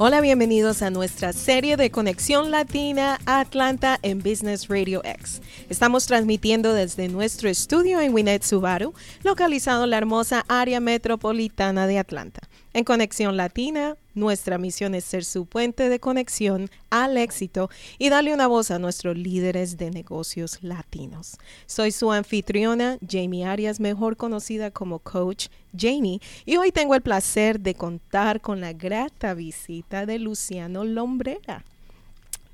Hola, 0.00 0.20
bienvenidos 0.20 0.82
a 0.82 0.90
nuestra 0.90 1.32
serie 1.32 1.76
de 1.76 1.90
Conexión 1.90 2.52
Latina 2.52 3.18
Atlanta 3.26 3.98
en 4.02 4.20
Business 4.20 4.68
Radio 4.68 5.02
X. 5.04 5.42
Estamos 5.68 6.06
transmitiendo 6.06 6.72
desde 6.72 7.08
nuestro 7.08 7.48
estudio 7.48 8.00
en 8.00 8.14
Winnet 8.14 8.44
Subaru, 8.44 8.94
localizado 9.24 9.82
en 9.82 9.90
la 9.90 9.98
hermosa 9.98 10.44
área 10.46 10.78
metropolitana 10.78 11.88
de 11.88 11.98
Atlanta. 11.98 12.47
En 12.74 12.84
Conexión 12.84 13.36
Latina, 13.36 13.96
nuestra 14.14 14.58
misión 14.58 14.94
es 14.94 15.04
ser 15.04 15.24
su 15.24 15.46
puente 15.46 15.88
de 15.88 16.00
conexión 16.00 16.68
al 16.90 17.16
éxito 17.16 17.70
y 17.98 18.10
darle 18.10 18.34
una 18.34 18.46
voz 18.46 18.70
a 18.70 18.78
nuestros 18.78 19.16
líderes 19.16 19.78
de 19.78 19.90
negocios 19.90 20.58
latinos. 20.62 21.38
Soy 21.66 21.92
su 21.92 22.12
anfitriona, 22.12 22.98
Jamie 23.08 23.46
Arias, 23.46 23.80
mejor 23.80 24.16
conocida 24.16 24.70
como 24.70 24.98
Coach 24.98 25.48
Jamie, 25.76 26.20
y 26.44 26.56
hoy 26.56 26.70
tengo 26.70 26.94
el 26.94 27.00
placer 27.00 27.60
de 27.60 27.74
contar 27.74 28.40
con 28.40 28.60
la 28.60 28.74
grata 28.74 29.32
visita 29.32 30.04
de 30.04 30.18
Luciano 30.18 30.84
Lombrera. 30.84 31.64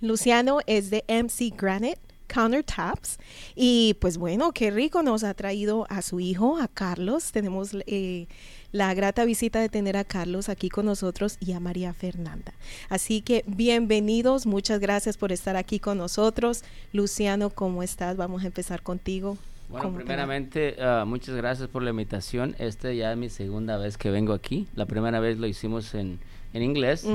Luciano 0.00 0.60
es 0.66 0.90
de 0.90 1.04
MC 1.08 1.56
Granite 1.56 2.00
Countertaps. 2.26 3.18
Y 3.54 3.94
pues 4.00 4.18
bueno, 4.18 4.52
qué 4.52 4.70
rico 4.70 5.02
nos 5.02 5.24
ha 5.24 5.34
traído 5.34 5.86
a 5.88 6.02
su 6.02 6.20
hijo, 6.20 6.58
a 6.58 6.68
Carlos. 6.68 7.32
Tenemos 7.32 7.70
eh, 7.86 8.26
la 8.74 8.92
grata 8.92 9.24
visita 9.24 9.60
de 9.60 9.68
tener 9.68 9.96
a 9.96 10.02
Carlos 10.02 10.48
aquí 10.48 10.68
con 10.68 10.86
nosotros 10.86 11.36
y 11.38 11.52
a 11.52 11.60
María 11.60 11.94
Fernanda. 11.94 12.54
Así 12.88 13.20
que 13.20 13.44
bienvenidos, 13.46 14.46
muchas 14.46 14.80
gracias 14.80 15.16
por 15.16 15.30
estar 15.30 15.54
aquí 15.54 15.78
con 15.78 15.96
nosotros. 15.96 16.64
Luciano, 16.92 17.50
¿cómo 17.50 17.84
estás? 17.84 18.16
Vamos 18.16 18.42
a 18.42 18.46
empezar 18.46 18.82
contigo. 18.82 19.38
Bueno, 19.68 19.94
primeramente, 19.94 20.74
uh, 20.80 21.06
muchas 21.06 21.36
gracias 21.36 21.68
por 21.68 21.84
la 21.84 21.90
invitación. 21.90 22.56
Esta 22.58 22.92
ya 22.92 23.12
es 23.12 23.16
mi 23.16 23.30
segunda 23.30 23.76
vez 23.78 23.96
que 23.96 24.10
vengo 24.10 24.32
aquí. 24.32 24.66
La 24.74 24.86
primera 24.86 25.20
vez 25.20 25.38
lo 25.38 25.46
hicimos 25.46 25.94
en, 25.94 26.18
en 26.52 26.62
inglés 26.64 27.06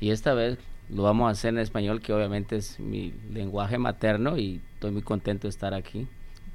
y 0.00 0.10
esta 0.10 0.34
vez 0.34 0.58
lo 0.90 1.04
vamos 1.04 1.28
a 1.28 1.30
hacer 1.30 1.50
en 1.50 1.60
español, 1.60 2.00
que 2.00 2.14
obviamente 2.14 2.56
es 2.56 2.80
mi 2.80 3.14
lenguaje 3.32 3.78
materno 3.78 4.38
y 4.38 4.60
estoy 4.74 4.90
muy 4.90 5.02
contento 5.02 5.46
de 5.46 5.50
estar 5.50 5.72
aquí. 5.72 6.08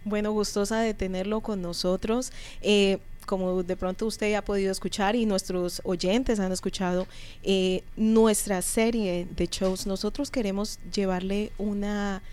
Bueno, 0.04 0.32
gustosa 0.32 0.80
de 0.80 0.94
tenerlo 0.94 1.42
con 1.42 1.62
nosotros. 1.62 2.32
Eh, 2.62 2.98
como 3.26 3.62
de 3.64 3.78
pronto 3.78 4.08
usted 4.08 4.34
ha 4.34 4.44
podido 4.44 4.72
escuchar 4.72 5.16
y 5.16 5.26
nuestros 5.26 5.82
oyentes 5.86 6.40
han 6.40 6.52
escuchado, 6.52 7.08
eh, 7.44 7.84
nuestra 7.96 8.62
serie 8.62 9.28
de 9.36 9.48
shows, 9.48 9.86
nosotros 9.86 10.32
queremos 10.32 10.80
llevarle 10.92 11.52
una 11.58 12.24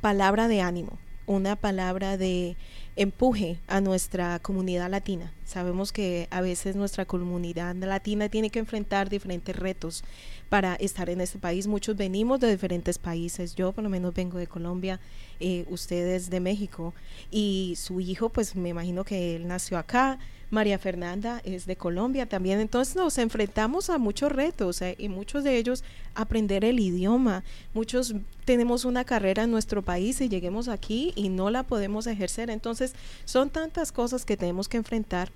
palabra 0.00 0.48
de 0.48 0.60
ánimo, 0.60 0.98
una 1.26 1.56
palabra 1.56 2.16
de 2.16 2.56
empuje 2.96 3.58
a 3.68 3.80
nuestra 3.80 4.38
comunidad 4.40 4.90
latina. 4.90 5.32
Sabemos 5.44 5.92
que 5.92 6.26
a 6.30 6.40
veces 6.40 6.74
nuestra 6.74 7.04
comunidad 7.04 7.74
latina 7.76 8.28
tiene 8.28 8.50
que 8.50 8.58
enfrentar 8.58 9.10
diferentes 9.10 9.54
retos 9.54 10.02
para 10.48 10.74
estar 10.76 11.10
en 11.10 11.20
este 11.20 11.38
país. 11.38 11.66
Muchos 11.66 11.96
venimos 11.96 12.40
de 12.40 12.50
diferentes 12.50 12.98
países. 12.98 13.54
Yo 13.54 13.72
por 13.72 13.84
lo 13.84 13.90
menos 13.90 14.14
vengo 14.14 14.38
de 14.38 14.46
Colombia, 14.46 15.00
eh, 15.40 15.64
ustedes 15.68 16.30
de 16.30 16.40
México 16.40 16.94
y 17.30 17.74
su 17.76 18.00
hijo 18.00 18.30
pues 18.30 18.56
me 18.56 18.70
imagino 18.70 19.04
que 19.04 19.36
él 19.36 19.46
nació 19.46 19.78
acá. 19.78 20.18
María 20.50 20.78
Fernanda 20.78 21.40
es 21.44 21.66
de 21.66 21.76
Colombia 21.76 22.26
también. 22.26 22.60
Entonces 22.60 22.96
nos 22.96 23.18
enfrentamos 23.18 23.90
a 23.90 23.98
muchos 23.98 24.30
retos 24.30 24.80
eh, 24.82 24.94
y 24.98 25.08
muchos 25.08 25.44
de 25.44 25.56
ellos 25.56 25.84
aprender 26.14 26.64
el 26.64 26.80
idioma. 26.80 27.44
Muchos 27.74 28.14
tenemos 28.44 28.84
una 28.84 29.04
carrera 29.04 29.42
en 29.42 29.50
nuestro 29.50 29.82
país 29.82 30.20
y 30.20 30.28
lleguemos 30.28 30.68
aquí 30.68 31.12
y 31.16 31.28
no 31.28 31.50
la 31.50 31.64
podemos 31.64 32.06
ejercer. 32.06 32.50
Entonces 32.50 32.94
son 33.24 33.50
tantas 33.50 33.90
cosas 33.92 34.24
que 34.24 34.36
tenemos 34.36 34.68
que 34.68 34.76
enfrentar. 34.76 35.30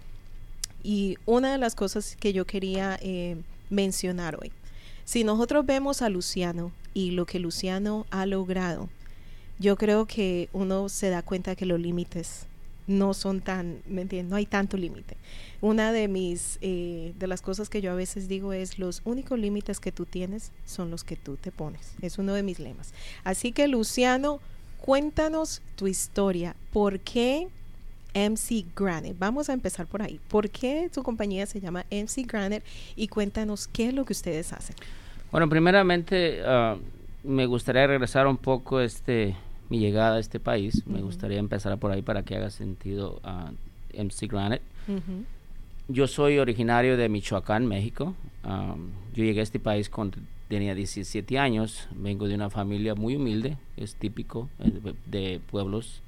Y 0.83 1.17
una 1.27 1.53
de 1.53 1.59
las 1.59 1.75
cosas 1.75 2.17
que 2.17 2.33
yo 2.33 2.47
quería 2.47 2.98
eh, 3.03 3.37
mencionar 3.70 4.39
hoy 4.41 4.52
si 5.08 5.25
nosotros 5.25 5.64
vemos 5.64 6.02
a 6.02 6.11
Luciano 6.11 6.70
y 6.92 7.13
lo 7.13 7.25
que 7.25 7.39
Luciano 7.39 8.05
ha 8.11 8.27
logrado, 8.27 8.91
yo 9.58 9.79
creo 9.79 10.05
que 10.05 10.51
uno 10.52 10.91
se 10.91 11.08
da 11.08 11.23
cuenta 11.23 11.57
que 11.57 11.64
los 11.64 11.80
límites 11.80 12.45
no 12.86 13.14
son 13.14 13.41
tan, 13.41 13.80
¿me 13.86 14.02
entiendes? 14.02 14.29
No 14.29 14.36
hay 14.36 14.45
tanto 14.45 14.77
límite. 14.77 15.17
Una 15.63 15.92
de 15.92 16.08
mis, 16.08 16.58
eh, 16.61 17.14
de 17.19 17.27
las 17.27 17.41
cosas 17.41 17.70
que 17.70 17.81
yo 17.81 17.91
a 17.91 17.95
veces 17.95 18.29
digo 18.29 18.52
es, 18.52 18.79
los 18.79 19.01
únicos 19.07 19.39
límites 19.39 19.81
que 19.81 19.92
tú 19.92 20.05
tienes 20.05 20.52
son 20.67 20.91
los 20.91 21.05
que 21.05 21.17
tú 21.17 21.36
te 21.36 21.52
pones. 21.52 21.95
Es 22.02 22.19
uno 22.19 22.35
de 22.35 22.42
mis 22.42 22.58
lemas. 22.58 22.92
Así 23.25 23.52
que 23.52 23.67
Luciano, 23.67 24.41
cuéntanos 24.79 25.63
tu 25.77 25.86
historia. 25.86 26.55
¿Por 26.70 27.01
qué 27.01 27.48
MC 28.14 28.64
Granite? 28.74 29.17
Vamos 29.19 29.48
a 29.48 29.52
empezar 29.52 29.86
por 29.86 30.02
ahí. 30.02 30.20
¿Por 30.29 30.51
qué 30.51 30.91
tu 30.92 31.02
compañía 31.02 31.46
se 31.46 31.61
llama 31.61 31.85
MC 31.91 32.27
Granite? 32.27 32.64
Y 32.96 33.08
cuéntanos 33.08 33.69
qué 33.69 33.89
es 33.89 33.95
lo 33.95 34.05
que 34.05 34.13
ustedes 34.13 34.52
hacen. 34.52 34.77
Bueno, 35.30 35.48
primeramente 35.48 36.41
ah, 36.45 36.77
me 37.23 37.46
gustaría 37.46 37.86
regresar 37.86 38.27
un 38.27 38.36
poco 38.36 38.80
este 38.80 39.36
mi 39.69 39.79
llegada 39.79 40.17
a 40.17 40.20
este 40.20 40.41
país. 40.41 40.86
Me 40.86 41.02
gustaría 41.02 41.39
empezar 41.39 41.77
por 41.79 41.92
ahí 41.92 42.02
para 42.02 42.23
que 42.23 42.36
haga 42.36 42.51
sentido 42.51 43.20
a 43.23 43.52
MC 43.92 44.27
Granite. 44.27 44.63
Yo 45.89 46.07
soy 46.07 46.39
originario 46.39 46.96
de 46.96 47.08
Michoacán, 47.08 47.67
México. 47.67 48.14
yo 48.45 49.25
llegué 49.25 49.40
a 49.40 49.42
este 49.42 49.58
país 49.58 49.89
cuando 49.90 50.19
tenía 50.48 50.75
17 50.75 51.39
años. 51.39 51.89
Vengo 51.95 52.29
de 52.29 52.35
una 52.35 52.51
familia 52.51 52.95
muy 52.95 53.17
humilde, 53.17 53.57
es 53.77 53.95
típico 53.95 54.48
eh, 54.58 54.95
de, 55.07 55.40
pueblos 55.51 56.02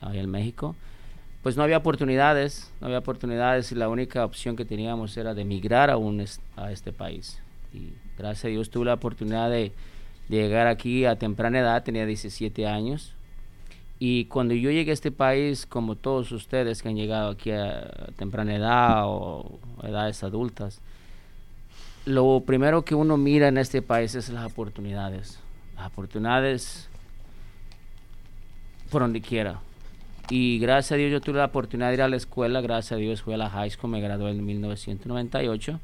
ahí 0.00 0.18
en 0.18 0.30
México. 0.30 0.76
Pues 1.44 1.58
no 1.58 1.62
había 1.62 1.76
oportunidades, 1.76 2.72
no 2.80 2.86
había 2.86 3.00
oportunidades 3.00 3.70
y 3.70 3.74
la 3.74 3.90
única 3.90 4.24
opción 4.24 4.56
que 4.56 4.64
teníamos 4.64 5.14
era 5.18 5.34
de 5.34 5.42
emigrar 5.42 5.90
a, 5.90 5.98
un, 5.98 6.24
a 6.56 6.72
este 6.72 6.90
país. 6.90 7.38
Y 7.74 7.92
gracias 8.16 8.46
a 8.46 8.48
Dios 8.48 8.70
tuve 8.70 8.86
la 8.86 8.94
oportunidad 8.94 9.50
de, 9.50 9.70
llegar 10.30 10.66
aquí 10.68 11.04
a 11.04 11.16
temprana 11.16 11.60
edad, 11.60 11.82
tenía 11.82 12.06
17 12.06 12.66
años. 12.66 13.12
Y 13.98 14.24
cuando 14.24 14.54
yo 14.54 14.70
llegué 14.70 14.90
a 14.90 14.94
este 14.94 15.12
país, 15.12 15.66
como 15.66 15.96
todos 15.96 16.32
ustedes 16.32 16.80
que 16.80 16.88
han 16.88 16.96
llegado 16.96 17.32
aquí 17.32 17.50
a 17.50 17.90
temprana 18.16 18.56
edad 18.56 19.02
o 19.04 19.58
edades 19.82 20.24
adultas, 20.24 20.80
lo 22.06 22.40
primero 22.46 22.86
que 22.86 22.94
uno 22.94 23.18
mira 23.18 23.48
en 23.48 23.58
este 23.58 23.82
país 23.82 24.14
es 24.14 24.30
las 24.30 24.50
oportunidades. 24.50 25.38
Las 25.76 25.88
oportunidades 25.88 26.88
por 28.90 29.02
donde 29.02 29.20
quiera. 29.20 29.60
Y 30.30 30.58
gracias 30.58 30.92
a 30.92 30.96
Dios 30.96 31.12
yo 31.12 31.20
tuve 31.20 31.38
la 31.38 31.46
oportunidad 31.46 31.88
de 31.88 31.94
ir 31.94 32.02
a 32.02 32.08
la 32.08 32.16
escuela, 32.16 32.60
gracias 32.60 32.92
a 32.92 32.96
Dios 32.96 33.22
fui 33.22 33.34
a 33.34 33.36
la 33.36 33.50
high 33.50 33.70
school, 33.70 33.90
me 33.90 34.00
gradué 34.00 34.30
en 34.30 34.44
1998. 34.44 35.80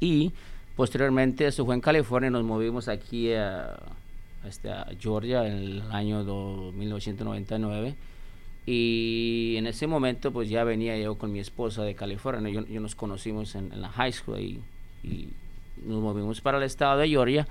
Y 0.00 0.32
Posteriormente, 0.76 1.46
eso 1.46 1.66
fue 1.66 1.74
en 1.74 1.80
California, 1.80 2.30
nos 2.30 2.44
movimos 2.44 2.88
aquí 2.88 3.32
a, 3.32 3.78
este, 4.46 4.70
Georgia 4.98 5.46
en 5.46 5.52
el 5.52 5.82
año 5.92 6.24
1999. 6.72 7.94
Y 8.64 9.54
en 9.58 9.66
ese 9.66 9.86
momento, 9.86 10.32
pues 10.32 10.48
ya 10.48 10.64
venía 10.64 10.96
yo 10.96 11.16
con 11.16 11.30
mi 11.32 11.40
esposa 11.40 11.82
de 11.82 11.94
California. 11.94 12.50
Yo, 12.50 12.80
nos 12.80 12.94
conocimos 12.94 13.54
en, 13.54 13.80
la 13.80 13.90
high 13.90 14.12
school 14.12 14.40
y, 14.40 15.28
nos 15.84 16.00
movimos 16.00 16.40
para 16.40 16.58
el 16.58 16.64
estado 16.64 16.98
de 16.98 17.08
Georgia. 17.08 17.46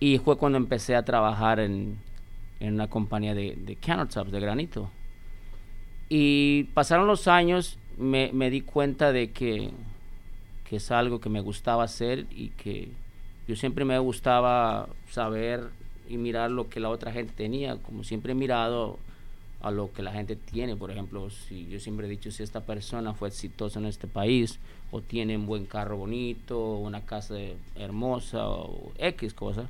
Y 0.00 0.18
fue 0.18 0.36
cuando 0.36 0.58
empecé 0.58 0.96
a 0.96 1.04
trabajar 1.04 1.60
en, 1.60 1.98
en 2.60 2.74
una 2.74 2.88
compañía 2.88 3.34
de, 3.34 3.56
de 3.56 3.76
countertops, 3.76 4.30
de 4.30 4.40
granito. 4.40 4.90
Y 6.08 6.64
pasaron 6.74 7.06
los 7.06 7.26
años, 7.28 7.78
me, 7.98 8.30
me 8.32 8.50
di 8.50 8.60
cuenta 8.60 9.12
de 9.12 9.30
que 9.32 9.70
que 10.70 10.76
es 10.76 10.92
algo 10.92 11.20
que 11.20 11.28
me 11.28 11.40
gustaba 11.40 11.82
hacer 11.82 12.26
y 12.30 12.50
que 12.50 12.90
yo 13.48 13.56
siempre 13.56 13.84
me 13.84 13.98
gustaba 13.98 14.88
saber 15.10 15.68
y 16.08 16.16
mirar 16.16 16.52
lo 16.52 16.68
que 16.68 16.78
la 16.78 16.90
otra 16.90 17.10
gente 17.10 17.32
tenía, 17.36 17.76
como 17.78 18.04
siempre 18.04 18.30
he 18.30 18.34
mirado 18.36 18.96
a 19.62 19.72
lo 19.72 19.92
que 19.92 20.04
la 20.04 20.12
gente 20.12 20.36
tiene, 20.36 20.76
por 20.76 20.92
ejemplo, 20.92 21.28
si 21.28 21.66
yo 21.66 21.80
siempre 21.80 22.06
he 22.06 22.10
dicho 22.10 22.30
si 22.30 22.44
esta 22.44 22.60
persona 22.60 23.14
fue 23.14 23.26
exitosa 23.30 23.80
en 23.80 23.86
este 23.86 24.06
país 24.06 24.60
o 24.92 25.00
tiene 25.00 25.36
un 25.36 25.46
buen 25.46 25.66
carro 25.66 25.96
bonito, 25.96 26.76
una 26.76 27.00
casa 27.00 27.34
hermosa 27.74 28.48
o 28.48 28.92
X 28.96 29.34
cosa, 29.34 29.68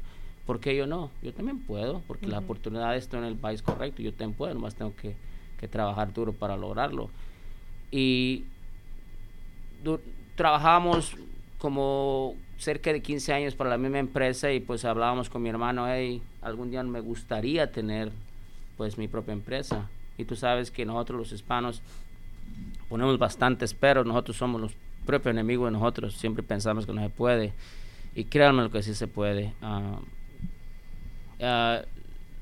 ¿por 0.51 0.59
qué 0.59 0.75
yo 0.75 0.85
no? 0.85 1.13
Yo 1.23 1.33
también 1.33 1.61
puedo, 1.61 2.03
porque 2.09 2.27
la 2.27 2.41
oportunidad 2.41 2.97
está 2.97 3.17
en 3.19 3.23
el 3.23 3.37
país 3.37 3.63
correcto, 3.63 4.03
yo 4.03 4.13
también 4.13 4.37
puedo, 4.37 4.53
nomás 4.53 4.75
tengo 4.75 4.97
que, 4.97 5.15
que 5.61 5.69
trabajar 5.69 6.13
duro 6.13 6.33
para 6.33 6.57
lograrlo. 6.57 7.09
Y 7.93 8.47
trabajamos 10.35 11.15
como 11.59 12.35
cerca 12.59 12.93
de 12.93 13.01
15 13.01 13.33
años 13.33 13.55
para 13.55 13.71
la 13.71 13.79
misma 13.79 14.01
empresa 14.01 14.51
y 14.51 14.59
pues 14.59 14.85
hablábamos 14.85 15.31
con 15.31 15.41
mi 15.41 15.51
hermano, 15.51 15.87
hey, 15.89 16.21
algún 16.43 16.73
día 16.73 16.83
me 16.83 16.99
gustaría 16.99 17.71
tener 17.71 18.11
pues 18.77 18.99
mi 18.99 19.07
propia 19.07 19.35
empresa. 19.35 19.89
Y 20.19 20.25
tú 20.25 20.35
sabes 20.35 20.73
que 20.73 20.85
nosotros 20.85 21.17
los 21.17 21.31
hispanos 21.31 21.81
ponemos 22.89 23.17
bastantes 23.21 23.73
pero, 23.73 24.03
nosotros 24.03 24.37
somos 24.37 24.61
los 24.61 24.73
propios 25.07 25.33
enemigos 25.33 25.69
de 25.69 25.79
nosotros, 25.79 26.17
siempre 26.17 26.43
pensamos 26.43 26.87
que 26.87 26.93
no 26.93 27.03
se 27.03 27.11
puede. 27.11 27.53
Y 28.17 28.25
créanme 28.25 28.65
lo 28.65 28.73
que 28.73 28.83
sí 28.83 28.97
se 28.97 29.07
puede. 29.07 29.55
Ah, 29.63 30.01
ah, 31.43 31.83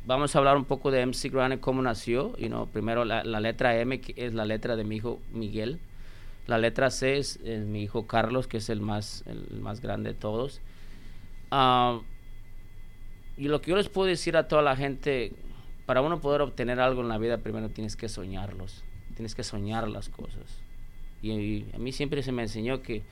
vamos 0.07 0.35
a 0.35 0.39
hablar 0.39 0.57
un 0.57 0.65
poco 0.65 0.91
de 0.91 1.05
MC 1.05 1.31
Granite, 1.31 1.61
cómo 1.61 1.83
nació. 1.83 2.35
y 2.39 2.49
no 2.49 2.67
primero 2.67 3.05
la, 3.05 3.25
la, 3.25 3.41
letra 3.41 3.79
M, 3.79 4.01
que 4.01 4.15
es 4.17 4.35
la 4.35 4.45
letra 4.45 4.77
de 4.77 4.85
mi 4.85 4.97
hijo 4.97 5.21
Miguel. 5.33 5.81
La 6.47 6.57
letra 6.57 6.91
C 6.91 7.19
es, 7.19 7.41
mi 7.41 7.83
hijo 7.83 8.07
Carlos, 8.07 8.49
que 8.49 8.57
es 8.57 8.71
el 8.71 8.81
más, 8.81 9.23
el 9.27 9.61
más 9.61 9.81
grande 9.81 10.15
de 10.15 10.19
todos. 10.19 10.61
ah, 11.51 12.01
y 13.37 13.47
lo 13.47 13.61
que 13.61 13.71
yo 13.71 13.77
les 13.77 13.89
puedo 13.89 14.09
decir 14.09 14.37
a 14.37 14.49
toda 14.49 14.63
la 14.63 14.75
gente, 14.75 15.33
para 15.87 16.01
uno 16.01 16.21
poder 16.21 16.41
obtener 16.41 16.81
algo 16.81 17.03
en 17.03 17.09
la 17.09 17.19
vida, 17.19 17.39
primero 17.39 17.69
tienes 17.69 17.95
que 17.95 18.09
soñarlos, 18.09 18.83
tienes 19.15 19.37
que 19.37 19.45
soñar 19.45 19.89
las 19.89 20.09
cosas. 20.09 20.59
Y, 21.23 21.65
a 21.73 21.79
mí 21.79 21.93
siempre 21.93 22.23
se 22.23 22.33
me 22.33 22.43
enseñó 22.43 22.83
que 22.83 23.03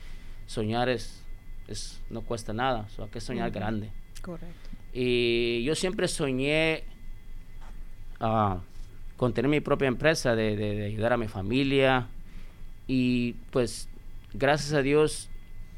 soñar 0.46 0.88
es, 0.88 1.22
es 1.68 2.00
no 2.10 2.22
cuesta 2.22 2.52
nada, 2.52 2.88
hay 2.98 3.08
que 3.08 3.20
soñar 3.20 3.52
grande. 3.52 3.90
Correcto. 4.20 4.75
Y 4.98 5.62
yo 5.62 5.74
siempre 5.74 6.08
soñé 6.08 6.82
uh, 8.18 8.56
con 9.18 9.34
tener 9.34 9.50
mi 9.50 9.60
propia 9.60 9.88
empresa, 9.88 10.34
de, 10.34 10.84
ayudar 10.86 11.12
a 11.12 11.18
mi 11.18 11.28
familia. 11.28 12.08
Y 12.88 13.34
pues 13.50 13.90
gracias 14.32 14.72
a 14.72 14.80
Dios 14.80 15.28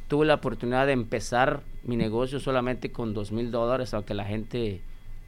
tuve 0.07 0.25
la 0.25 0.35
oportunidad 0.35 0.87
de 0.87 0.93
empezar 0.93 1.65
mi 1.83 1.97
negocio 1.97 2.39
solamente 2.39 2.93
con 2.93 3.13
dos 3.13 3.33
mil 3.33 3.51
dólares, 3.51 3.93
aunque 3.93 4.15
la 4.15 4.25
gente 4.25 4.83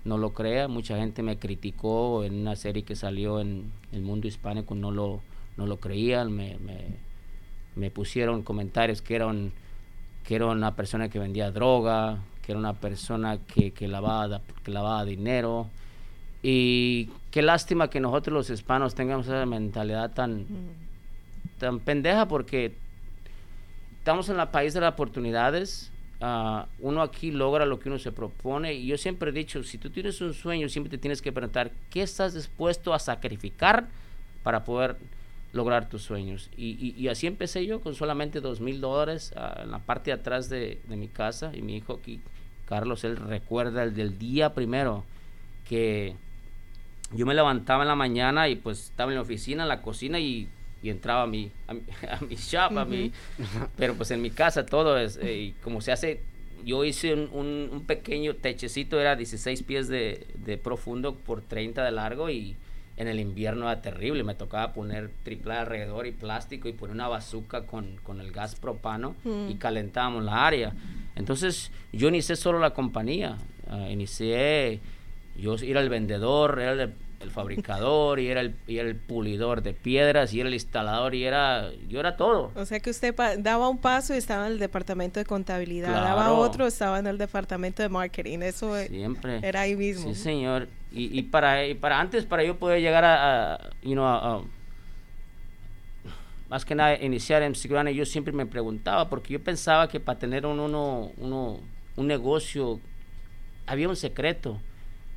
no 0.04 0.18
lo 0.18 0.34
crea. 0.34 0.68
Mucha 0.68 0.96
gente 0.96 1.24
me 1.24 1.40
criticó 1.40 2.22
en 2.22 2.42
una 2.42 2.54
serie 2.54 2.84
que 2.84 2.94
salió 2.94 3.40
en 3.40 3.72
el 3.90 4.02
mundo 4.02 4.28
hispánico, 4.28 4.76
no 4.76 4.92
lo, 4.92 5.20
no 5.56 5.66
lo 5.66 5.80
creían, 5.80 6.30
me, 6.30 6.58
me, 7.74 7.90
pusieron 7.90 8.44
comentarios 8.44 9.02
que 9.02 9.16
era, 9.16 9.34
que 10.22 10.36
era 10.36 10.46
una 10.46 10.76
persona 10.76 11.08
que 11.08 11.18
vendía 11.18 11.50
droga, 11.50 12.20
que 12.42 12.52
era 12.52 12.58
una 12.58 12.74
persona 12.74 13.38
que, 13.38 13.72
que, 13.72 13.88
lavaba, 13.88 14.40
que 14.64 14.70
lavaba 14.70 15.04
dinero. 15.04 15.68
Y 16.42 17.10
qué 17.30 17.42
lástima 17.42 17.90
que 17.90 18.00
nosotros 18.00 18.34
los 18.34 18.50
hispanos 18.50 18.94
tengamos 18.94 19.26
esa 19.26 19.44
mentalidad 19.46 20.12
tan, 20.12 20.46
tan 21.58 21.80
pendeja 21.80 22.26
porque 22.26 22.74
estamos 23.98 24.28
en 24.28 24.40
el 24.40 24.48
país 24.48 24.74
de 24.74 24.80
las 24.80 24.92
oportunidades. 24.92 25.92
Ah, 26.22 26.66
uno 26.80 27.02
aquí 27.02 27.30
logra 27.30 27.64
lo 27.64 27.78
que 27.78 27.88
uno 27.88 27.98
se 27.98 28.12
propone 28.12 28.74
y 28.74 28.86
yo 28.86 28.98
siempre 28.98 29.30
he 29.30 29.32
dicho, 29.32 29.62
si 29.62 29.78
tú 29.78 29.88
tienes 29.90 30.20
un 30.20 30.34
sueño, 30.34 30.68
siempre 30.68 30.90
te 30.90 30.98
tienes 30.98 31.22
que 31.22 31.32
preguntar, 31.32 31.70
¿qué 31.88 32.02
estás 32.02 32.34
dispuesto 32.34 32.92
a 32.92 32.98
sacrificar 32.98 33.88
para 34.42 34.64
poder 34.64 34.96
lograr 35.52 35.88
tus 35.88 36.02
sueños? 36.02 36.50
Y, 36.56 36.94
y, 36.96 37.08
así 37.08 37.26
empecé 37.26 37.66
yo 37.66 37.80
con 37.80 37.94
solamente 37.94 38.40
dos 38.40 38.60
mil 38.60 38.80
dólares 38.80 39.32
ah, 39.36 39.60
en 39.62 39.70
la 39.70 39.78
parte 39.80 40.10
de 40.10 40.14
atrás 40.14 40.48
de, 40.48 40.80
de, 40.86 40.96
mi 40.96 41.08
casa 41.08 41.52
y 41.54 41.62
mi 41.62 41.76
hijo 41.76 41.94
aquí, 41.94 42.20
Carlos, 42.66 43.04
él 43.04 43.16
recuerda 43.16 43.82
el 43.82 43.94
del 43.94 44.18
día 44.18 44.54
primero 44.54 45.04
que 45.68 46.14
yo 47.12 47.26
me 47.26 47.34
levantaba 47.34 47.82
en 47.82 47.88
la 47.88 47.96
mañana 47.96 48.48
y 48.48 48.56
pues 48.56 48.84
estaba 48.84 49.10
en 49.10 49.16
la 49.16 49.22
oficina, 49.22 49.64
en 49.64 49.68
la 49.68 49.82
cocina 49.82 50.18
y, 50.18 50.48
y 50.82 50.90
entraba 50.90 51.22
a 51.22 51.26
mi, 51.26 51.50
a 51.66 51.74
mi, 51.74 52.34
shop, 52.36 52.78
a 52.78 52.84
mi, 52.84 53.12
pero 53.76 53.94
pues 53.94 54.10
en 54.10 54.22
mi 54.22 54.30
casa 54.30 54.64
todo 54.64 54.98
es, 54.98 55.16
eh, 55.16 55.36
y 55.36 55.52
como 55.62 55.80
se 55.80 55.92
hace, 55.92 56.22
yo 56.64 56.84
hice 56.84 57.14
un, 57.14 57.70
un, 57.72 57.84
pequeño 57.86 58.36
techecito, 58.36 59.00
era 59.00 59.16
16 59.16 59.62
pies 59.62 59.88
de, 59.88 60.26
de, 60.34 60.58
profundo 60.58 61.14
por 61.14 61.40
30 61.40 61.84
de 61.84 61.90
largo 61.90 62.30
y 62.30 62.56
en 63.00 63.08
el 63.08 63.18
invierno 63.18 63.64
era 63.64 63.80
terrible, 63.80 64.24
me 64.24 64.34
tocaba 64.34 64.74
poner 64.74 65.10
triple 65.22 65.54
alrededor 65.54 66.06
y 66.06 66.12
plástico 66.12 66.68
y 66.68 66.74
poner 66.74 66.94
una 66.94 67.08
bazuca 67.08 67.64
con, 67.64 67.96
con 68.02 68.20
el 68.20 68.30
gas 68.30 68.56
propano 68.56 69.14
y 69.48 69.54
calentábamos 69.54 70.22
la 70.22 70.46
área. 70.46 70.74
Entonces 71.16 71.72
yo 71.94 72.08
inicié 72.08 72.36
solo 72.36 72.58
la 72.58 72.74
compañía, 72.74 73.38
uh, 73.70 73.88
inicié 73.88 74.80
yo 75.34 75.54
era 75.54 75.80
el 75.80 75.88
vendedor, 75.88 76.60
era 76.60 76.72
el, 76.72 76.92
fabricador 77.30 78.20
y 78.20 78.28
era 78.28 78.42
el, 78.42 78.54
y 78.66 78.78
el 78.78 78.96
pulidor 78.96 79.62
de 79.62 79.72
piedras 79.72 80.34
y 80.34 80.40
era 80.40 80.48
el 80.48 80.54
instalador 80.54 81.14
y 81.14 81.24
era 81.24 81.70
yo 81.88 82.00
era 82.00 82.18
todo. 82.18 82.50
O 82.54 82.66
sea 82.66 82.80
que 82.80 82.90
usted 82.90 83.14
daba 83.38 83.70
un 83.70 83.78
paso 83.78 84.14
y 84.14 84.18
estaba 84.18 84.46
en 84.46 84.52
el 84.52 84.58
departamento 84.58 85.20
de 85.20 85.24
contabilidad, 85.24 85.90
daba 85.90 86.32
otro, 86.32 86.66
estaba 86.66 86.98
en 86.98 87.06
el 87.06 87.16
departamento 87.16 87.82
de 87.82 87.88
marketing, 87.88 88.40
eso 88.40 88.76
Siempre. 88.84 89.40
era 89.42 89.62
ahí 89.62 89.74
mismo. 89.74 90.12
Sí, 90.12 90.20
señor. 90.20 90.68
Y, 90.92 91.18
y 91.18 91.22
para 91.22 91.66
y 91.66 91.74
para 91.74 92.00
antes 92.00 92.24
para 92.24 92.42
yo 92.42 92.58
poder 92.58 92.80
llegar 92.80 93.04
a, 93.04 93.70
you 93.82 93.92
know, 93.92 94.44
más 96.48 96.64
que 96.64 96.74
nada 96.74 97.00
iniciar 97.00 97.42
en 97.42 97.54
Sigrana, 97.54 97.92
yo 97.92 98.04
siempre 98.04 98.32
me 98.32 98.44
preguntaba 98.44 99.08
porque 99.08 99.32
yo 99.32 99.40
pensaba 99.40 99.88
que 99.88 100.00
para 100.00 100.18
tener 100.18 100.46
un 100.46 100.58
uno, 100.58 101.12
uno 101.16 101.60
un 101.96 102.06
negocio 102.06 102.80
había 103.66 103.88
un 103.88 103.96
secreto 103.96 104.60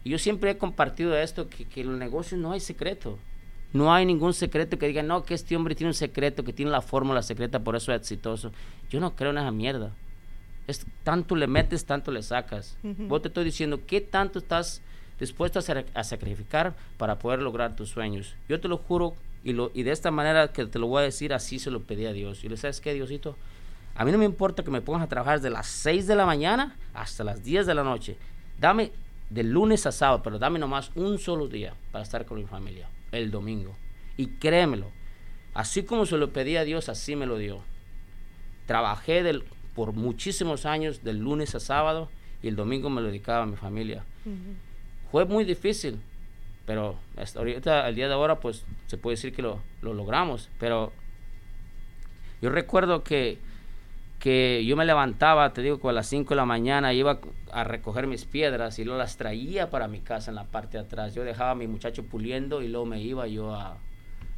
y 0.03 0.11
yo 0.11 0.17
siempre 0.17 0.51
he 0.51 0.57
compartido 0.57 1.17
esto, 1.17 1.49
que, 1.49 1.65
que 1.65 1.81
en 1.81 1.89
el 1.89 1.99
negocio 1.99 2.37
no 2.37 2.51
hay 2.51 2.59
secreto. 2.59 3.17
No 3.71 3.91
hay 3.91 4.05
ningún 4.05 4.33
secreto 4.33 4.77
que 4.77 4.87
diga, 4.87 5.01
no, 5.01 5.23
que 5.23 5.33
este 5.33 5.55
hombre 5.55 5.73
tiene 5.73 5.89
un 5.89 5.95
secreto, 5.95 6.43
que 6.43 6.53
tiene 6.53 6.69
la 6.69 6.81
fórmula 6.81 7.23
secreta, 7.23 7.63
por 7.63 7.75
eso 7.75 7.91
es 7.91 8.01
exitoso. 8.01 8.51
Yo 8.89 8.99
no 8.99 9.15
creo 9.15 9.31
en 9.31 9.39
esa 9.39 9.51
mierda. 9.51 9.95
Es, 10.67 10.85
tanto 11.03 11.35
le 11.35 11.47
metes, 11.47 11.85
tanto 11.85 12.11
le 12.11 12.21
sacas. 12.21 12.77
Vos 12.83 13.21
te 13.23 13.29
estoy 13.29 13.45
diciendo, 13.45 13.81
¿qué 13.87 13.99
tanto 13.99 14.39
estás 14.39 14.81
dispuesto 15.23 15.59
a, 15.59 16.03
sacrificar 16.03 16.75
para 16.97 17.19
poder 17.19 17.41
lograr 17.41 17.75
tus 17.75 17.89
sueños? 17.89 18.35
Yo 18.47 18.59
te 18.59 18.67
lo 18.67 18.77
juro, 18.77 19.15
y, 19.43 19.53
lo, 19.53 19.69
de 19.69 19.91
esta 19.91 20.11
manera 20.11 20.49
que 20.49 20.65
te 20.65 20.79
lo 20.79 20.87
voy 20.87 21.01
a 21.01 21.05
decir, 21.05 21.33
así 21.33 21.59
se 21.59 21.71
lo 21.71 21.81
pedí 21.81 22.05
a 22.05 22.13
Dios. 22.13 22.43
Y 22.43 22.49
le 22.49 22.57
sabes 22.57 22.79
qué, 22.79 22.93
Diosito, 22.93 23.35
a 23.95 24.05
mí 24.05 24.11
no 24.11 24.17
me 24.17 24.25
importa 24.25 24.63
que 24.63 24.71
me 24.71 24.81
pongas 24.81 25.03
a 25.03 25.07
trabajar 25.07 25.39
desde 25.39 25.49
las 25.49 25.67
6 25.67 26.07
de 26.07 26.15
la 26.15 26.25
mañana 26.25 26.75
hasta 26.93 27.23
las 27.23 27.43
10 27.43 27.65
de 27.65 27.75
la 27.75 27.83
noche. 27.83 28.17
Dame 28.59 28.91
de 29.29 29.43
lunes 29.43 29.85
a 29.85 29.91
sábado, 29.91 30.21
pero 30.23 30.39
dame 30.39 30.59
nomás 30.59 30.91
un 30.95 31.17
solo 31.17 31.47
día 31.47 31.73
para 31.91 32.03
estar 32.03 32.25
con 32.25 32.37
mi 32.37 32.45
familia, 32.45 32.87
el 33.11 33.31
domingo. 33.31 33.75
Y 34.17 34.27
créemelo, 34.27 34.91
así 35.53 35.83
como 35.83 36.05
se 36.05 36.17
lo 36.17 36.31
pedí 36.31 36.55
a 36.55 36.63
Dios, 36.63 36.89
así 36.89 37.15
me 37.15 37.25
lo 37.25 37.37
dio. 37.37 37.61
Trabajé 38.65 39.23
del, 39.23 39.43
por 39.75 39.93
muchísimos 39.93 40.65
años, 40.65 41.03
del 41.03 41.19
lunes 41.19 41.55
a 41.55 41.59
sábado, 41.59 42.09
y 42.41 42.47
el 42.47 42.55
domingo 42.55 42.89
me 42.89 43.01
lo 43.01 43.07
dedicaba 43.07 43.43
a 43.43 43.47
mi 43.47 43.55
familia. 43.55 44.03
Fue 45.13 45.25
muy 45.25 45.44
difícil, 45.44 46.01
pero 46.65 46.95
hasta 47.18 47.38
ahorita, 47.38 47.86
al 47.86 47.94
día 47.94 48.07
de 48.07 48.15
ahora, 48.15 48.39
pues 48.39 48.65
se 48.88 48.98
puede 48.98 49.13
decir 49.13 49.31
que 49.31 49.44
lo, 49.44 49.62
lo 49.83 49.94
logramos. 49.94 50.50
Pero 50.57 50.92
yo 52.42 52.50
recuerdo 52.50 53.04
que 53.04 53.38
que 54.18 54.65
yo 54.65 54.75
me 54.75 54.86
levantaba, 54.86 55.54
te 55.54 55.62
digo, 55.62 55.88
a 55.88 55.94
las 55.94 56.07
5 56.07 56.30
de 56.30 56.36
la 56.38 56.45
mañana 56.45 56.94
iba 56.94 57.19
a 57.51 57.63
recoger 57.63 58.07
mis 58.07 58.25
piedras 58.25 58.80
y 58.80 58.86
luego 58.86 58.98
las 58.98 59.18
traía 59.18 59.69
para 59.69 59.88
mi 59.88 60.00
casa 60.00 60.31
en 60.31 60.36
la 60.36 60.45
parte 60.45 60.77
de 60.77 60.86
atrás. 60.86 61.13
Yo 61.13 61.24
dejaba 61.24 61.51
a 61.51 61.56
mi 61.56 61.68
muchacho 61.68 62.04
puliendo 62.06 62.63
y 62.63 62.69
luego 62.69 62.88
me 62.88 63.00
iba 63.00 63.27
yo 63.27 63.54
a, 63.54 63.77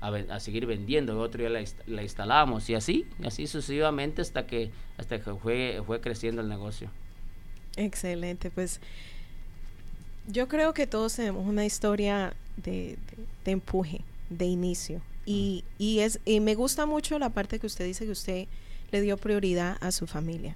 a, 0.01 0.39
seguir 0.41 0.65
vendiendo. 0.65 1.17
Otro 1.19 1.39
día 1.39 1.49
la, 1.51 1.63
la, 1.85 2.01
instalamos 2.01 2.69
y 2.69 2.73
así, 2.73 3.07
así 3.23 3.47
sucesivamente 3.47 4.21
hasta 4.21 4.45
que, 4.45 4.71
hasta 4.97 5.19
que 5.19 5.33
fue, 5.35 5.81
fue 5.85 6.01
creciendo 6.01 6.41
el 6.41 6.49
negocio. 6.49 6.89
Excelente, 7.77 8.49
pues 8.49 8.81
yo 10.27 10.47
creo 10.47 10.73
que 10.73 10.87
todos 10.87 11.15
tenemos 11.15 11.47
una 11.47 11.65
historia 11.65 12.33
de, 12.57 12.97
de, 13.43 13.51
empuje, 13.51 14.01
de 14.29 14.45
inicio. 14.45 15.01
Y, 15.25 15.63
y, 15.77 15.99
es, 15.99 16.19
y 16.25 16.39
me 16.39 16.55
gusta 16.55 16.85
mucho 16.85 17.17
la 17.19 17.29
parte 17.29 17.59
que 17.59 17.67
usted 17.67 17.85
dice 17.85 18.05
que 18.05 18.11
usted 18.11 18.47
le 18.91 19.01
dio 19.01 19.17
prioridad 19.17 19.77
a 19.81 19.91
su 19.91 20.07
familia. 20.07 20.55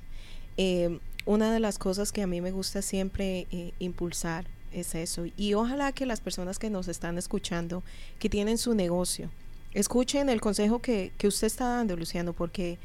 Eh, 0.58 1.00
una 1.26 1.54
de 1.54 1.60
las 1.60 1.78
cosas 1.78 2.12
que 2.12 2.22
a 2.22 2.28
mí 2.28 2.42
me 2.42 2.52
gusta 2.52 2.82
siempre 2.82 3.48
eh, 3.52 3.74
impulsar 3.80 4.46
es 4.72 4.96
eso. 4.96 5.26
Y 5.38 5.54
ojalá 5.54 5.92
que 5.92 6.06
las 6.06 6.22
personas 6.22 6.60
que 6.60 6.70
nos 6.70 6.88
están 6.88 7.18
escuchando, 7.18 7.84
que 8.20 8.30
tienen 8.30 8.58
su 8.58 8.74
negocio, 8.74 9.30
escuchen 9.74 10.30
el 10.30 10.42
consejo 10.42 10.80
que, 10.80 11.12
usted 11.24 11.48
está 11.48 11.68
dando, 11.70 11.96
Luciano, 11.96 12.34
porque 12.34 12.78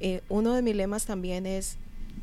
eh, 0.00 0.20
uno 0.28 0.54
de 0.54 0.62
mis 0.62 0.74
lemas 0.74 1.06
también 1.06 1.46
es 1.46 1.76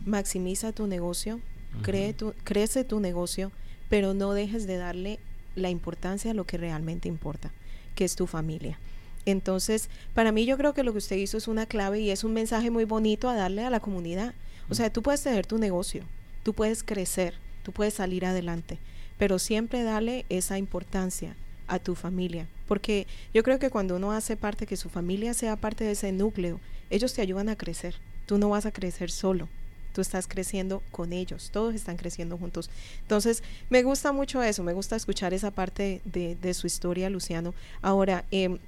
maximiza 0.05 0.71
tu 0.71 0.88
negocio, 0.88 1.39
cree 1.81 2.13
tu, 2.13 2.33
crece 2.43 2.83
tu 2.83 2.99
negocio, 2.99 3.51
pero 3.89 4.13
no 4.13 4.34
dejes 4.34 4.67
de 4.67 4.77
darle 4.77 5.19
la 5.55 5.69
importancia 5.69 6.31
a 6.31 6.34
lo 6.34 6.46
que 6.46 6.58
realmente 6.58 7.08
importa, 7.08 7.51
que 7.96 8.05
es 8.05 8.15
tu 8.15 8.27
familia. 8.27 8.79
Entonces, 9.25 9.89
para 10.13 10.31
mí 10.31 10.46
yo 10.46 10.58
creo 10.58 10.74
que 10.74 10.84
lo 10.84 10.91
que 10.91 11.00
usted 11.00 11.17
hizo 11.17 11.38
es 11.38 11.48
una 11.48 11.65
clave 11.65 12.00
y 12.00 12.10
es 12.10 12.24
un 12.24 12.34
mensaje 12.34 12.72
muy 12.72 12.86
bonito 12.86 13.29
a 13.29 13.36
darle 13.36 13.63
a 13.63 13.69
la 13.69 13.79
comunidad. 13.79 14.34
O 14.69 14.75
sea, 14.75 14.91
tú 14.91 15.01
puedes 15.01 15.24
tener 15.24 15.46
tu 15.46 15.58
negocio, 15.58 16.03
tú 16.43 16.53
puedes 16.53 16.84
crecer, 16.84 17.34
tú 17.63 17.72
puedes 17.72 17.96
salir 17.96 18.25
adelante, 18.25 18.77
pero 19.17 19.39
siempre 19.39 19.84
dale 19.84 20.25
esa 20.29 20.58
importancia 20.58 21.36
a 21.67 21.79
tu 21.79 21.96
familia, 21.96 22.48
porque 22.67 23.05
yo 23.34 23.43
creo 23.43 23.60
que 23.60 23.69
cuando 23.69 23.96
uno 23.96 24.12
hace 24.12 24.36
parte, 24.36 24.65
que 24.65 24.77
su 24.77 24.89
familia 24.89 25.34
sea 25.34 25.55
parte 25.55 25.84
de 25.84 25.91
ese 25.91 26.12
núcleo, 26.12 26.60
ellos 26.89 27.13
te 27.13 27.22
ayudan 27.22 27.50
a 27.50 27.55
crecer, 27.55 27.96
tú 28.25 28.38
no 28.38 28.50
vas 28.50 28.65
a 28.65 28.72
crecer 28.72 29.12
solo, 29.12 29.48
tú 29.93 30.01
estás 30.01 30.27
creciendo 30.27 30.81
con 30.91 31.13
ellos, 31.13 31.50
todos 31.51 31.75
están 31.75 31.98
creciendo 31.98 32.38
juntos. 32.38 32.69
Entonces, 33.01 33.43
me 33.69 33.84
gusta 33.84 34.12
mucho 34.12 34.41
eso, 34.43 34.63
me 34.63 34.74
gusta 34.74 34.96
escuchar 34.96 35.34
esa 35.34 35.51
parte 35.51 36.01
de, 36.05 36.36
de 36.36 36.53
su 36.53 36.67
historia, 36.67 37.10
Luciano. 37.10 37.53
Ahora, 37.81 38.25
eh, 38.31 38.60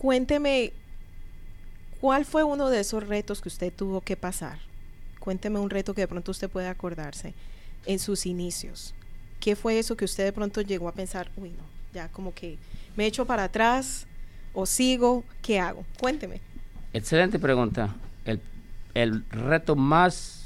Cuénteme, 0.00 0.72
¿cuál 2.00 2.24
fue 2.24 2.42
uno 2.42 2.70
de 2.70 2.80
esos 2.80 3.06
retos 3.06 3.42
que 3.42 3.50
usted 3.50 3.70
tuvo 3.70 4.00
que 4.00 4.16
pasar? 4.16 4.58
Cuénteme 5.18 5.58
un 5.58 5.68
reto 5.68 5.92
que 5.92 6.00
de 6.00 6.08
pronto 6.08 6.30
usted 6.30 6.48
puede 6.48 6.68
acordarse 6.68 7.34
en 7.84 7.98
sus 7.98 8.24
inicios. 8.24 8.94
¿Qué 9.40 9.56
fue 9.56 9.78
eso 9.78 9.98
que 9.98 10.06
usted 10.06 10.24
de 10.24 10.32
pronto 10.32 10.62
llegó 10.62 10.88
a 10.88 10.92
pensar, 10.92 11.30
uy, 11.36 11.50
no, 11.50 11.64
ya 11.92 12.08
como 12.08 12.32
que 12.32 12.56
me 12.96 13.04
echo 13.04 13.26
para 13.26 13.44
atrás 13.44 14.06
o 14.54 14.64
sigo, 14.64 15.22
¿qué 15.42 15.60
hago? 15.60 15.84
Cuénteme. 15.98 16.40
Excelente 16.94 17.38
pregunta. 17.38 17.94
El, 18.24 18.40
el 18.94 19.24
reto 19.30 19.76
más 19.76 20.40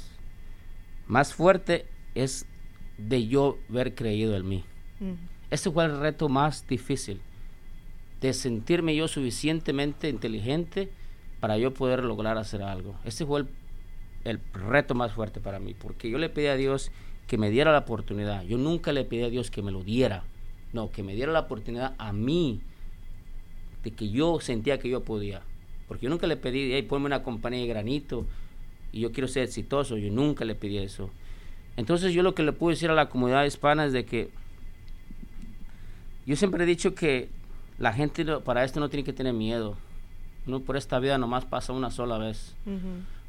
más 1.07 1.33
fuerte 1.33 1.85
es 2.15 2.45
de 2.97 3.27
yo 3.27 3.57
haber 3.69 3.95
creído 3.95 4.35
en 4.35 4.47
mí. 4.47 4.63
Ese 5.51 5.71
fue 5.71 5.85
el 5.85 5.99
reto 5.99 6.29
más 6.29 6.67
difícil, 6.67 7.21
de 8.21 8.33
sentirme 8.33 8.95
yo 8.95 9.07
suficientemente 9.07 10.09
inteligente 10.09 10.89
para 11.39 11.57
yo 11.57 11.73
poder 11.73 12.03
lograr 12.03 12.37
hacer 12.37 12.63
algo. 12.63 12.95
Ese 13.03 13.25
fue 13.25 13.41
el, 13.41 13.47
el 14.23 14.39
reto 14.53 14.95
más 14.95 15.13
fuerte 15.13 15.39
para 15.39 15.59
mí, 15.59 15.73
porque 15.73 16.09
yo 16.09 16.17
le 16.17 16.29
pedí 16.29 16.47
a 16.47 16.55
Dios 16.55 16.91
que 17.27 17.37
me 17.37 17.49
diera 17.49 17.71
la 17.71 17.79
oportunidad. 17.79 18.43
Yo 18.43 18.57
nunca 18.57 18.91
le 18.91 19.03
pedí 19.03 19.23
a 19.23 19.29
Dios 19.29 19.51
que 19.51 19.61
me 19.61 19.71
lo 19.71 19.83
diera, 19.83 20.23
no, 20.73 20.89
que 20.89 21.03
me 21.03 21.13
diera 21.13 21.31
la 21.31 21.41
oportunidad 21.41 21.93
a 21.97 22.13
mí 22.13 22.61
de 23.83 23.91
que 23.91 24.09
yo 24.09 24.39
sentía 24.39 24.79
que 24.79 24.89
yo 24.89 25.03
podía. 25.03 25.41
Porque 25.87 26.05
yo 26.05 26.09
nunca 26.09 26.27
le 26.27 26.37
pedí, 26.37 26.73
hey, 26.73 26.83
ponme 26.83 27.05
una 27.05 27.23
compañía 27.23 27.61
de 27.61 27.67
granito 27.67 28.25
y 28.91 29.01
yo 29.01 29.11
quiero 29.11 29.27
ser 29.27 29.43
exitoso. 29.43 29.97
Yo 29.97 30.11
nunca 30.11 30.45
le 30.45 30.55
pedí 30.55 30.77
eso. 30.77 31.09
Entonces 31.77 32.13
yo 32.13 32.23
lo 32.23 32.33
que 32.35 32.43
le 32.43 32.53
puedo 32.53 32.71
decir 32.71 32.89
a 32.89 32.93
la 32.93 33.09
comunidad 33.09 33.45
hispana 33.45 33.85
es 33.85 33.93
de 33.93 34.05
que 34.05 34.29
yo 36.25 36.35
siempre 36.35 36.63
he 36.63 36.67
dicho 36.67 36.95
que 36.95 37.29
la 37.77 37.93
gente 37.93 38.25
para 38.39 38.63
esto 38.63 38.79
no 38.79 38.89
tiene 38.89 39.03
que 39.03 39.13
tener 39.13 39.33
miedo. 39.33 39.77
No 40.45 40.61
por 40.61 40.77
esta 40.77 40.99
vida 40.99 41.17
nomás 41.17 41.45
pasa 41.45 41.73
una 41.73 41.91
sola 41.91 42.17
vez. 42.17 42.55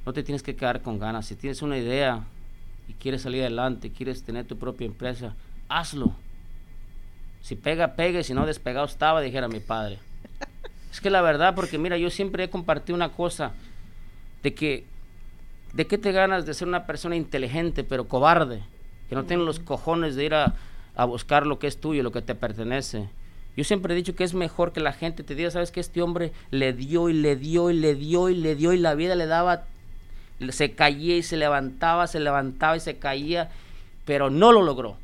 No 0.05 0.13
te 0.13 0.23
tienes 0.23 0.43
que 0.43 0.55
quedar 0.55 0.83
con 0.83 0.99
ganas. 0.99 1.27
Si 1.27 1.35
tienes 1.35 1.63
una 1.63 1.77
idea 1.77 2.25
y 2.89 2.93
quieres 2.95 3.23
salir 3.23 3.43
adelante, 3.43 3.91
quieres 3.91 4.23
tener 4.23 4.47
tu 4.47 4.57
propia 4.57 4.87
empresa, 4.87 5.35
hazlo. 5.69 6.15
Si 7.41 7.55
pega, 7.55 7.95
pegue, 7.95 8.23
si 8.23 8.35
no 8.35 8.47
despegado 8.47 8.87
estaba, 8.87 9.21
dijera 9.21 9.49
mi 9.49 9.61
padre. 9.61 9.99
Es 10.97 11.03
que 11.03 11.11
la 11.11 11.21
verdad, 11.21 11.55
porque 11.55 11.77
mira, 11.77 11.99
yo 11.99 12.09
siempre 12.09 12.45
he 12.45 12.49
compartido 12.49 12.97
una 12.97 13.11
cosa, 13.11 13.53
de 14.43 14.55
que, 14.55 14.87
¿de 15.75 15.87
qué 15.87 15.99
te 15.99 16.11
ganas 16.11 16.47
de 16.47 16.55
ser 16.55 16.67
una 16.67 16.87
persona 16.87 17.17
inteligente 17.17 17.85
pero 17.85 18.09
cobarde? 18.09 18.63
Que 19.11 19.15
no 19.15 19.25
tiene 19.25 19.45
los 19.45 19.61
cojones 19.61 20.17
de 20.17 20.25
ir 20.25 20.33
a, 20.33 20.55
a 20.95 21.05
buscar 21.05 21.47
lo 21.47 21.59
que 21.59 21.67
es 21.67 21.79
tuyo, 21.83 22.03
lo 22.03 22.13
que 22.13 22.23
te 22.23 22.35
pertenece. 22.35 23.11
Yo 23.59 23.65
siempre 23.65 23.93
he 23.93 23.97
dicho 23.97 24.17
que 24.17 24.25
es 24.25 24.33
mejor 24.33 24.73
que 24.73 24.81
la 24.81 24.95
gente 24.95 25.23
te 25.23 25.35
diga, 25.35 25.51
sabes 25.51 25.71
que 25.71 25.81
este 25.81 26.01
hombre 26.01 26.33
le 26.51 26.73
dio 26.73 27.11
y 27.11 27.13
le 27.13 27.37
dio 27.37 27.69
y 27.69 27.75
le 27.75 27.95
dio 27.95 28.31
y 28.31 28.35
le 28.35 28.55
dio 28.55 28.73
y 28.73 28.79
la 28.79 28.95
vida 28.95 29.15
le 29.17 29.27
daba, 29.27 29.65
se 30.49 30.73
caía 30.73 31.19
y 31.19 31.23
se 31.23 31.37
levantaba, 31.37 32.07
se 32.07 32.21
levantaba 32.21 32.75
y 32.75 32.81
se 32.81 32.97
caía, 32.97 33.51
pero 34.07 34.31
no 34.31 34.51
lo 34.51 34.63
logró. 34.63 34.97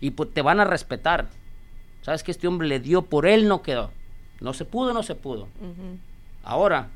Y 0.00 0.12
pues 0.12 0.32
te 0.32 0.42
van 0.42 0.60
a 0.60 0.64
respetar. 0.64 1.26
Sabes 2.02 2.22
que 2.22 2.30
este 2.30 2.46
hombre 2.46 2.68
le 2.68 2.78
dio, 2.78 3.02
por 3.02 3.26
él 3.26 3.48
no 3.48 3.62
quedó. 3.62 3.97
No 4.40 4.52
se 4.52 4.64
pudo, 4.64 4.92
no 4.92 5.02
se 5.02 5.14
pudo. 5.14 5.48
Ahora, 6.42 6.88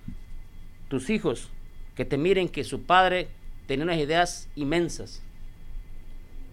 tus 0.88 1.11
hijos, 1.11 1.49
que 1.94 2.04
te 2.04 2.16
miren 2.16 2.49
que 2.49 2.64
su 2.64 2.82
padre 2.82 3.28
tenía 3.66 3.84
unas 3.84 3.99
ideas 3.99 4.49
inmensas, 4.56 5.22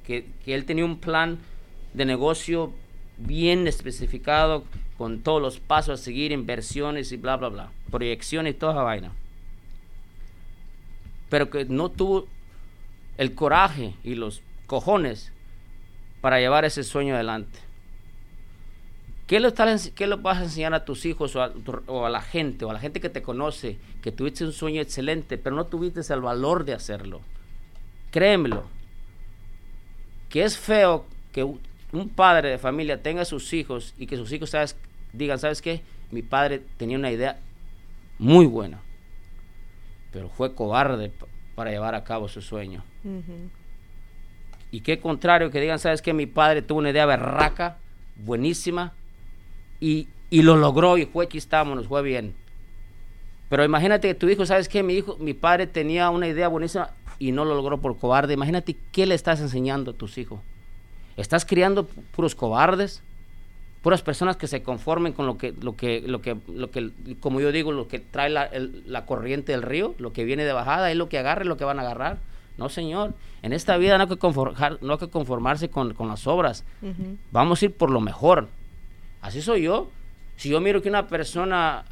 que, 0.05 0.25
él 0.47 0.65
tenía 0.65 0.85
un 0.85 0.97
plan 0.97 1.37
de 1.93 2.05
negocio 2.05 2.73
bien 3.17 3.67
especificado, 3.67 4.63
con 4.97 5.21
todos 5.21 5.41
los 5.41 5.59
pasos 5.59 5.99
a 5.99 6.03
seguir, 6.03 6.31
inversiones 6.31 7.11
y 7.11 7.17
bla, 7.17 7.37
bla, 7.37 7.49
bla, 7.49 7.71
proyecciones 7.91 8.55
y 8.55 8.57
toda 8.57 8.73
esa 8.73 8.81
vaina. 8.81 9.11
Pero 11.29 11.49
que 11.49 11.65
no 11.65 11.89
tuvo 11.89 12.27
el 13.17 13.35
coraje 13.35 13.93
y 14.03 14.15
los 14.15 14.41
cojones 14.65 15.31
para 16.21 16.39
llevar 16.39 16.65
ese 16.65 16.83
sueño 16.83 17.15
adelante. 17.15 17.59
¿Qué 19.29 19.39
¿Qué 19.93 20.07
vas 20.15 20.39
a 20.39 20.43
enseñar 20.43 20.73
a 20.73 20.85
tus 20.85 21.05
hijos 21.05 21.35
o 21.35 21.43
a, 21.43 22.09
la 22.09 22.21
gente 22.21 22.65
o 22.65 22.71
a 22.71 22.73
la 22.73 22.79
gente 22.79 22.99
que 22.99 23.09
te 23.09 23.21
conoce 23.21 23.77
que 24.01 24.11
tuviste 24.11 24.43
un 24.43 24.51
sueño 24.51 24.81
excelente, 24.81 25.37
pero 25.37 25.55
no 25.55 25.65
tuviste 25.67 26.01
el 26.11 26.21
valor 26.21 26.65
de 26.65 26.73
hacerlo? 26.73 27.21
Créemelo, 28.09 28.63
que 30.29 30.43
es 30.43 30.57
feo 30.57 31.05
que 31.31 31.43
un 31.43 32.09
padre 32.15 32.49
de 32.49 32.57
familia 32.57 33.03
tenga 33.03 33.23
sus 33.23 33.53
hijos 33.53 33.93
y 33.99 34.07
que 34.07 34.17
sus 34.17 34.31
hijos 34.31 34.49
sabes, 34.49 34.75
digan, 35.13 35.37
¿sabes 35.37 35.61
qué? 35.61 35.83
Mi 36.09 36.23
padre 36.23 36.63
tenía 36.77 36.97
una 36.97 37.11
idea 37.11 37.39
muy 38.17 38.47
buena, 38.47 38.81
pero 40.11 40.29
fue 40.29 40.55
cobarde 40.55 41.11
para 41.53 41.69
llevar 41.69 41.93
a 41.93 42.03
cabo 42.03 42.29
su 42.29 42.41
sueño. 42.41 42.83
Y 44.71 44.81
qué 44.81 44.99
contrario 44.99 45.51
que 45.51 45.61
digan, 45.61 45.77
¿sabes 45.77 46.01
qué? 46.01 46.13
Mi 46.13 46.25
padre 46.25 46.63
tuvo 46.63 46.79
una 46.79 46.89
idea 46.89 47.05
berraca, 47.05 47.77
buenísima, 48.15 48.95
y, 49.79 50.07
lo 50.31 50.57
logró 50.57 50.97
y 50.97 51.05
fue, 51.05 51.25
aquí 51.25 51.37
estamos, 51.37 51.75
nos 51.75 51.87
fue 51.87 52.01
bien. 52.01 52.35
Pero 53.49 53.63
imagínate 53.63 54.07
que 54.07 54.15
tu 54.15 54.29
hijo, 54.29 54.45
¿sabes 54.45 54.69
qué? 54.69 54.83
Mi 54.83 54.93
hijo, 54.93 55.17
mi 55.19 55.33
padre 55.33 55.65
tenía 55.65 56.09
una 56.09 56.27
idea 56.27 56.47
buenísima 56.47 56.91
y 57.17 57.31
no 57.31 57.45
lo 57.45 57.55
logró 57.55 57.79
por 57.79 57.97
cobarde. 57.97 58.33
Imagínate 58.33 58.75
qué 58.91 59.05
le 59.05 59.15
estás 59.15 59.41
enseñando 59.41 59.91
a 59.91 59.93
tus 59.95 60.17
hijos. 60.17 60.39
¿Estás 61.17 61.45
criando 61.45 61.85
puros 61.85 62.35
cobardes? 62.35 63.01
Puras 63.81 64.01
personas 64.01 64.37
que 64.37 64.47
se 64.47 64.61
conformen 64.61 65.13
con 65.13 65.25
lo 65.25 65.37
que, 65.37 65.53
lo 65.59 65.75
que, 65.75 66.01
lo 66.01 66.21
que, 66.21 66.37
lo 66.47 66.69
que, 66.69 66.91
como 67.19 67.39
yo 67.39 67.51
digo, 67.51 67.71
lo 67.71 67.87
que 67.87 67.99
trae 67.99 68.29
la, 68.29 68.49
la 68.85 69.05
corriente 69.05 69.53
del 69.53 69.61
río, 69.61 69.95
lo 69.97 70.13
que 70.13 70.25
viene 70.25 70.43
de 70.43 70.53
bajada, 70.53 70.91
es 70.91 70.97
lo 70.97 71.09
que 71.09 71.17
agarre, 71.17 71.45
lo 71.45 71.57
que 71.57 71.65
van 71.65 71.79
a 71.79 71.81
agarrar. 71.81 72.19
No, 72.57 72.67
señor. 72.67 73.13
En 73.41 73.53
esta 73.53 73.77
vida 73.77 73.97
no 73.97 74.03
hay 74.03 74.09
que, 74.09 74.17
conformar, 74.17 74.79
no 74.81 74.93
hay 74.93 74.99
que 74.99 75.09
conformarse 75.09 75.69
con, 75.69 75.93
con 75.93 76.09
las 76.09 76.27
obras. 76.27 76.65
Vamos 77.31 77.61
a 77.61 77.65
ir 77.65 77.73
por 77.73 77.89
lo 77.89 78.01
mejor. 78.01 78.49
Así 79.21 79.41
soy 79.41 79.63
yo. 79.63 79.89
Si 80.37 80.49
yo 80.49 80.61
miro 80.61 80.81
que 80.81 80.89
una 80.89 81.07
persona 81.07 81.85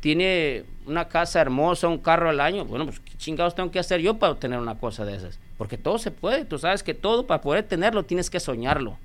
tiene 0.00 0.64
una 0.86 1.08
casa 1.08 1.40
hermosa, 1.40 1.88
un 1.88 1.98
carro 1.98 2.30
al 2.30 2.40
año, 2.40 2.64
bueno, 2.64 2.86
pues 2.86 3.00
qué 3.00 3.16
chingados 3.16 3.54
tengo 3.54 3.70
que 3.70 3.78
hacer 3.78 4.00
yo 4.00 4.18
para 4.18 4.32
obtener 4.32 4.58
una 4.58 4.78
cosa 4.78 5.04
de 5.04 5.16
esas. 5.16 5.40
Porque 5.56 5.76
todo 5.76 5.98
se 5.98 6.10
puede. 6.10 6.44
Tú 6.44 6.58
sabes 6.58 6.82
que 6.82 6.94
todo 6.94 7.26
para 7.26 7.40
poder 7.40 7.64
tenerlo 7.64 8.04
tienes 8.04 8.30
que 8.30 8.40
soñarlo. 8.40 8.98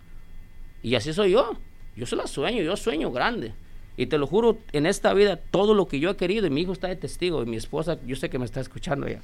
Y 0.84 0.96
así 0.96 1.14
soy 1.14 1.32
yo. 1.32 1.58
Yo 1.96 2.06
se 2.06 2.16
la 2.16 2.28
sueño, 2.28 2.62
yo 2.62 2.76
sueño 2.76 3.12
grande. 3.12 3.54
Y 3.96 4.08
te 4.08 4.18
lo 4.18 4.26
juro, 4.26 4.58
en 4.72 4.86
esta 4.86 5.14
vida, 5.14 5.38
todo 5.38 5.74
lo 5.74 5.88
que 5.88 6.00
yo 6.00 6.10
he 6.10 6.16
querido, 6.16 6.48
y 6.48 6.50
mi 6.50 6.62
hijo 6.62 6.74
está 6.74 6.88
de 6.88 6.96
testigo, 6.96 7.44
y 7.44 7.46
mi 7.46 7.58
esposa, 7.58 8.00
yo 8.06 8.16
sé 8.16 8.30
que 8.30 8.40
me 8.40 8.46
está 8.46 8.60
escuchando 8.60 9.08
ya. 9.08 9.22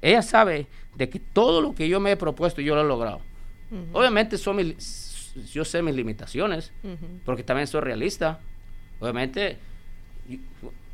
Ella 0.00 0.22
sabe 0.22 0.66
de 0.94 1.08
que 1.08 1.18
todo 1.18 1.60
lo 1.60 1.74
que 1.74 1.88
yo 1.88 1.98
me 1.98 2.12
he 2.12 2.16
propuesto, 2.16 2.60
yo 2.60 2.74
lo 2.76 2.82
he 2.82 2.84
logrado. 2.84 3.20
Obviamente 3.92 4.38
son 4.38 4.56
mis, 4.56 4.76
yo 5.52 5.64
sé 5.64 5.82
mis 5.82 5.94
limitaciones, 5.94 6.72
porque 7.24 7.42
también 7.42 7.66
soy 7.66 7.80
realista. 7.80 8.40
Obviamente, 9.00 9.58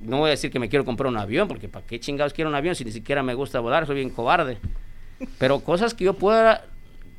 no 0.01 0.19
voy 0.19 0.29
a 0.29 0.31
decir 0.31 0.51
que 0.51 0.59
me 0.59 0.69
quiero 0.69 0.85
comprar 0.85 1.09
un 1.09 1.19
avión, 1.19 1.49
porque 1.49 1.69
¿para 1.69 1.87
qué 1.87 2.01
chingados 2.01 2.33
quiero 2.33 2.49
un 2.49 2.57
avión 2.57 2.75
si 2.75 2.85
ni 2.85 2.93
siquiera 2.93 3.23
me 3.23 3.35
gusta 3.35 3.61
volar? 3.61 3.87
Soy 3.87 3.97
bien 3.97 4.11
cobarde. 4.11 4.59
Pero 5.39 5.61
cosas 5.61 5.95
que 5.95 6.05
yo 6.05 6.15
pueda 6.15 6.65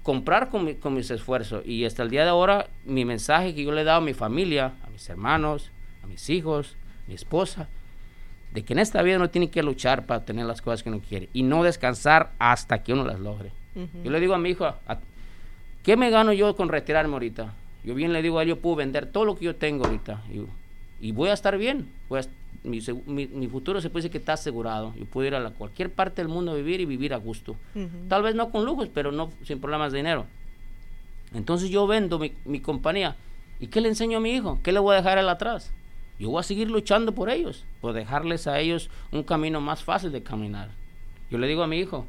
comprar 0.04 0.50
con, 0.50 0.74
con 0.76 0.94
mis 0.94 1.12
esfuerzos. 1.12 1.66
Y 1.66 1.86
hasta 1.86 2.04
el 2.04 2.10
día 2.10 2.24
de 2.24 2.30
ahora, 2.30 2.68
mi 2.86 3.06
mensaje 3.06 3.54
que 3.54 3.64
yo 3.64 3.72
le 3.72 3.82
he 3.82 3.84
dado 3.86 4.00
a 4.00 4.02
mi 4.02 4.14
familia, 4.14 4.74
a 4.84 4.90
mis 4.90 5.08
hermanos, 5.10 5.72
a 6.04 6.08
mis 6.08 6.30
hijos, 6.30 6.76
a 7.06 7.10
mi 7.10 7.14
esposa, 7.14 7.68
de 8.54 8.64
que 8.64 8.74
en 8.74 8.80
esta 8.80 9.02
vida 9.02 9.18
uno 9.18 9.30
tiene 9.30 9.50
que 9.50 9.64
luchar 9.64 10.06
para 10.06 10.26
tener 10.26 10.46
las 10.46 10.62
cosas 10.62 10.84
que 10.84 10.90
uno 10.90 11.02
quiere 11.08 11.30
y 11.34 11.44
no 11.44 11.64
descansar 11.64 12.32
hasta 12.40 12.84
que 12.84 12.94
uno 12.94 13.06
las 13.06 13.20
logre. 13.20 13.52
Yo 14.04 14.12
le 14.12 14.20
digo 14.20 14.34
a 14.34 14.38
mi 14.38 14.50
hijo, 14.50 14.66
a, 14.66 15.00
¿Qué 15.84 15.98
me 15.98 16.10
gano 16.10 16.34
yo 16.34 16.56
con 16.56 16.70
retirarme 16.70 17.14
ahorita? 17.14 17.54
Yo 17.84 17.96
bien 17.96 18.14
le 18.14 18.22
digo 18.22 18.38
a 18.38 18.44
él, 18.44 18.50
yo 18.50 18.60
puedo 18.60 18.76
vender 18.76 19.08
todo 19.08 19.26
lo 19.26 19.36
que 19.36 19.46
yo 19.46 19.56
tengo 19.56 19.86
ahorita 19.86 20.22
y, 21.00 21.12
voy 21.12 21.30
a 21.30 21.34
estar 21.34 21.58
bien. 21.58 21.90
mi, 22.64 23.48
futuro 23.48 23.82
se 23.82 23.90
puede 23.90 24.04
decir 24.04 24.12
que 24.12 24.20
está 24.20 24.34
asegurado. 24.34 24.94
Yo 24.96 25.06
puedo 25.06 25.28
ir 25.28 25.36
a 25.36 25.50
cualquier 25.52 25.92
parte 25.92 26.22
del 26.22 26.28
mundo 26.30 26.52
a 26.52 26.56
vivir 26.56 26.80
y 26.80 26.86
vivir 26.86 27.14
a 27.14 27.18
gusto. 27.18 27.56
Tal 28.08 28.22
vez 28.22 28.36
no 28.36 28.52
con 28.52 28.66
lujos, 28.66 28.90
pero 28.94 29.12
no 29.12 29.32
sin 29.44 29.60
problemas 29.60 29.92
de 29.92 29.98
dinero. 29.98 30.28
Entonces 31.34 31.70
yo 31.70 31.88
vendo 31.88 32.20
mi, 32.20 32.60
compañía. 32.60 33.16
¿Y 33.60 33.68
qué 33.68 33.82
le 33.82 33.90
enseño 33.90 34.18
a 34.18 34.22
mi 34.22 34.32
hijo? 34.32 34.60
¿Qué 34.64 34.72
le 34.72 34.80
voy 34.80 34.94
a 34.94 34.98
dejar 34.98 35.18
él 35.18 35.30
atrás? 35.30 35.72
Yo 36.20 36.30
voy 36.30 36.40
a 36.40 36.44
seguir 36.44 36.70
luchando 36.70 37.14
por 37.14 37.30
ellos, 37.32 37.66
por 37.80 37.94
dejarles 37.94 38.46
a 38.46 38.60
ellos 38.60 38.92
un 39.12 39.24
camino 39.24 39.60
más 39.60 39.84
fácil 39.84 40.12
de 40.12 40.22
caminar. 40.22 40.70
Yo 41.32 41.40
le 41.40 41.48
digo 41.48 41.64
a 41.64 41.68
mi 41.68 41.80
hijo, 41.80 42.06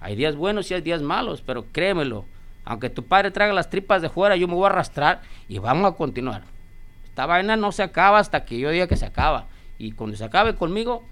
hay 0.00 0.16
días 0.16 0.36
buenos 0.36 0.70
y 0.70 0.74
hay 0.74 0.80
días 0.80 1.02
malos, 1.02 1.42
pero 1.42 1.66
créemelo, 1.72 2.24
aunque 2.64 2.90
tu 2.90 3.04
padre 3.04 3.30
traiga 3.30 3.52
las 3.52 3.70
tripas 3.70 4.02
de 4.02 4.08
fuera, 4.08 4.36
yo 4.36 4.48
me 4.48 4.54
voy 4.54 4.64
a 4.64 4.70
arrastrar 4.70 5.22
y 5.48 5.58
vamos 5.58 5.90
a 5.92 5.96
continuar. 5.96 6.42
Esta 7.04 7.26
vaina 7.26 7.56
no 7.56 7.72
se 7.72 7.82
acaba 7.82 8.18
hasta 8.18 8.44
que 8.44 8.58
yo 8.58 8.70
diga 8.70 8.86
que 8.86 8.96
se 8.96 9.04
acaba. 9.04 9.46
Y 9.78 9.92
cuando 9.92 10.16
se 10.16 10.24
acabe 10.24 10.54
conmigo, 10.54 11.04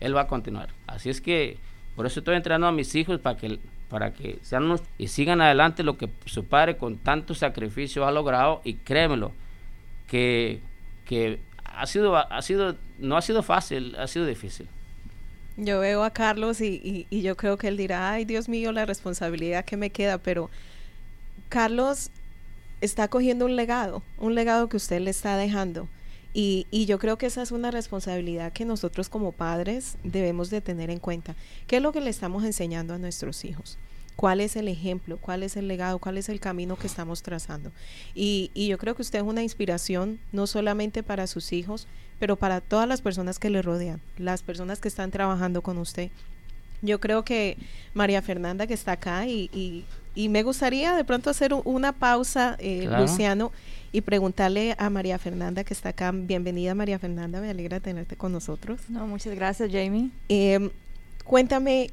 él 0.00 0.16
va 0.16 0.22
a 0.22 0.26
continuar. 0.26 0.70
Así 0.86 1.10
es 1.10 1.20
que 1.20 1.58
por 1.94 2.06
eso 2.06 2.20
estoy 2.20 2.36
entrenando 2.36 2.66
a 2.66 2.72
mis 2.72 2.94
hijos 2.94 3.20
para 3.20 3.36
que, 3.36 3.58
para 3.88 4.12
que 4.12 4.38
sean 4.42 4.64
unos, 4.64 4.82
y 4.98 5.08
sigan 5.08 5.40
adelante 5.40 5.82
lo 5.82 5.98
que 5.98 6.08
su 6.24 6.44
padre 6.44 6.76
con 6.76 6.98
tanto 6.98 7.34
sacrificio 7.34 8.06
ha 8.06 8.10
logrado. 8.10 8.60
Y 8.64 8.74
créemelo, 8.74 9.32
que, 10.06 10.60
que 11.04 11.40
ha 11.64 11.86
sido, 11.86 12.16
ha 12.16 12.42
sido, 12.42 12.76
no 12.98 13.16
ha 13.16 13.22
sido 13.22 13.42
fácil, 13.42 13.94
ha 13.98 14.06
sido 14.06 14.26
difícil. 14.26 14.66
Yo 15.58 15.80
veo 15.80 16.04
a 16.04 16.10
Carlos 16.10 16.60
y, 16.60 17.06
y, 17.08 17.22
yo 17.22 17.34
creo 17.36 17.56
que 17.56 17.68
él 17.68 17.78
dirá, 17.78 18.10
ay 18.10 18.26
Dios 18.26 18.46
mío, 18.46 18.72
la 18.72 18.84
responsabilidad 18.84 19.64
que 19.64 19.78
me 19.78 19.88
queda, 19.88 20.18
pero 20.18 20.50
Carlos 21.48 22.10
está 22.80 23.08
cogiendo 23.08 23.44
un 23.46 23.56
legado, 23.56 24.02
un 24.18 24.34
legado 24.34 24.68
que 24.68 24.76
usted 24.76 25.00
le 25.00 25.10
está 25.10 25.36
dejando. 25.36 25.88
Y, 26.34 26.66
y, 26.70 26.84
yo 26.84 26.98
creo 26.98 27.16
que 27.16 27.24
esa 27.24 27.40
es 27.40 27.50
una 27.50 27.70
responsabilidad 27.70 28.52
que 28.52 28.66
nosotros 28.66 29.08
como 29.08 29.32
padres 29.32 29.96
debemos 30.04 30.50
de 30.50 30.60
tener 30.60 30.90
en 30.90 30.98
cuenta. 30.98 31.34
¿Qué 31.66 31.76
es 31.76 31.82
lo 31.82 31.92
que 31.92 32.02
le 32.02 32.10
estamos 32.10 32.44
enseñando 32.44 32.92
a 32.92 32.98
nuestros 32.98 33.42
hijos? 33.46 33.78
¿Cuál 34.16 34.40
es 34.40 34.56
el 34.56 34.68
ejemplo? 34.68 35.18
¿Cuál 35.18 35.42
es 35.42 35.56
el 35.56 35.66
legado? 35.66 35.98
¿Cuál 35.98 36.18
es 36.18 36.28
el 36.28 36.40
camino 36.40 36.76
que 36.76 36.86
estamos 36.86 37.22
trazando? 37.22 37.72
Y, 38.14 38.50
y 38.52 38.66
yo 38.66 38.76
creo 38.76 38.94
que 38.94 39.02
usted 39.02 39.20
es 39.20 39.24
una 39.24 39.42
inspiración 39.42 40.18
no 40.32 40.46
solamente 40.46 41.02
para 41.02 41.26
sus 41.26 41.54
hijos, 41.54 41.86
pero 42.18 42.36
para 42.36 42.60
todas 42.60 42.88
las 42.88 43.02
personas 43.02 43.38
que 43.38 43.50
le 43.50 43.62
rodean, 43.62 44.00
las 44.16 44.42
personas 44.42 44.80
que 44.80 44.88
están 44.88 45.10
trabajando 45.10 45.62
con 45.62 45.78
usted. 45.78 46.10
Yo 46.82 47.00
creo 47.00 47.24
que 47.24 47.56
María 47.94 48.22
Fernanda 48.22 48.66
que 48.66 48.74
está 48.74 48.92
acá 48.92 49.26
y, 49.26 49.50
y, 49.52 49.84
y 50.16 50.28
me 50.28 50.42
gustaría 50.42 50.96
de 50.96 51.04
pronto 51.04 51.30
hacer 51.30 51.54
una 51.64 51.92
pausa, 51.92 52.56
eh, 52.58 52.86
claro. 52.86 53.02
Luciano, 53.02 53.52
y 53.92 54.00
preguntarle 54.00 54.74
a 54.78 54.90
María 54.90 55.18
Fernanda 55.18 55.62
que 55.62 55.74
está 55.74 55.90
acá. 55.90 56.10
Bienvenida 56.12 56.74
María 56.74 56.98
Fernanda, 56.98 57.40
me 57.40 57.50
alegra 57.50 57.78
tenerte 57.78 58.16
con 58.16 58.32
nosotros. 58.32 58.80
No, 58.88 59.06
muchas 59.06 59.34
gracias 59.36 59.70
Jamie. 59.70 60.10
Eh, 60.28 60.70
cuéntame, 61.24 61.90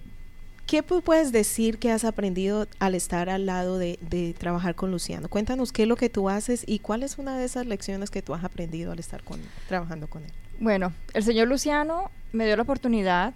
¿qué 0.65 0.81
puedes 0.81 1.31
decir 1.31 1.77
que 1.77 1.91
has 1.91 2.05
aprendido 2.05 2.67
al 2.79 2.95
estar 2.95 3.29
al 3.29 3.45
lado 3.45 3.77
de, 3.77 3.99
de, 4.01 4.33
trabajar 4.33 4.73
con 4.73 4.89
Luciano? 4.89 5.27
Cuéntanos 5.27 5.71
qué 5.71 5.83
es 5.83 5.87
lo 5.87 5.97
que 5.97 6.09
tú 6.09 6.29
haces 6.29 6.63
y 6.65 6.79
cuál 6.79 7.03
es 7.03 7.17
una 7.17 7.37
de 7.37 7.45
esas 7.45 7.65
lecciones 7.65 8.09
que 8.09 8.21
tú 8.21 8.33
has 8.33 8.43
aprendido 8.43 8.93
al 8.93 8.99
estar 8.99 9.21
con, 9.23 9.39
trabajando 9.67 10.07
con 10.07 10.23
él. 10.23 10.31
Bueno, 10.59 10.93
el 11.13 11.23
señor 11.23 11.49
Luciano 11.49 12.09
me 12.31 12.45
dio 12.45 12.55
la 12.55 12.63
oportunidad 12.63 13.33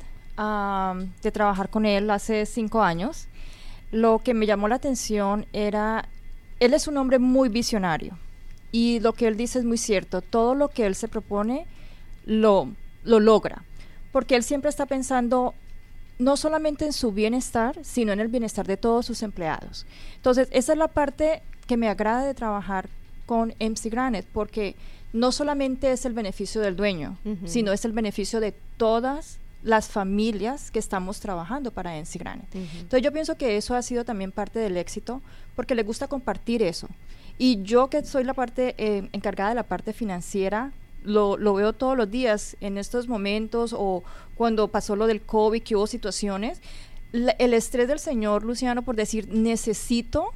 de 1.24 1.32
trabajar 1.32 1.70
con 1.70 1.86
él 1.86 2.10
hace 2.12 2.46
cinco 2.46 2.84
años. 2.84 3.28
Lo 3.92 4.20
que 4.20 4.34
me 4.34 4.46
llamó 4.46 4.68
la 4.68 4.76
atención 4.76 5.46
era, 5.54 6.10
él 6.60 6.74
es 6.74 6.88
un 6.88 6.98
hombre 6.98 7.20
muy 7.20 7.50
visionario 7.50 8.18
y 8.72 9.00
lo 9.00 9.14
que 9.14 9.28
él 9.28 9.38
dice 9.38 9.60
es 9.60 9.66
muy 9.66 9.78
cierto, 9.78 10.22
todo 10.22 10.56
lo 10.56 10.70
que 10.70 10.86
él 10.86 10.96
se 10.96 11.08
propone 11.08 11.66
lo, 12.26 12.70
lo 13.04 13.20
logra, 13.20 13.64
porque 14.12 14.36
él 14.36 14.44
siempre 14.44 14.70
está 14.70 14.86
pensando 14.86 15.54
no 16.20 16.36
solamente 16.36 16.86
en 16.86 16.94
su 16.94 17.12
bienestar, 17.12 17.78
sino 17.84 18.12
en 18.12 18.20
el 18.20 18.28
bienestar 18.28 18.66
de 18.66 18.78
todos 18.78 19.06
sus 19.06 19.22
empleados. 19.24 19.86
Entonces, 20.16 20.48
esa 20.52 20.74
es 20.74 20.78
la 20.78 20.88
parte 20.88 21.44
que 21.68 21.78
me 21.78 21.90
agrada 21.90 22.26
de 22.26 22.34
trabajar 22.34 22.90
con 23.26 23.54
MC 23.60 23.90
Granite, 23.90 24.28
porque 24.34 24.76
no 25.14 25.32
solamente 25.32 25.92
es 25.92 26.06
el 26.06 26.14
beneficio 26.14 26.62
del 26.62 26.76
dueño, 26.76 27.18
uh 27.24 27.30
-huh. 27.30 27.48
sino 27.48 27.72
es 27.72 27.86
el 27.86 27.92
beneficio 27.92 28.40
de 28.40 28.54
todas 28.78 29.40
las 29.68 29.90
familias 29.90 30.72
que 30.72 30.80
estamos 30.80 31.20
trabajando 31.20 31.72
para 31.72 31.98
MC 31.98 32.18
Granite. 32.20 32.58
Uh 32.58 32.62
-huh. 32.62 32.80
Entonces 32.80 33.02
yo 33.02 33.12
pienso 33.12 33.36
que 33.36 33.58
eso 33.58 33.76
ha 33.76 33.82
sido 33.82 34.06
también 34.06 34.32
parte 34.32 34.60
del 34.60 34.78
éxito, 34.78 35.22
porque 35.56 35.76
le 35.76 35.84
gusta 35.84 36.08
compartir 36.08 36.64
eso. 36.64 36.88
Y 37.38 37.62
yo 37.64 37.90
que 37.90 38.04
soy 38.06 38.24
la 38.24 38.34
parte 38.34 38.76
eh, 38.78 39.10
encargada 39.12 39.50
de 39.50 39.56
la 39.56 39.64
parte 39.64 39.92
financiera, 39.92 40.72
lo, 41.04 41.38
lo, 41.38 41.54
veo 41.54 41.74
todos 41.74 41.98
los 41.98 42.10
días 42.10 42.56
en 42.62 42.78
estos 42.78 43.08
momentos 43.08 43.74
o 43.78 44.04
cuando 44.36 44.70
pasó 44.70 44.96
lo 44.96 45.06
del 45.06 45.22
COVID, 45.22 45.62
que 45.62 45.76
hubo 45.76 45.86
situaciones, 45.86 46.62
la, 47.12 47.34
el 47.34 47.54
estrés 47.54 47.88
del 47.88 48.00
señor 48.00 48.44
Luciano 48.44 48.82
por 48.82 48.96
decir, 48.96 49.28
necesito 49.30 50.34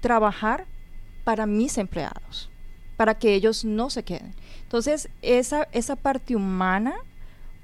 trabajar 0.00 0.66
para 1.22 1.46
mis 1.46 1.78
empleados, 1.78 2.50
para 2.96 3.14
que 3.18 3.34
ellos 3.34 3.64
no 3.64 3.90
se 3.90 4.02
queden. 4.02 4.34
Entonces, 4.62 5.08
esa, 5.22 5.68
esa 5.72 5.96
parte 5.96 6.34
humana 6.34 6.94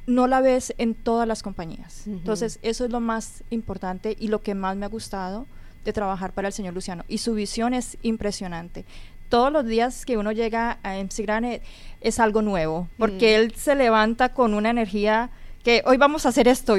no 0.06 0.26
la 0.26 0.40
ves 0.40 0.74
en 0.78 0.94
todas 0.94 1.26
las 1.26 1.42
compañías. 1.42 2.04
Uh 2.06 2.10
-huh. 2.10 2.16
Entonces, 2.18 2.58
eso 2.62 2.84
es 2.84 2.90
lo 2.90 3.00
más 3.00 3.44
importante 3.50 4.16
y 4.18 4.28
lo 4.28 4.40
que 4.42 4.54
más 4.54 4.76
me 4.76 4.86
ha 4.86 4.88
gustado 4.88 5.46
de 5.84 5.92
trabajar 5.92 6.32
para 6.32 6.48
el 6.48 6.54
señor 6.54 6.74
Luciano. 6.74 7.04
Y 7.08 7.18
su 7.18 7.34
visión 7.34 7.74
es 7.74 7.96
impresionante. 8.02 8.84
Todos 9.28 9.52
los 9.52 9.64
días 9.64 10.04
que 10.04 10.18
uno 10.18 10.32
llega 10.32 10.78
a 10.82 10.96
MC 10.96 11.62
es 12.00 12.18
algo 12.18 12.42
nuevo, 12.42 12.88
porque 12.98 13.38
mm. 13.38 13.40
él 13.40 13.54
se 13.54 13.74
levanta 13.74 14.30
con 14.30 14.54
una 14.54 14.70
energía 14.70 15.30
que 15.62 15.82
hoy 15.86 15.96
vamos 15.96 16.26
a 16.26 16.30
hacer 16.30 16.48
esto. 16.48 16.76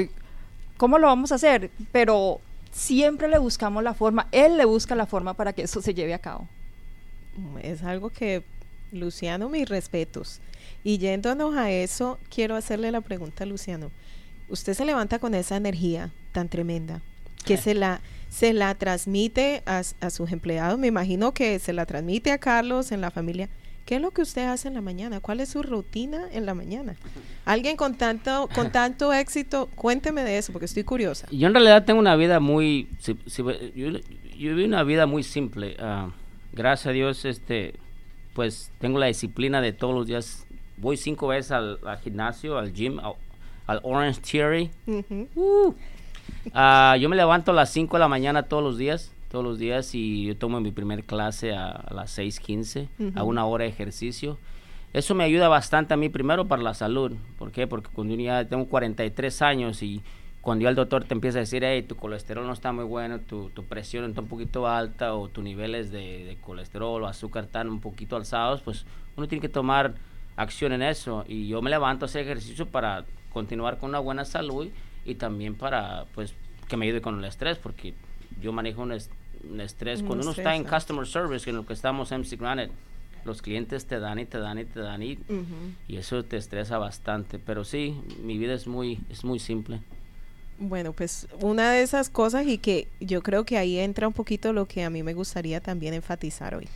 ¿Cómo 0.76 0.98
lo 0.98 1.06
vamos 1.06 1.32
a 1.32 1.36
hacer? 1.36 1.70
Pero 1.92 2.40
siempre 2.70 3.28
le 3.28 3.38
buscamos 3.38 3.82
la 3.82 3.94
forma, 3.94 4.28
él 4.32 4.56
le 4.56 4.64
busca 4.64 4.94
la 4.94 5.06
forma 5.06 5.34
para 5.34 5.52
que 5.52 5.62
eso 5.62 5.80
se 5.80 5.94
lleve 5.94 6.14
a 6.14 6.18
cabo. 6.18 6.48
Es 7.62 7.82
algo 7.82 8.10
que, 8.10 8.42
Luciano, 8.90 9.48
mis 9.48 9.68
respetos. 9.68 10.40
Y 10.84 10.98
yéndonos 10.98 11.56
a 11.56 11.70
eso, 11.70 12.18
quiero 12.34 12.56
hacerle 12.56 12.90
la 12.90 13.00
pregunta 13.00 13.44
a 13.44 13.46
Luciano. 13.46 13.90
Usted 14.48 14.74
se 14.74 14.84
levanta 14.84 15.18
con 15.18 15.34
esa 15.34 15.56
energía 15.56 16.10
tan 16.32 16.48
tremenda, 16.48 17.00
que 17.44 17.56
se 17.56 17.74
la 17.74 18.00
se 18.32 18.54
la 18.54 18.74
transmite 18.74 19.62
a, 19.66 19.82
a, 20.00 20.10
sus 20.10 20.32
empleados. 20.32 20.78
Me 20.78 20.86
imagino 20.86 21.34
que 21.34 21.58
se 21.58 21.74
la 21.74 21.84
transmite 21.84 22.32
a 22.32 22.38
Carlos 22.38 22.90
en 22.90 23.02
la 23.02 23.10
familia. 23.10 23.50
¿Qué 23.84 23.96
es 23.96 24.00
lo 24.00 24.10
que 24.12 24.22
usted 24.22 24.46
hace 24.46 24.68
en 24.68 24.74
la 24.74 24.80
mañana? 24.80 25.20
¿Cuál 25.20 25.40
es 25.40 25.50
su 25.50 25.62
rutina 25.62 26.28
en 26.32 26.46
la 26.46 26.54
mañana? 26.54 26.94
Alguien 27.44 27.76
con 27.76 27.96
tanto, 27.96 28.48
con 28.54 28.70
tanto 28.72 29.12
éxito, 29.12 29.68
cuénteme 29.74 30.22
de 30.22 30.38
eso, 30.38 30.52
porque 30.52 30.66
estoy 30.66 30.84
curiosa. 30.84 31.26
Yo 31.30 31.46
en 31.46 31.52
realidad 31.52 31.84
tengo 31.84 32.00
una 32.00 32.16
vida 32.16 32.40
muy, 32.40 32.88
si, 33.00 33.18
si, 33.26 33.42
yo, 33.74 33.90
yo 34.38 34.64
una 34.64 34.82
vida 34.84 35.06
muy 35.06 35.22
simple. 35.22 35.76
Uh, 35.78 36.10
gracias 36.52 36.86
a 36.86 36.92
Dios, 36.92 37.24
este, 37.24 37.74
pues 38.34 38.70
tengo 38.78 38.98
la 38.98 39.06
disciplina 39.06 39.60
de 39.60 39.72
todos 39.72 39.94
los 39.94 40.06
días. 40.06 40.46
Voy 40.76 40.96
cinco 40.96 41.28
veces 41.28 41.52
al, 41.52 41.78
al 41.86 41.98
gimnasio, 41.98 42.58
al 42.58 42.72
gym, 42.72 42.98
al, 42.98 43.14
al 43.66 43.80
Orange 43.82 44.20
Theory. 44.20 44.70
Uh 44.86 45.02
uh, 45.34 45.74
Uh, 46.46 46.96
yo 46.98 47.08
me 47.08 47.16
levanto 47.16 47.52
a 47.52 47.54
las 47.54 47.70
5 47.70 47.96
de 47.96 48.00
la 48.00 48.08
mañana 48.08 48.44
todos 48.44 48.62
los 48.62 48.76
días, 48.76 49.12
todos 49.30 49.44
los 49.44 49.58
días, 49.58 49.94
y 49.94 50.26
yo 50.26 50.36
tomo 50.36 50.60
mi 50.60 50.72
primer 50.72 51.04
clase 51.04 51.52
a, 51.54 51.70
a 51.70 51.94
las 51.94 52.18
6.15, 52.18 52.88
uh 52.98 53.02
-huh. 53.02 53.12
a 53.16 53.22
una 53.22 53.44
hora 53.46 53.64
de 53.64 53.70
ejercicio. 53.70 54.38
Eso 54.92 55.14
me 55.14 55.24
ayuda 55.24 55.48
bastante 55.48 55.94
a 55.94 55.96
mí, 55.96 56.08
primero 56.08 56.46
para 56.46 56.62
la 56.62 56.74
salud. 56.74 57.12
¿Por 57.38 57.50
qué? 57.52 57.66
Porque 57.66 57.90
cuando 57.92 58.14
yo 58.14 58.20
ya 58.20 58.44
tengo 58.44 58.66
43 58.66 59.40
años 59.42 59.82
y 59.82 60.02
cuando 60.42 60.64
ya 60.64 60.68
el 60.70 60.74
doctor 60.74 61.04
te 61.04 61.14
empieza 61.14 61.38
a 61.38 61.40
decir, 61.40 61.64
hey, 61.64 61.82
tu 61.82 61.96
colesterol 61.96 62.46
no 62.46 62.52
está 62.52 62.72
muy 62.72 62.84
bueno, 62.84 63.20
tu, 63.20 63.48
tu 63.50 63.64
presión 63.64 64.04
está 64.04 64.20
un 64.20 64.28
poquito 64.28 64.66
alta, 64.66 65.14
o 65.14 65.28
tus 65.28 65.42
niveles 65.42 65.92
de, 65.92 66.24
de, 66.24 66.36
colesterol 66.40 67.02
o 67.02 67.06
azúcar 67.06 67.44
están 67.44 67.70
un 67.70 67.80
poquito 67.80 68.16
alzados, 68.16 68.60
pues 68.60 68.84
uno 69.16 69.28
tiene 69.28 69.40
que 69.40 69.48
tomar 69.48 69.94
acción 70.36 70.72
en 70.72 70.82
eso. 70.82 71.24
Y 71.28 71.48
yo 71.48 71.62
me 71.62 71.70
levanto 71.70 72.04
a 72.04 72.06
hacer 72.06 72.22
ejercicio 72.22 72.66
para 72.66 73.04
continuar 73.32 73.78
con 73.78 73.90
una 73.90 73.98
buena 73.98 74.24
salud 74.24 74.68
y 75.04 75.14
también 75.14 75.54
para 75.54 76.06
pues 76.14 76.34
que 76.68 76.76
me 76.76 76.86
ayude 76.86 77.00
con 77.00 77.18
el 77.18 77.24
estrés 77.24 77.58
porque 77.58 77.94
yo 78.40 78.52
manejo 78.52 78.82
un, 78.82 78.92
est 78.92 79.10
un 79.50 79.60
estrés 79.60 80.02
cuando 80.02 80.22
uno 80.22 80.30
está 80.30 80.54
en 80.54 80.64
customer 80.64 81.06
service 81.06 81.48
en 81.50 81.56
lo 81.56 81.66
que 81.66 81.72
estamos 81.72 82.12
en 82.12 82.20
MC 82.20 82.38
Granite 82.38 82.72
los 83.24 83.42
clientes 83.42 83.86
te 83.86 83.98
dan 83.98 84.18
y 84.18 84.26
te 84.26 84.38
dan 84.38 84.58
y 84.58 84.64
te 84.64 84.80
dan 84.80 85.02
y, 85.02 85.14
uh 85.14 85.16
-huh. 85.16 85.74
y 85.88 85.96
eso 85.96 86.22
te 86.24 86.36
estresa 86.36 86.78
bastante 86.78 87.40
pero 87.40 87.64
sí 87.64 88.00
mi 88.22 88.38
vida 88.38 88.54
es 88.54 88.68
muy 88.68 89.00
es 89.10 89.24
muy 89.24 89.40
simple 89.40 89.80
bueno, 90.58 90.92
pues 90.92 91.26
una 91.40 91.72
de 91.72 91.82
esas 91.82 92.08
cosas 92.08 92.46
y 92.46 92.58
que 92.58 92.86
yo 93.00 93.22
creo 93.22 93.44
que 93.44 93.58
ahí 93.58 93.78
entra 93.78 94.06
un 94.06 94.12
poquito 94.12 94.52
lo 94.52 94.66
que 94.66 94.84
a 94.84 94.90
mí 94.90 95.02
me 95.02 95.12
gustaría 95.12 95.60
también 95.60 95.92
enfatizar 95.92 96.54
hoy, 96.54 96.68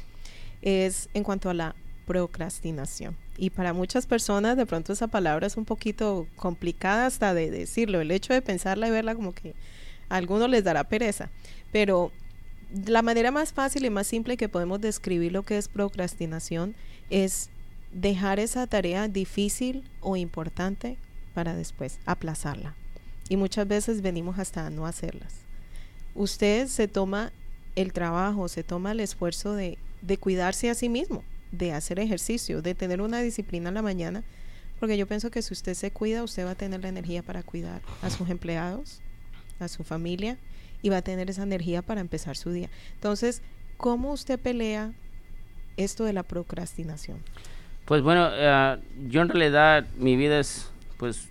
es 0.61 1.09
en 1.15 1.23
cuanto 1.23 1.51
a 1.51 1.55
la 1.55 1.77
procrastinación. 2.05 3.17
Y 3.39 3.51
para 3.51 3.73
muchas 3.73 4.07
personas 4.07 4.57
de 4.57 4.67
pronto 4.67 4.93
esa 4.93 5.09
palabra 5.09 5.47
es 5.47 5.57
un 5.57 5.65
poquito 5.65 6.27
complicada 6.37 7.07
hasta 7.07 7.35
de 7.35 7.51
decirlo. 7.51 8.01
El 8.01 8.11
hecho 8.11 8.33
de 8.33 8.43
pensarla 8.43 8.89
y 8.89 8.91
verla 8.91 9.15
como 9.15 9.35
que 9.35 9.55
a 10.09 10.17
algunos 10.17 10.49
les 10.49 10.65
dará 10.65 10.85
pereza. 10.85 11.31
Pero 11.71 12.13
la 12.87 13.03
manera 13.03 13.31
más 13.31 13.53
fácil 13.53 13.85
y 13.85 13.91
más 13.91 14.07
simple 14.07 14.37
que 14.37 14.49
podemos 14.49 14.81
describir 14.81 15.33
lo 15.33 15.43
que 15.43 15.59
es 15.59 15.69
procrastinación 15.69 16.75
es 17.11 17.51
dejar 17.93 18.41
esa 18.41 18.67
tarea 18.67 19.09
difícil 19.09 19.85
o 20.01 20.17
importante 20.17 20.97
para 21.35 21.55
después 21.55 21.99
aplazarla. 22.07 22.75
Y 23.29 23.37
muchas 23.37 23.69
veces 23.69 24.01
venimos 24.01 24.39
hasta 24.39 24.71
no 24.71 24.87
hacerlas. 24.87 25.35
Usted 26.15 26.69
se 26.69 26.89
toma 26.89 27.33
el 27.75 27.93
trabajo, 27.93 28.49
se 28.49 28.63
toma 28.63 28.93
el 28.93 29.01
esfuerzo 29.01 29.53
de, 29.53 29.77
de 30.01 30.17
cuidarse 30.17 30.71
a 30.71 30.75
sí 30.75 30.89
mismo 30.89 31.23
de 31.53 31.73
hacer 31.73 31.99
ejercicio, 31.99 32.63
de 32.63 32.75
tener 32.75 33.01
una 33.01 33.21
disciplina 33.21 33.69
en 33.69 33.75
la 33.75 33.83
mañana, 33.83 34.25
porque 34.81 34.99
yo 34.99 35.07
pienso 35.07 35.31
que 35.31 35.43
si 35.43 35.55
usted 35.55 35.75
se 35.75 35.91
cuida, 35.91 36.23
usted 36.23 36.45
va 36.47 36.51
a 36.51 36.55
tener 36.55 36.83
la 36.83 36.89
energía 36.89 37.23
para 37.23 37.43
cuidar 37.43 37.81
a 38.03 38.11
sus 38.11 38.29
empleados, 38.29 39.01
a 39.59 39.69
su 39.69 39.85
familia, 39.85 40.37
y 40.83 40.89
va 40.89 40.99
a 40.99 41.03
tener 41.03 41.31
esa 41.31 41.43
energía 41.43 41.83
para 41.83 42.01
empezar 42.01 42.37
su 42.37 42.51
día. 42.51 42.69
Entonces, 42.95 43.43
¿cómo 43.77 44.13
usted 44.13 44.39
pelea 44.39 44.93
esto 45.77 46.05
de 46.05 46.13
la 46.13 46.23
procrastinación? 46.23 47.19
Pues 47.87 48.03
bueno, 48.03 48.29
uh, 48.29 48.81
yo 49.09 49.23
en 49.23 49.29
realidad 49.29 49.87
mi 49.97 50.17
vida 50.17 50.41
es, 50.41 50.71
pues, 50.99 51.29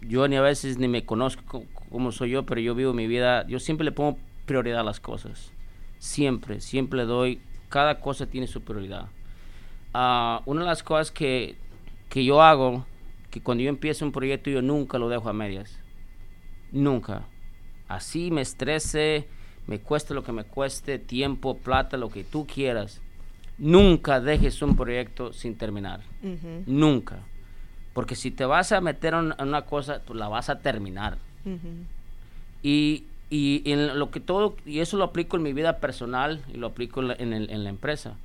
yo 0.00 0.26
ni 0.28 0.36
a 0.36 0.40
veces 0.40 0.78
ni 0.78 0.88
me 0.88 1.04
conozco 1.04 1.64
cómo 1.90 2.10
soy 2.10 2.30
yo, 2.30 2.44
pero 2.44 2.60
yo 2.60 2.74
vivo 2.74 2.92
mi 2.92 3.06
vida, 3.06 3.46
yo 3.46 3.60
siempre 3.60 3.84
le 3.84 3.92
pongo 3.92 4.18
prioridad 4.46 4.80
a 4.80 4.84
las 4.84 5.00
cosas. 5.00 5.50
Siempre, 5.98 6.60
siempre 6.60 7.04
doy, 7.04 7.40
cada 7.68 8.00
cosa 8.00 8.26
tiene 8.26 8.46
su 8.46 8.62
prioridad. 8.62 9.06
Uh, 9.94 10.42
una 10.46 10.62
de 10.62 10.66
las 10.66 10.82
cosas 10.82 11.12
que, 11.12 11.54
que 12.08 12.24
yo 12.24 12.42
hago, 12.42 12.84
que 13.30 13.40
cuando 13.40 13.62
yo 13.62 13.68
empiezo 13.68 14.04
un 14.04 14.10
proyecto 14.10 14.50
yo 14.50 14.60
nunca 14.60 14.98
lo 14.98 15.08
dejo 15.08 15.28
a 15.28 15.32
medias. 15.32 15.78
Nunca. 16.72 17.26
Así 17.86 18.32
me 18.32 18.40
estrese, 18.40 19.28
me 19.66 19.78
cueste 19.78 20.12
lo 20.12 20.24
que 20.24 20.32
me 20.32 20.44
cueste, 20.44 20.98
tiempo, 20.98 21.58
plata, 21.58 21.96
lo 21.96 22.10
que 22.10 22.24
tú 22.24 22.46
quieras. 22.46 23.00
nunca 23.56 24.20
dejes 24.20 24.60
un 24.62 24.74
proyecto 24.74 25.32
sin 25.32 25.56
terminar. 25.56 26.00
Nunca. 26.66 27.20
Porque 27.92 28.16
si 28.16 28.32
te 28.32 28.44
vas 28.44 28.72
a 28.72 28.80
meter 28.80 29.14
en 29.14 29.32
una 29.38 29.62
cosa, 29.62 30.00
tú 30.00 30.14
la 30.14 30.28
vas 30.28 30.50
a 30.50 30.58
terminar. 30.58 31.18
Y, 32.64 33.04
y, 33.30 33.62
en 33.70 33.96
lo 33.98 34.10
que 34.10 34.18
todo, 34.18 34.56
y 34.66 34.80
eso 34.80 34.96
lo 34.96 35.04
aplico 35.04 35.36
en 35.36 35.44
mi 35.44 35.52
vida 35.52 35.78
personal 35.78 36.42
y 36.52 36.56
lo 36.56 36.66
aplico 36.66 37.00
en 37.00 37.08
la, 37.08 37.14
en 37.14 37.62
la 37.62 37.70
empresa. 37.70 38.16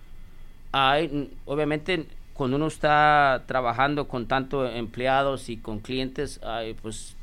Hay, 0.72 1.32
obviamente, 1.46 2.06
cuando 2.34 2.58
uno 2.58 2.68
está 2.68 3.44
trabajando 3.48 4.08
con 4.08 4.28
tantos 4.28 4.74
empleados 4.74 5.50
y 5.50 5.58
con 5.58 5.80
clientes, 5.80 6.40
pues 6.82 7.16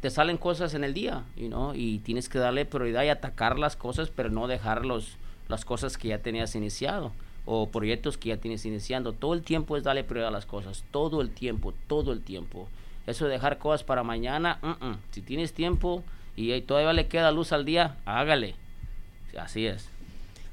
te 0.00 0.10
salen 0.10 0.38
cosas 0.38 0.74
en 0.74 0.84
el 0.84 0.94
día, 0.94 1.24
you 1.36 1.50
y 1.74 1.98
tienes 1.98 2.28
que 2.28 2.38
darle 2.38 2.64
prioridad 2.64 3.02
y 3.02 3.08
atacar 3.08 3.58
las 3.58 3.76
cosas, 3.76 4.10
pero 4.10 4.30
no 4.30 4.46
dejar 4.46 4.86
los, 4.86 5.16
las 5.48 5.64
cosas 5.64 5.98
que 5.98 6.08
ya 6.08 6.18
tenías 6.18 6.54
iniciado 6.54 7.12
o 7.44 7.68
proyectos 7.68 8.16
que 8.16 8.30
ya 8.30 8.36
tienes 8.38 8.64
iniciando. 8.64 9.12
Todo 9.12 9.34
el 9.34 9.42
tiempo 9.42 9.76
es 9.76 9.82
darle 9.82 10.04
prioridad 10.04 10.28
a 10.28 10.32
las 10.32 10.46
cosas, 10.46 10.84
todo 10.90 11.20
el 11.20 11.30
tiempo, 11.30 11.74
todo 11.86 12.12
el 12.12 12.22
tiempo. 12.22 12.68
Eso 13.06 13.26
de 13.26 13.32
dejar 13.32 13.58
cosas 13.58 13.82
para 13.82 14.02
mañana, 14.02 14.58
si 15.10 15.20
tienes 15.20 15.52
tiempo 15.52 16.04
y 16.36 16.58
todavía 16.62 16.92
le 16.92 17.08
queda 17.08 17.32
luz 17.32 17.52
al 17.52 17.64
día, 17.64 17.96
hágale. 18.04 18.54
Así 19.36 19.66
es. 19.66 19.90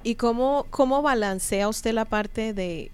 ¿Y 0.07 0.15
cómo, 0.15 0.65
cómo 0.69 1.01
balancea 1.01 1.67
usted 1.67 1.93
la 1.93 2.05
parte 2.05 2.53
de 2.53 2.91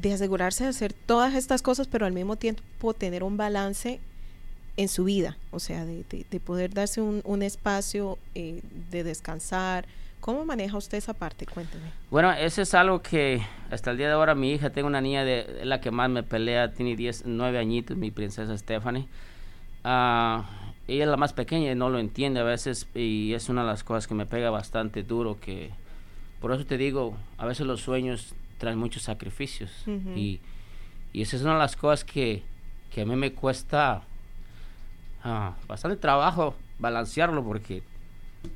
de 0.00 0.12
asegurarse 0.12 0.64
de 0.64 0.70
hacer 0.70 0.92
todas 0.92 1.34
estas 1.34 1.62
cosas, 1.62 1.86
pero 1.86 2.06
al 2.06 2.12
mismo 2.12 2.36
tiempo 2.36 2.94
tener 2.94 3.22
un 3.22 3.36
balance 3.36 4.00
en 4.76 4.88
su 4.88 5.04
vida, 5.04 5.36
o 5.50 5.60
sea, 5.60 5.84
de, 5.84 6.40
poder 6.44 6.72
darse 6.72 7.00
un, 7.02 7.42
espacio 7.42 8.18
eh, 8.34 8.62
de 8.90 9.04
descansar. 9.04 9.84
¿Cómo 10.20 10.44
maneja 10.44 10.76
usted 10.76 10.98
esa 10.98 11.14
parte? 11.14 11.46
Cuénteme. 11.46 11.92
Bueno, 12.10 12.32
eso 12.32 12.62
es 12.62 12.72
algo 12.74 13.02
que 13.02 13.42
hasta 13.70 13.90
el 13.90 13.98
día 13.98 14.06
de 14.06 14.14
ahora 14.14 14.34
mi 14.34 14.52
hija, 14.52 14.70
tengo 14.70 14.88
una 14.88 15.00
niña 15.00 15.24
de 15.24 15.64
la 15.64 15.80
que 15.80 15.90
más 15.90 16.08
me 16.08 16.22
pelea, 16.22 16.72
tiene 16.72 16.96
10, 16.96 17.24
9 17.26 17.58
añitos, 17.58 17.96
mi 17.96 18.10
princesa 18.10 18.56
Stephanie. 18.56 19.06
Uh, 19.84 20.42
ella 20.88 21.04
es 21.04 21.08
la 21.08 21.16
más 21.16 21.32
pequeña 21.32 21.72
y 21.72 21.74
no 21.74 21.90
lo 21.90 21.98
entiende 21.98 22.40
a 22.40 22.44
veces 22.44 22.86
y 22.94 23.34
es 23.34 23.48
una 23.48 23.62
de 23.62 23.68
las 23.68 23.84
cosas 23.84 24.06
que 24.06 24.14
me 24.14 24.26
pega 24.26 24.50
bastante 24.50 25.02
duro 25.02 25.38
que 25.40 25.70
por 26.42 26.52
eso 26.52 26.66
te 26.66 26.76
digo, 26.76 27.16
a 27.38 27.46
veces 27.46 27.64
los 27.64 27.80
sueños 27.80 28.34
trae 28.58 28.74
muchos 28.74 29.04
sacrificios. 29.04 29.70
y, 29.86 30.40
y 31.12 31.22
esa 31.22 31.36
es 31.36 31.42
una 31.42 31.52
de 31.52 31.60
las 31.60 31.76
cosas 31.76 32.04
que, 32.04 32.42
que 32.92 33.02
a 33.02 33.06
mí 33.06 33.14
me 33.14 33.32
cuesta 33.32 34.02
ah, 35.22 35.54
bastante 35.68 35.96
trabajo 35.96 36.56
balancearlo 36.80 37.44
porque 37.44 37.84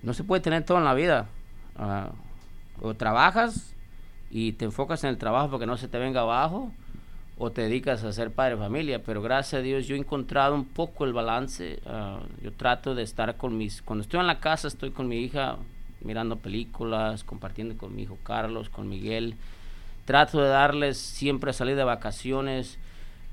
no 0.02 0.14
se 0.14 0.24
puede 0.24 0.42
tener 0.42 0.64
todo 0.64 0.78
en 0.78 0.84
la 0.84 0.94
vida. 0.94 1.28
Ah, 1.76 2.10
o 2.82 2.94
trabajas 2.94 3.72
y 4.32 4.52
te 4.52 4.64
enfocas 4.64 5.04
en 5.04 5.10
el 5.10 5.16
trabajo 5.16 5.48
porque 5.48 5.66
no 5.66 5.76
se 5.76 5.86
te 5.86 5.96
venga 5.98 6.22
abajo 6.22 6.72
o 7.38 7.52
te 7.52 7.62
dedicas 7.62 8.02
a 8.02 8.12
ser 8.12 8.32
padre 8.32 8.56
de 8.56 8.62
familia, 8.62 9.02
pero 9.04 9.22
gracias 9.22 9.60
a 9.60 9.62
Dios 9.62 9.86
yo 9.86 9.94
he 9.94 9.98
encontrado 9.98 10.56
un 10.56 10.64
poco 10.64 11.04
el 11.04 11.12
balance. 11.12 11.78
Ah, 11.86 12.18
yo 12.42 12.52
trato 12.52 12.96
de 12.96 13.04
estar 13.04 13.36
con 13.36 13.56
mis, 13.56 13.80
cuando 13.80 14.02
estoy 14.02 14.18
en 14.18 14.26
la 14.26 14.40
casa 14.40 14.66
estoy 14.66 14.90
con 14.90 15.06
mi 15.06 15.20
hija 15.20 15.58
mirando 16.00 16.36
películas, 16.36 17.24
compartiendo 17.24 17.76
con 17.76 17.94
mi 17.94 18.02
hijo 18.02 18.18
Carlos, 18.24 18.68
con 18.68 18.88
Miguel, 18.88 19.36
Trato 20.06 20.40
de 20.40 20.48
darles 20.48 20.98
siempre 20.98 21.52
salir 21.52 21.74
de 21.74 21.82
vacaciones, 21.82 22.78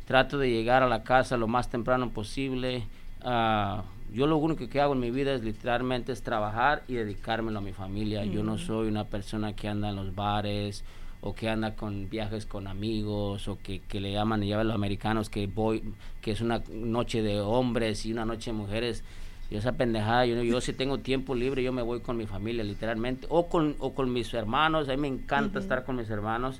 trato 0.08 0.39
de 0.39 0.49
llegar 0.49 0.82
a 0.82 0.89
la 0.89 1.04
casa 1.04 1.38
lo 1.38 1.47
más 1.47 1.69
temprano 1.69 2.10
posible. 2.10 2.88
Ah, 3.21 3.84
yo 4.12 4.26
lo 4.26 4.38
único 4.38 4.67
que 4.67 4.82
hago 4.82 4.93
en 4.93 4.99
mi 4.99 5.12
vida 5.12 5.36
es 5.36 5.43
literalmente 5.43 6.12
es 6.12 6.23
trabajar 6.23 6.82
y 6.88 6.95
dedicármelo 6.95 7.60
a 7.60 7.62
mi 7.62 7.73
familia. 7.73 8.26
Yo 8.26 8.41
no 8.41 8.58
soy 8.58 8.88
una 8.88 9.04
persona 9.04 9.56
que 9.56 9.67
anda 9.67 9.89
en 9.89 9.97
los 9.97 10.15
bares 10.15 10.84
o 11.21 11.36
que 11.36 11.47
anda 11.47 11.76
con 11.76 12.10
viajes 12.10 12.47
con 12.47 12.67
amigos 12.67 13.47
o 13.47 13.60
que, 13.62 13.82
le 13.91 14.12
llaman 14.12 14.41
y 14.41 14.49
llaman 14.49 14.67
los 14.67 14.76
americanos 14.76 15.30
que 15.30 15.45
voy 15.45 15.84
que 16.21 16.32
es 16.32 16.41
una 16.41 16.63
noche 16.71 17.21
de 17.21 17.39
hombres 17.39 18.06
y 18.08 18.12
una 18.12 18.26
noche 18.26 18.52
de 18.52 18.58
mujeres 18.58 19.04
y 19.53 19.57
esa 19.57 19.73
pendejada 19.73 20.25
yo, 20.25 20.41
yo 20.41 20.59
si 20.61 20.73
tengo 20.73 20.97
tiempo 20.97 21.35
libre 21.35 21.61
yo 21.61 21.71
me 21.71 21.83
voy 21.83 21.99
con 21.99 22.17
mi 22.17 22.25
familia 22.25 22.63
literalmente 22.63 23.27
o 23.29 23.47
con 23.47 23.75
o 23.77 23.93
con 23.93 24.11
mis 24.11 24.33
hermanos 24.33 24.89
a 24.89 24.93
mí 24.93 24.97
me 24.97 25.07
encanta 25.07 25.59
estar 25.59 25.85
con 25.85 25.95
mis 25.95 26.09
hermanos 26.09 26.59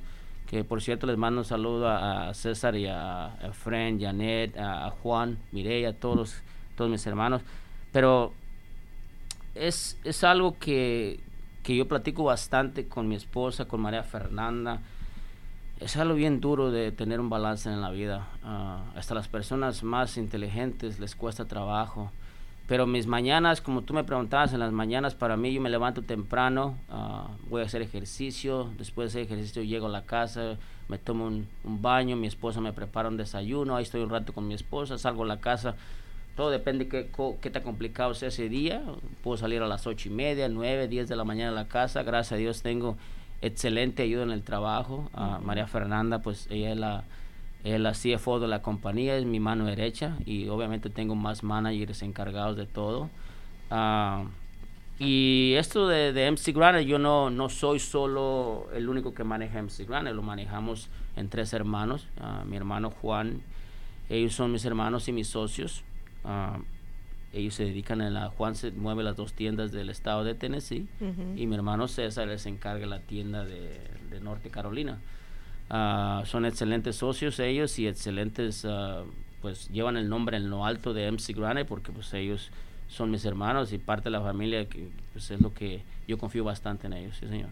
que 0.54 0.64
por 0.64 0.84
cierto 0.84 1.08
les 1.08 1.18
mando 1.18 1.42
un 1.42 1.46
saludo 1.46 1.90
a, 1.90 2.32
César 2.36 2.76
y 2.76 2.86
a, 2.86 3.26
a 3.26 3.54
Fren, 3.54 4.00
Janet, 4.00 4.56
a, 4.56 4.92
Juan, 4.92 5.40
Mireya, 5.52 5.90
a 5.90 5.94
todos, 5.94 6.44
todos 6.76 6.92
mis 6.92 7.04
hermanos. 7.08 7.42
Pero 7.92 8.34
es, 9.56 9.98
es 10.04 10.24
algo 10.24 10.60
que, 10.60 11.20
que, 11.64 11.76
yo 11.76 11.88
platico 11.88 12.24
bastante 12.24 12.88
con 12.88 13.08
mi 13.08 13.16
esposa, 13.16 13.66
con 13.66 13.82
María 13.82 14.04
Fernanda. 14.04 14.82
Es 15.80 15.98
algo 15.98 16.14
bien 16.14 16.40
duro 16.40 16.70
de 16.70 16.92
tener 16.92 17.20
un 17.20 17.32
balance 17.32 17.68
en 17.68 17.82
la 17.82 17.90
vida. 17.90 18.28
Ah, 18.44 18.84
hasta 18.96 19.16
las 19.16 19.28
personas 19.28 19.82
más 19.82 20.18
inteligentes 20.18 21.00
les 21.00 21.16
cuesta 21.16 21.46
trabajo. 21.46 22.12
Pero 22.68 22.88
mis 22.88 23.08
mañanas, 23.08 23.60
como 23.60 23.82
tú 23.82 23.94
me 23.94 24.06
preguntabas, 24.06 24.54
en 24.54 24.60
las 24.60 24.72
mañanas 24.72 25.16
para 25.16 25.36
mí 25.36 25.54
yo 25.54 25.60
me 25.60 25.70
levanto 25.70 26.02
temprano, 26.02 26.78
ah, 26.90 27.28
voy 27.50 27.62
a 27.62 27.66
hacer 27.66 27.82
ejercicio, 27.82 28.70
después 28.78 29.12
de 29.14 29.22
hacer 29.22 29.34
ejercicio 29.34 29.64
llego 29.64 29.88
a 29.88 29.90
la 29.90 30.04
casa, 30.04 30.58
me 30.88 30.98
tomo 30.98 31.26
un, 31.26 31.48
baño, 31.64 32.16
mi 32.16 32.28
esposa 32.28 32.62
me 32.62 32.72
prepara 32.72 33.10
un 33.10 33.18
desayuno, 33.18 33.76
ahí 33.76 33.84
estoy 33.84 34.02
un 34.02 34.10
rato 34.10 34.32
con 34.32 34.48
mi 34.48 34.54
esposa, 34.54 34.98
salgo 34.98 35.24
a 35.24 35.28
la 35.28 35.42
casa, 35.42 35.76
todo 36.38 36.52
depende 36.52 36.88
qué, 36.88 37.10
qué 37.42 37.50
tan 37.50 37.64
complicado 37.64 38.14
sea 38.14 38.30
ese 38.30 38.48
día, 38.48 38.82
puedo 39.24 39.36
salir 39.36 39.62
a 39.62 39.68
las 39.68 39.86
ocho 39.86 40.08
y 40.08 40.14
media, 40.14 40.48
nueve, 40.48 40.88
diez 40.88 41.10
de 41.10 41.18
la 41.18 41.26
mañana 41.26 41.52
a 41.52 41.56
la 41.56 41.68
casa, 41.68 42.04
gracias 42.04 42.32
a 42.32 42.36
Dios 42.38 42.62
tengo 42.62 42.96
excelente 43.42 44.04
ayuda 44.04 44.24
en 44.24 44.32
el 44.32 44.42
trabajo, 44.42 45.10
a 45.14 45.40
María 45.40 45.68
Fernanda 45.68 46.20
pues 46.20 46.48
ella 46.50 46.72
es 46.72 46.78
la 46.78 47.04
el 47.64 47.90
CFO 47.92 48.40
de 48.40 48.48
la 48.48 48.62
compañía 48.62 49.18
es 49.18 49.26
mi 49.26 49.40
mano 49.40 49.66
derecha 49.66 50.18
y 50.26 50.50
obviamente 50.50 50.90
tengo 50.90 51.16
más 51.16 51.44
managers 51.44 52.02
encargados 52.02 52.58
de 52.58 52.66
todo. 52.66 53.10
Ah, 53.72 54.26
y 55.00 55.54
esto 55.58 55.88
de, 55.88 56.14
de 56.14 56.30
MC 56.32 56.54
Granite, 56.54 56.86
yo 56.86 57.00
no, 57.00 57.30
no 57.30 57.50
soy 57.50 57.80
solo 57.80 58.68
el 58.74 58.90
único 58.90 59.14
que 59.14 59.24
maneja 59.24 59.62
MC 59.62 59.88
Granite, 59.88 60.14
lo 60.14 60.22
manejamos 60.22 60.90
en 61.16 61.30
tres 61.30 61.54
hermanos. 61.54 62.08
Ah, 62.20 62.44
mi 62.46 62.58
hermano 62.58 62.92
Juan, 62.92 63.42
ellos 64.10 64.34
son 64.34 64.52
mis 64.52 64.66
hermanos 64.66 65.08
y 65.08 65.14
mis 65.14 65.28
socios. 65.28 65.84
Ah, 66.26 66.60
ellos 67.32 67.56
se 67.56 67.66
dedican 67.66 68.02
a 68.02 68.10
la, 68.10 68.30
Juan 68.30 68.56
se 68.56 68.72
mueve 68.72 69.04
las 69.04 69.16
dos 69.16 69.34
tiendas 69.34 69.72
del 69.72 69.90
estado 69.90 70.24
de 70.24 70.36
Tennessee 70.36 70.88
y 71.36 71.48
mi 71.48 71.56
hermano 71.56 71.88
César 71.88 72.28
les 72.28 72.46
encarga 72.46 72.86
la 72.86 73.00
tienda 73.00 73.44
de, 73.44 73.80
de 74.12 74.20
Norte 74.22 74.52
Carolina. 74.52 75.00
Ah, 75.70 76.24
son 76.26 76.46
excelentes 76.46 76.98
socios 76.98 77.40
ellos 77.40 77.80
y 77.80 77.88
excelentes, 77.88 78.64
uh, 78.66 79.06
pues 79.42 79.70
llevan 79.70 79.98
el 79.98 80.10
nombre 80.10 80.38
en 80.38 80.50
lo 80.50 80.66
alto 80.66 80.94
de 80.94 81.12
MC 81.12 81.34
Granite 81.36 81.66
porque 81.66 81.92
pues 81.92 82.14
ellos 82.14 82.52
son 82.88 83.10
mis 83.10 83.26
hermanos 83.26 83.74
y 83.74 83.78
parte 83.78 84.06
de 84.06 84.12
la 84.12 84.22
familia 84.22 84.68
que 84.68 84.90
pues 85.14 85.32
es 85.32 85.42
lo 85.42 85.54
que 85.54 85.82
yo 86.08 86.18
confío 86.18 86.44
bastante 86.44 86.88
en 86.88 86.94
ellos, 86.94 87.18
sí 87.20 87.28
señor. 87.28 87.50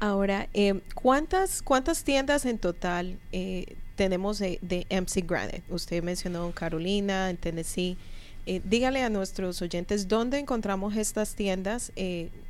Ahora, 0.00 0.48
eh, 0.54 0.80
¿cuántas, 0.94 1.60
¿cuántas 1.60 2.04
tiendas 2.04 2.46
en 2.46 2.58
total 2.58 3.18
eh, 3.32 3.76
tenemos 3.96 4.38
de, 4.38 4.58
de, 4.62 4.86
MC 4.90 5.26
Granite? 5.26 5.64
Usted 5.68 6.04
mencionó 6.04 6.52
Carolina, 6.52 7.30
en 7.30 7.36
Tennessee. 7.36 7.98
Eh, 8.50 8.62
dígale 8.64 9.02
a 9.02 9.10
nuestros 9.10 9.60
oyentes 9.60 10.08
dónde 10.08 10.38
encontramos 10.38 10.96
estas 10.96 11.34
tiendas 11.34 11.92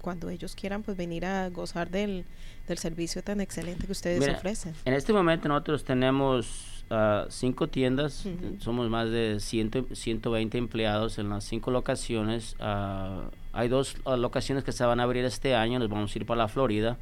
cuando 0.00 0.30
ellos 0.30 0.54
quieran 0.54 0.84
pues 0.84 0.96
venir 0.96 1.26
a 1.26 1.48
gozar 1.48 1.90
del, 1.90 2.24
del 2.68 2.78
servicio 2.78 3.20
tan 3.24 3.40
excelente 3.40 3.84
que 3.84 3.90
ustedes 3.90 4.28
ofrecen. 4.28 4.74
En 4.84 4.94
este 4.94 5.12
momento 5.12 5.48
nosotros 5.48 5.82
tenemos 5.82 6.84
uh, 6.90 7.28
cinco 7.28 7.66
tiendas, 7.66 8.28
somos 8.60 8.88
más 8.88 9.10
de 9.10 9.40
100, 9.40 9.88
120 9.92 10.56
empleados 10.56 11.18
en 11.18 11.30
las 11.30 11.42
cinco 11.42 11.72
locaciones. 11.72 12.54
Uh, 12.60 13.28
hay 13.52 13.68
dos 13.68 13.96
uh, 14.04 14.16
locaciones 14.16 14.62
que 14.62 14.70
se 14.70 14.84
van 14.84 15.00
a 15.00 15.02
abrir 15.02 15.24
este 15.24 15.56
año, 15.56 15.80
nos 15.80 15.88
vamos 15.88 16.14
a 16.14 16.18
ir 16.18 16.26
para 16.26 16.38
la 16.38 16.48
Florida. 16.48 16.96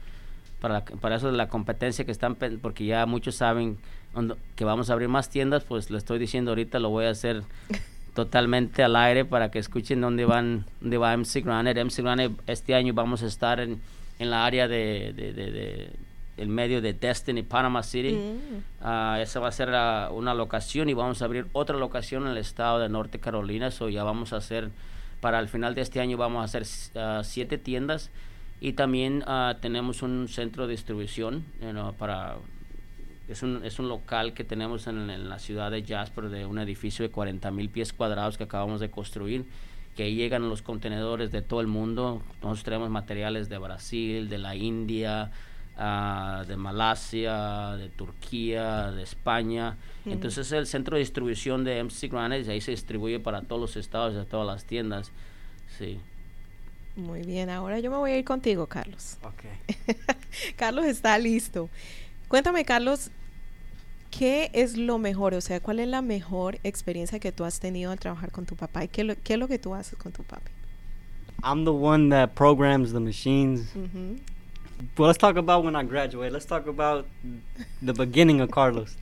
Para, 0.63 0.87
para 0.87 1.17
eso 1.17 1.31
de 1.31 1.37
la 1.37 1.51
competencia 1.51 2.07
que 2.07 2.13
están, 2.13 2.35
porque 2.35 2.87
ya 2.87 3.05
muchos 3.05 3.35
saben 3.35 3.77
que 4.55 4.65
vamos 4.65 4.89
a 4.89 4.95
abrir 4.95 5.11
más 5.11 5.29
tiendas, 5.29 5.65
pues 5.65 5.91
le 5.91 5.99
estoy 5.99 6.19
diciendo 6.19 6.53
ahorita, 6.53 6.79
lo 6.79 6.89
voy 6.89 7.05
a 7.05 7.11
hacer 7.11 7.43
totalmente 8.17 8.83
al 8.83 8.97
aire 8.97 9.25
para 9.25 9.53
que 9.53 9.61
escuchen 9.61 10.01
dónde 10.01 10.25
van 10.25 10.65
dónde 10.81 10.99
va 10.99 11.17
MC 11.17 11.45
Granite. 11.45 11.85
MC 11.85 12.03
Granite 12.03 12.43
este 12.49 12.75
año 12.75 12.93
vamos 12.95 13.23
a 13.23 13.27
estar 13.27 13.61
en 13.61 13.81
en 14.19 14.31
la 14.31 14.47
área 14.47 14.69
de, 14.69 15.13
de, 15.15 15.91
el 16.37 16.49
medio 16.49 16.81
de 16.81 16.93
Destiny, 16.93 17.43
Panama 17.43 17.83
City. 17.83 18.13
Mm. 18.15 18.59
Ah, 18.81 19.19
esa 19.21 19.41
va 19.41 19.49
a 19.49 19.53
ser 19.53 19.69
una 20.13 20.35
locación 20.35 20.89
y 20.89 20.95
vamos 20.95 21.23
a 21.23 21.25
abrir 21.25 21.47
otra 21.53 21.77
locación 21.77 22.25
en 22.25 22.31
el 22.31 22.39
estado 22.39 22.79
de 22.79 22.89
Norte 22.89 23.19
Carolina. 23.19 23.69
Eso 23.69 23.89
ya 23.89 24.05
vamos 24.05 24.33
a 24.33 24.37
hacer, 24.37 24.71
para 25.21 25.39
el 25.39 25.49
final 25.49 25.75
de 25.75 25.83
este 25.83 26.01
año 26.01 26.17
vamos 26.17 26.41
a 26.41 26.45
hacer 26.45 26.65
ah, 26.97 27.23
siete 27.25 27.59
tiendas 27.59 28.11
y 28.61 28.73
también 28.73 29.23
ah, 29.27 29.57
tenemos 29.61 30.03
un 30.03 30.29
centro 30.29 30.67
de 30.67 30.73
distribución 30.73 31.45
para... 31.99 32.37
Es 33.29 33.43
un, 33.43 33.65
es 33.65 33.79
un 33.79 33.89
local 33.89 34.35
que 34.35 34.45
tenemos 34.45 34.87
en, 34.87 35.11
en 35.11 35.29
la 35.29 35.39
ciudad 35.39 35.71
de 35.71 35.83
Jasper 35.83 36.29
de 36.29 36.47
un 36.47 36.59
edificio 36.59 37.03
de 37.03 37.11
40 37.11 37.51
mil 37.51 37.69
pies 37.69 37.93
cuadrados 37.93 38.39
que 38.39 38.45
acabamos 38.45 38.81
de 38.81 38.91
construir 38.91 39.45
que 39.97 40.05
ahí 40.05 40.15
llegan 40.15 40.49
los 40.49 40.63
contenedores 40.63 41.33
de 41.33 41.43
todo 41.43 41.61
el 41.61 41.67
mundo. 41.67 42.23
Nosotros 42.43 42.65
tenemos 42.65 42.91
materiales 42.91 43.49
de 43.49 43.59
Brasil, 43.59 44.29
de 44.29 44.39
la 44.39 44.55
India, 44.55 45.33
ah, 45.79 46.45
de 46.47 46.57
Malasia, 46.57 47.77
de 47.79 47.89
Turquía, 47.89 48.93
de 48.93 49.03
España. 49.03 49.77
Entonces 50.05 50.53
el 50.53 50.67
centro 50.67 50.97
de 50.97 51.01
distribución 51.01 51.65
de 51.65 51.83
MC 51.83 52.09
Granite, 52.09 52.53
ahí 52.53 52.61
se 52.61 52.73
distribuye 52.73 53.19
para 53.19 53.41
todos 53.41 53.61
los 53.61 53.77
estados 53.77 54.15
y 54.15 54.19
a 54.19 54.25
todas 54.27 54.47
las 54.47 54.65
tiendas. 54.65 55.11
Sí. 55.79 55.99
Muy 56.95 57.23
bien, 57.23 57.51
ahora 57.51 57.81
yo 57.81 57.91
me 57.91 57.97
voy 57.97 58.13
a 58.13 58.19
ir 58.19 58.25
contigo, 58.25 58.67
Carlos. 58.67 59.17
Okay. 59.23 59.97
Carlos 60.57 60.85
está 60.85 61.19
listo. 61.19 61.69
Cuéntame, 62.29 62.65
Carlos, 62.65 63.11
¿qué 64.11 64.51
es 64.53 64.77
lo 64.77 64.99
mejor? 64.99 65.35
O 65.35 65.41
sea, 65.41 65.61
¿cuál 65.61 65.79
es 65.81 65.89
la 65.89 66.03
mejor 66.03 66.59
experiencia 66.65 67.19
que 67.19 67.33
tú 67.33 67.45
has 67.45 67.61
tenido 67.61 67.93
al 67.93 67.99
trabajar 67.99 68.31
con 68.33 68.47
tu 68.47 68.57
papá? 68.57 68.85
¿Y 68.85 68.89
qué, 68.89 69.05
lo- 69.05 69.15
qué 69.23 69.35
es 69.35 69.39
lo 69.39 69.49
que 69.49 69.59
tú 69.59 69.75
haces 69.75 69.99
con 69.99 70.13
tu 70.13 70.23
papi? 70.25 70.51
I'm 71.45 71.65
the 71.65 71.73
one 71.73 72.09
that 72.11 72.31
programs 72.35 72.93
the 72.93 73.01
machines. 73.01 73.73
Ujú. 73.77 74.19
Well, 74.99 75.07
let's 75.09 75.19
talk 75.19 75.37
about 75.37 75.65
when 75.65 75.77
I 75.77 75.85
graduated. 75.85 76.33
Let's 76.33 76.47
talk 76.47 76.67
about 76.67 77.07
the 77.83 77.93
beginning 77.93 78.41
of 78.41 78.51
Carlos. 78.51 78.97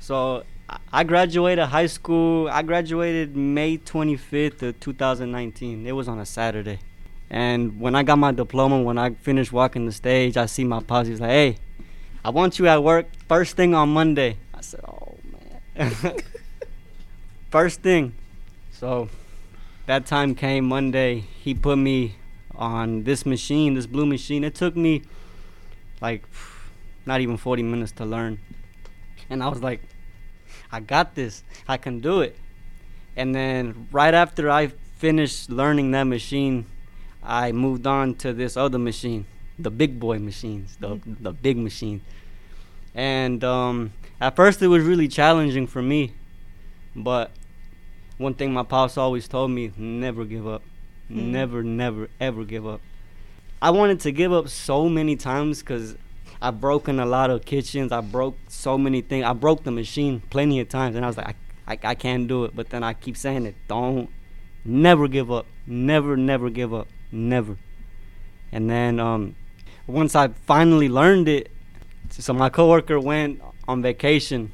So, 0.00 0.44
I- 0.92 1.04
graduated 1.04 1.66
high 1.66 1.86
school. 1.88 2.48
I 2.48 2.62
graduated 2.62 3.36
May 3.36 3.76
25th 3.78 4.62
of 4.62 4.80
2019. 4.80 5.86
It 5.86 5.92
was 5.92 6.08
on 6.08 6.18
a 6.18 6.24
Saturday. 6.26 6.78
And 7.28 7.78
when 7.80 7.94
I 7.94 8.02
got 8.02 8.18
my 8.18 8.32
diploma, 8.32 8.80
when 8.80 8.96
I 8.98 9.10
finished 9.10 9.52
walking 9.52 9.86
the 9.86 9.92
stage, 9.92 10.36
I 10.36 10.46
see 10.46 10.64
my 10.64 10.80
posse. 10.80 11.10
He's 11.10 11.20
like, 11.20 11.30
hey, 11.30 11.56
I 12.24 12.30
want 12.30 12.58
you 12.58 12.68
at 12.68 12.82
work 12.82 13.06
first 13.28 13.56
thing 13.56 13.74
on 13.74 13.88
Monday. 13.90 14.36
I 14.52 14.60
said, 14.60 14.80
oh, 14.86 15.16
man. 15.76 15.92
first 17.50 17.80
thing. 17.80 18.14
So, 18.72 19.08
that 19.86 20.06
time 20.06 20.34
came 20.34 20.66
Monday. 20.66 21.24
He 21.42 21.54
put 21.54 21.76
me 21.78 22.16
on 22.54 23.04
this 23.04 23.24
machine, 23.24 23.74
this 23.74 23.86
blue 23.86 24.06
machine. 24.06 24.44
It 24.44 24.54
took 24.54 24.76
me 24.76 25.02
like 26.00 26.24
not 27.06 27.20
even 27.20 27.36
40 27.36 27.62
minutes 27.62 27.92
to 27.92 28.04
learn. 28.04 28.38
And 29.30 29.42
I 29.42 29.48
was 29.48 29.62
like, 29.62 29.80
I 30.70 30.80
got 30.80 31.14
this. 31.14 31.42
I 31.66 31.76
can 31.76 32.00
do 32.00 32.20
it. 32.20 32.36
And 33.16 33.34
then 33.34 33.88
right 33.90 34.14
after 34.14 34.50
I 34.50 34.68
finished 34.96 35.50
learning 35.50 35.90
that 35.92 36.04
machine, 36.04 36.66
I 37.22 37.52
moved 37.52 37.86
on 37.86 38.14
to 38.16 38.32
this 38.32 38.56
other 38.56 38.78
machine, 38.78 39.26
the 39.62 39.70
big 39.70 39.98
boy 40.00 40.18
machines, 40.18 40.76
the 40.80 41.00
the 41.04 41.32
big 41.32 41.56
machine. 41.56 42.00
And 42.94 43.42
um, 43.44 43.92
at 44.20 44.34
first 44.36 44.60
it 44.62 44.66
was 44.68 44.84
really 44.84 45.08
challenging 45.08 45.66
for 45.66 45.80
me, 45.82 46.12
but 46.96 47.30
one 48.18 48.34
thing 48.34 48.52
my 48.52 48.62
pops 48.64 48.96
always 48.98 49.28
told 49.28 49.50
me: 49.50 49.72
never 49.76 50.24
give 50.24 50.46
up, 50.46 50.62
Mm. 51.10 51.26
never, 51.32 51.62
never, 51.62 52.08
ever 52.20 52.44
give 52.44 52.66
up. 52.66 52.80
I 53.60 53.70
wanted 53.70 54.00
to 54.00 54.12
give 54.12 54.32
up 54.32 54.48
so 54.48 54.88
many 54.88 55.16
times 55.16 55.60
because 55.60 55.96
I've 56.40 56.60
broken 56.60 57.00
a 57.00 57.06
lot 57.06 57.30
of 57.30 57.44
kitchens. 57.44 57.92
I 57.92 58.00
broke 58.00 58.36
so 58.48 58.78
many 58.78 59.02
things. 59.02 59.24
I 59.24 59.32
broke 59.32 59.64
the 59.64 59.70
machine 59.72 60.22
plenty 60.30 60.60
of 60.60 60.68
times, 60.68 60.96
and 60.96 61.04
I 61.04 61.08
was 61.08 61.16
like, 61.16 61.34
I, 61.66 61.72
I, 61.72 61.78
I 61.90 61.94
can't 61.94 62.28
do 62.28 62.44
it. 62.44 62.54
But 62.54 62.70
then 62.70 62.82
I 62.82 62.94
keep 62.94 63.16
saying 63.16 63.44
it. 63.46 63.56
Don't, 63.68 64.08
never 64.64 65.08
give 65.08 65.30
up. 65.32 65.46
Never, 65.66 66.16
never 66.16 66.48
give 66.48 66.72
up. 66.72 66.86
Never. 67.10 67.56
And 68.52 68.70
then 68.70 68.98
um, 69.00 69.34
once 69.90 70.14
I 70.14 70.28
finally 70.28 70.88
learned 70.88 71.28
it, 71.28 71.50
so 72.10 72.32
my 72.32 72.48
coworker 72.48 72.98
went 72.98 73.40
on 73.68 73.82
vacation. 73.82 74.52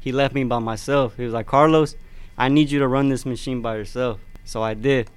He 0.00 0.12
left 0.12 0.34
me 0.34 0.44
by 0.44 0.58
myself. 0.58 1.16
He 1.16 1.24
was 1.24 1.32
like, 1.32 1.46
Carlos, 1.46 1.96
I 2.36 2.48
need 2.48 2.70
you 2.70 2.78
to 2.80 2.88
run 2.88 3.08
this 3.08 3.24
machine 3.24 3.62
by 3.62 3.76
yourself. 3.76 4.20
So 4.44 4.62
I 4.62 4.74
did. 4.74 5.10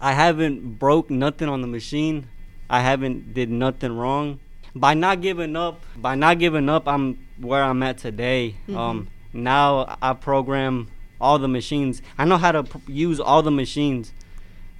I 0.00 0.12
haven't 0.12 0.78
broke 0.78 1.10
nothing 1.10 1.48
on 1.48 1.60
the 1.60 1.66
machine. 1.68 2.28
I 2.68 2.80
haven't 2.80 3.34
did 3.34 3.50
nothing 3.50 3.96
wrong. 3.96 4.40
By 4.74 4.94
not 4.94 5.20
giving 5.20 5.54
up, 5.54 5.82
by 5.96 6.14
not 6.14 6.38
giving 6.38 6.68
up, 6.68 6.88
I'm 6.88 7.26
where 7.38 7.62
I'm 7.62 7.82
at 7.82 7.98
today. 7.98 8.56
Um, 8.74 9.08
now 9.32 9.96
I 10.00 10.14
program 10.14 10.90
all 11.20 11.38
the 11.38 11.48
machines. 11.48 12.02
I 12.18 12.24
know 12.24 12.36
how 12.38 12.52
to 12.52 12.64
pr- 12.64 12.78
use 12.88 13.20
all 13.20 13.42
the 13.42 13.50
machines. 13.50 14.12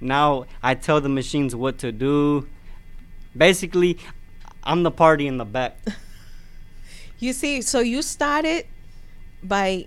Now 0.01 0.45
I 0.61 0.75
tell 0.75 0.99
the 0.99 1.09
machines 1.09 1.55
what 1.55 1.77
to 1.79 1.91
do. 1.91 2.47
Basically, 3.37 3.97
I'm 4.63 4.83
the 4.83 4.91
party 4.91 5.27
in 5.27 5.37
the 5.37 5.45
back. 5.45 5.77
You 7.19 7.31
see, 7.31 7.61
so 7.61 7.79
you 7.79 8.01
started 8.01 8.65
by 9.41 9.85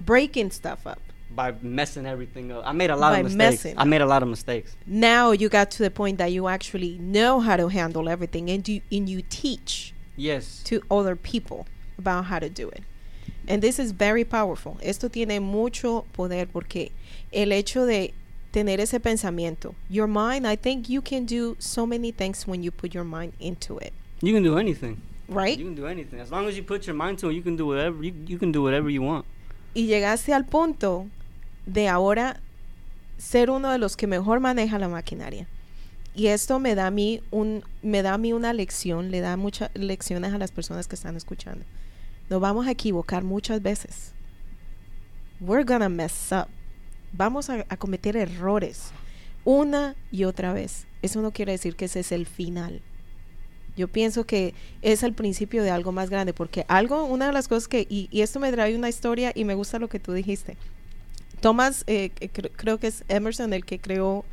breaking 0.00 0.50
stuff 0.50 0.86
up. 0.86 0.98
by 1.30 1.52
messing 1.62 2.04
everything 2.06 2.52
up. 2.52 2.62
I 2.66 2.72
made 2.72 2.90
a 2.90 2.96
lot 2.96 3.12
By 3.12 3.18
of 3.20 3.24
mistakes. 3.24 3.64
messing. 3.64 3.78
I 3.78 3.84
made 3.84 4.02
a 4.02 4.06
lot 4.06 4.22
of 4.22 4.28
mistakes. 4.28 4.76
Now 4.86 5.32
you 5.32 5.48
got 5.48 5.70
to 5.72 5.82
the 5.82 5.90
point 5.90 6.18
that 6.18 6.30
you 6.30 6.46
actually 6.46 6.98
know 6.98 7.40
how 7.40 7.56
to 7.56 7.68
handle 7.68 8.08
everything 8.08 8.50
and 8.50 8.68
you 8.68 8.82
and 8.92 9.08
you 9.08 9.22
teach 9.30 9.94
Yes. 10.16 10.62
to 10.64 10.82
other 10.90 11.16
people 11.16 11.66
about 11.98 12.26
how 12.26 12.38
to 12.38 12.48
do 12.50 12.68
it. 12.68 12.82
And 13.48 13.62
this 13.62 13.78
is 13.78 13.92
very 13.92 14.24
powerful. 14.24 14.78
Esto 14.82 15.08
tiene 15.08 15.40
mucho 15.40 16.04
poder 16.12 16.46
porque 16.46 16.92
el 17.32 17.50
hecho 17.52 17.86
de 17.86 18.12
tener 18.52 18.78
ese 18.78 18.98
pensamiento, 19.00 19.74
your 19.88 20.06
mind, 20.06 20.46
I 20.46 20.54
think 20.56 20.88
you 20.88 21.00
can 21.00 21.24
do 21.24 21.56
so 21.58 21.84
many 21.86 22.12
things 22.12 22.46
when 22.46 22.62
you 22.62 22.70
put 22.70 22.94
your 22.94 23.04
mind 23.04 23.32
into 23.40 23.78
it, 23.78 23.92
You 24.22 24.32
can 24.32 24.42
do 24.42 24.58
anything. 24.58 24.96
right? 25.28 25.58
You 25.58 25.64
can 25.66 25.74
do 25.74 25.86
anything. 25.86 26.20
As 26.20 26.30
long 26.30 26.46
as 26.48 26.56
you 26.56 26.62
put 26.62 26.86
your 26.86 26.94
mind 26.96 27.18
to 27.20 27.30
it, 27.30 27.34
you 27.34 27.42
can 27.42 27.56
do 27.56 27.66
whatever 27.66 28.02
you, 28.04 28.12
you 28.26 28.38
can 28.38 28.52
do 28.52 28.62
whatever 28.62 28.90
you 28.90 29.02
want. 29.02 29.24
y 29.74 29.86
llegaste 29.86 30.32
al 30.32 30.44
punto 30.44 31.06
de 31.66 31.88
ahora 31.88 32.40
ser 33.18 33.50
uno 33.50 33.70
de 33.72 33.78
los 33.78 33.96
que 33.96 34.06
mejor 34.06 34.38
maneja 34.40 34.78
la 34.78 34.88
maquinaria. 34.88 35.48
Y 36.14 36.28
esto 36.28 36.60
me 36.60 36.74
da 36.76 36.86
a 36.86 36.90
mí 36.92 37.20
un 37.32 37.64
me 37.82 38.02
da 38.02 38.14
a 38.14 38.18
mí 38.18 38.32
una 38.32 38.52
lección, 38.52 39.10
le 39.10 39.20
da 39.20 39.36
muchas 39.36 39.70
lecciones 39.74 40.32
a 40.32 40.38
las 40.38 40.52
personas 40.52 40.86
que 40.86 40.94
están 40.94 41.16
escuchando. 41.16 41.64
Nos 42.30 42.40
vamos 42.40 42.66
a 42.66 42.70
equivocar 42.70 43.24
muchas 43.24 43.60
veces. 43.62 44.12
We're 45.40 45.64
gonna 45.64 45.88
mess 45.88 46.30
up. 46.32 46.46
Vamos 47.12 47.50
a, 47.50 47.64
a 47.68 47.76
cometer 47.76 48.16
errores 48.16 48.92
una 49.44 49.96
y 50.12 50.24
otra 50.24 50.52
vez. 50.52 50.86
Eso 51.02 51.20
no 51.20 51.32
quiere 51.32 51.52
decir 51.52 51.74
que 51.76 51.86
ese 51.86 52.00
es 52.00 52.12
el 52.12 52.26
final. 52.26 52.80
Yo 53.76 53.88
pienso 53.88 54.24
que 54.24 54.54
es 54.82 55.02
el 55.02 55.12
principio 55.12 55.62
de 55.62 55.70
algo 55.70 55.92
más 55.92 56.10
grande, 56.10 56.32
porque 56.32 56.64
algo, 56.68 57.04
una 57.04 57.26
de 57.26 57.32
las 57.32 57.48
cosas 57.48 57.68
que, 57.68 57.86
y, 57.88 58.08
y 58.10 58.22
esto 58.22 58.40
me 58.40 58.52
trae 58.52 58.76
una 58.76 58.88
historia 58.88 59.32
y 59.34 59.44
me 59.44 59.54
gusta 59.54 59.78
lo 59.78 59.88
que 59.88 59.98
tú 59.98 60.12
dijiste. 60.12 60.56
Thomas, 61.40 61.84
eh, 61.86 62.10
creo 62.56 62.78
que 62.78 62.86
es 62.86 63.04
Emerson 63.08 63.52
el 63.52 63.66
que 63.66 63.78
creó 63.78 64.24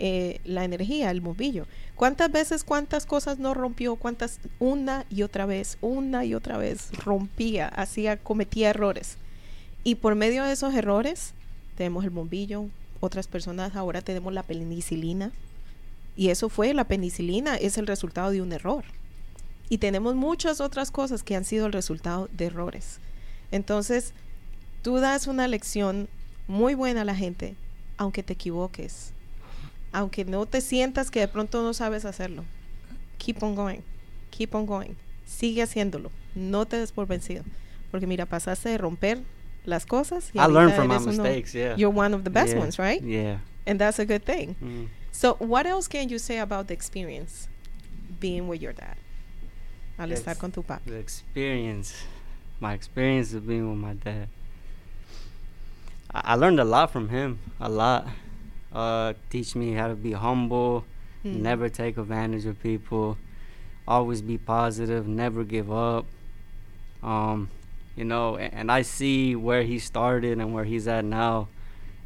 eh, 0.00 0.40
la 0.44 0.64
energía, 0.64 1.10
el 1.10 1.20
bombillo. 1.20 1.66
¿Cuántas 1.94 2.30
veces, 2.30 2.64
cuántas 2.64 3.06
cosas 3.06 3.38
no 3.38 3.54
rompió? 3.54 3.96
¿Cuántas? 3.96 4.40
Una 4.58 5.04
y 5.10 5.22
otra 5.22 5.46
vez, 5.46 5.78
una 5.80 6.24
y 6.24 6.34
otra 6.34 6.58
vez 6.58 6.90
rompía, 7.04 7.68
hacía, 7.68 8.16
cometía 8.16 8.70
errores. 8.70 9.18
Y 9.84 9.96
por 9.96 10.14
medio 10.14 10.44
de 10.44 10.52
esos 10.52 10.74
errores, 10.74 11.32
tenemos 11.76 12.04
el 12.04 12.10
bombillo, 12.10 12.66
otras 13.00 13.26
personas 13.26 13.76
ahora 13.76 14.02
tenemos 14.02 14.32
la 14.32 14.42
penicilina. 14.42 15.32
Y 16.18 16.30
eso 16.30 16.48
fue, 16.48 16.74
la 16.74 16.82
penicilina 16.84 17.54
es 17.54 17.78
el 17.78 17.86
resultado 17.86 18.32
de 18.32 18.42
un 18.42 18.52
error. 18.52 18.82
Y 19.68 19.78
tenemos 19.78 20.16
muchas 20.16 20.60
otras 20.60 20.90
cosas 20.90 21.22
que 21.22 21.36
han 21.36 21.44
sido 21.44 21.66
el 21.66 21.72
resultado 21.72 22.28
de 22.32 22.46
errores. 22.46 22.98
Entonces, 23.52 24.14
tú 24.82 24.96
das 24.96 25.28
una 25.28 25.46
lección 25.46 26.08
muy 26.48 26.74
buena 26.74 27.02
a 27.02 27.04
la 27.04 27.14
gente, 27.14 27.54
aunque 27.98 28.24
te 28.24 28.32
equivoques, 28.32 29.12
aunque 29.92 30.24
no 30.24 30.44
te 30.46 30.60
sientas 30.60 31.10
que 31.12 31.20
de 31.20 31.28
pronto 31.28 31.62
no 31.62 31.72
sabes 31.72 32.04
hacerlo. 32.04 32.44
Keep 33.18 33.40
on 33.44 33.54
going, 33.54 33.80
keep 34.30 34.54
on 34.56 34.66
going. 34.66 34.94
Sigue 35.24 35.62
haciéndolo, 35.62 36.10
no 36.34 36.66
te 36.66 36.78
des 36.78 36.90
por 36.90 37.06
vencido. 37.06 37.44
Porque 37.92 38.08
mira, 38.08 38.26
pasaste 38.26 38.70
de 38.70 38.78
romper 38.78 39.20
las 39.64 39.86
cosas. 39.86 40.30
y 40.34 40.38
I 40.38 40.46
learned 40.50 40.74
from 40.74 40.88
my 40.88 40.96
uno- 40.96 41.06
mistakes. 41.22 41.52
Yeah. 41.52 41.76
You're 41.76 41.96
one 41.96 42.12
of 42.14 42.24
the 42.24 42.30
best 42.30 42.54
Yeah. 42.54 42.60
ones, 42.60 42.76
right? 42.76 43.02
Yeah. 43.04 43.38
And 43.66 43.78
that's 43.78 44.00
a 44.00 44.04
good 44.04 44.22
thing. 44.24 44.56
Mm. 44.60 44.88
So, 45.18 45.34
what 45.40 45.66
else 45.66 45.88
can 45.88 46.08
you 46.10 46.18
say 46.20 46.38
about 46.38 46.68
the 46.68 46.74
experience 46.74 47.48
being 48.20 48.46
with 48.46 48.62
your 48.62 48.72
dad? 48.72 48.94
Al 49.98 50.10
estar 50.10 50.38
con 50.38 50.52
tu 50.52 50.62
papá. 50.62 50.78
The 50.86 50.94
experience, 50.94 51.92
my 52.60 52.72
experience 52.72 53.34
of 53.34 53.44
being 53.44 53.68
with 53.68 53.80
my 53.80 53.94
dad. 53.94 54.28
I, 56.14 56.20
I 56.22 56.34
learned 56.36 56.60
a 56.60 56.64
lot 56.64 56.92
from 56.92 57.08
him. 57.08 57.40
A 57.58 57.68
lot. 57.68 58.06
Uh, 58.72 59.14
teach 59.28 59.56
me 59.56 59.72
how 59.72 59.88
to 59.88 59.96
be 59.96 60.12
humble, 60.12 60.84
Mm. 61.24 61.40
never 61.40 61.68
take 61.68 61.98
advantage 61.98 62.46
of 62.46 62.62
people, 62.62 63.18
always 63.88 64.22
be 64.22 64.38
positive, 64.38 65.08
never 65.08 65.42
give 65.42 65.68
up. 65.72 66.06
Um, 67.02 67.50
you 67.96 68.04
know, 68.04 68.36
and, 68.36 68.54
and 68.54 68.70
I 68.70 68.82
see 68.82 69.34
where 69.34 69.64
he 69.64 69.80
started 69.80 70.38
and 70.38 70.54
where 70.54 70.62
he's 70.62 70.86
at 70.86 71.04
now. 71.04 71.48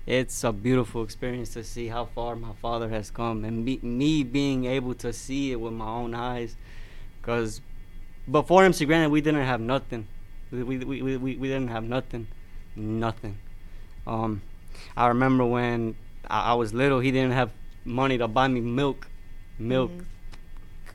It's 0.07 0.43
a 0.43 0.53
beautiful 0.53 1.03
experience 1.05 1.51
to 1.51 1.63
see 1.63 1.87
how 1.89 2.07
far 2.07 2.35
my 2.35 2.53
father 2.61 2.89
has 2.89 3.11
come 3.11 3.45
and 3.45 3.65
me, 3.65 3.79
me 3.83 4.25
being 4.25 4.65
able 4.65 4.95
to 4.97 5.13
see 5.13 5.53
it 5.53 5.61
with 5.61 5.73
my 5.73 5.87
own 5.87 6.15
eyes. 6.15 6.57
Because 7.21 7.61
before 8.31 8.65
MC 8.65 8.85
Granite, 8.85 9.11
we 9.11 9.21
didn't 9.21 9.45
have 9.45 9.61
nothing. 9.61 10.09
We, 10.51 10.63
we, 10.65 10.79
we, 10.79 11.03
we, 11.03 11.37
we 11.37 11.49
didn't 11.49 11.69
have 11.69 11.85
nothing. 11.85 12.27
Nothing. 12.75 13.39
Um, 14.07 14.43
I 14.97 15.07
remember 15.07 15.45
when 15.45 15.95
I, 16.29 16.51
I 16.51 16.55
was 16.55 16.75
little, 16.75 16.99
he 16.99 17.13
didn't 17.13 17.33
have 17.33 17.51
money 17.85 18.19
to 18.19 18.27
buy 18.27 18.49
me 18.49 18.61
milk. 18.61 19.07
Milk. 19.59 19.91
Mhm. 19.93 20.05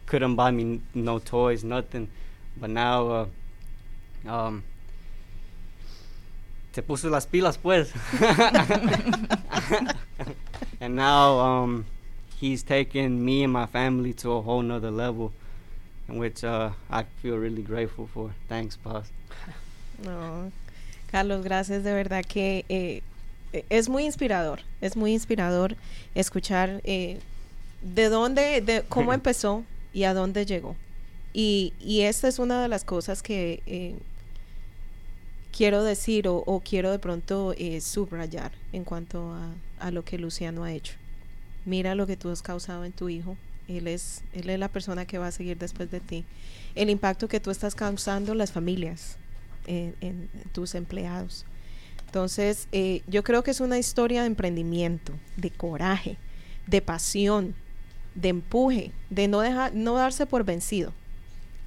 couldn't 0.05 0.35
buy 0.35 0.51
me 0.51 0.81
no 0.93 1.19
toys, 1.19 1.63
nothing. 1.63 2.09
But 2.57 2.71
now, 2.71 3.07
uh, 3.07 4.29
um, 4.29 4.63
se 6.77 6.83
puso 6.83 7.09
las 7.09 7.25
pilas, 7.25 7.57
pues. 7.57 7.91
and 10.79 10.95
now, 10.95 11.39
um, 11.39 11.85
he's 12.39 12.61
taken 12.61 13.25
me 13.25 13.43
and 13.43 13.51
my 13.51 13.65
family 13.65 14.13
to 14.13 14.31
a 14.33 14.41
whole 14.43 14.61
nother 14.61 14.91
level, 14.91 15.33
in 16.07 16.19
which 16.19 16.43
uh, 16.43 16.69
I 16.91 17.05
feel 17.23 17.37
really 17.37 17.63
grateful 17.63 18.05
for. 18.13 18.29
Thanks, 18.47 18.75
boss. 18.75 19.09
No, 20.03 20.51
Carlos, 21.11 21.43
gracias 21.43 21.83
de 21.83 21.93
verdad 21.95 22.23
que 22.23 22.63
eh, 22.69 23.01
eh, 23.53 23.65
es 23.71 23.89
muy 23.89 24.05
inspirador, 24.05 24.59
es 24.79 24.95
muy 24.95 25.13
inspirador 25.13 25.75
escuchar 26.13 26.81
eh, 26.83 27.17
de 27.81 28.07
dónde, 28.09 28.61
de 28.61 28.83
cómo 28.87 29.13
empezó 29.15 29.63
y 29.93 30.03
a 30.03 30.13
dónde 30.13 30.45
llegó. 30.45 30.75
Y, 31.33 31.73
y 31.79 32.01
esta 32.01 32.27
es 32.27 32.37
una 32.37 32.61
de 32.61 32.67
las 32.67 32.83
cosas 32.83 33.23
que 33.23 33.63
eh, 33.65 33.95
quiero 35.57 35.83
decir 35.83 36.27
o, 36.27 36.61
quiero 36.63 36.91
de 36.91 36.99
pronto 36.99 37.55
eh, 37.57 37.81
subrayar 37.81 38.51
en 38.73 38.83
cuanto 38.83 39.35
a, 39.79 39.91
lo 39.91 40.05
que 40.05 40.19
Luciano 40.19 40.63
ha 40.63 40.71
hecho. 40.71 40.93
Mira 41.65 41.95
lo 41.95 42.05
que 42.05 42.15
tú 42.15 42.29
has 42.29 42.43
causado 42.43 42.85
en 42.85 42.91
tu 42.91 43.09
hijo. 43.09 43.35
Él 43.67 43.87
es, 43.87 44.23
él 44.33 44.51
es 44.51 44.59
la 44.59 44.69
persona 44.69 45.05
que 45.05 45.17
va 45.17 45.27
a 45.27 45.31
seguir 45.31 45.57
después 45.57 45.89
de 45.89 45.99
ti. 45.99 46.25
El 46.75 46.91
impacto 46.91 47.27
que 47.27 47.39
tú 47.39 47.49
estás 47.49 47.73
causando 47.73 48.33
en 48.33 48.37
las 48.37 48.51
familias, 48.51 49.17
en, 49.65 49.95
en 49.99 50.29
tus 50.53 50.75
empleados. 50.75 51.43
Entonces, 52.05 52.67
eh, 52.71 53.01
yo 53.07 53.23
creo 53.23 53.43
que 53.43 53.51
es 53.51 53.59
una 53.59 53.79
historia 53.79 54.21
de 54.21 54.27
emprendimiento, 54.27 55.13
de 55.37 55.49
coraje, 55.49 56.17
de 56.67 56.81
pasión, 56.81 57.55
de 58.13 58.29
empuje, 58.29 58.91
de 59.09 59.27
no 59.27 59.39
dejar, 59.39 59.73
no 59.73 59.95
darse 59.95 60.27
por 60.27 60.43
vencido. 60.43 60.93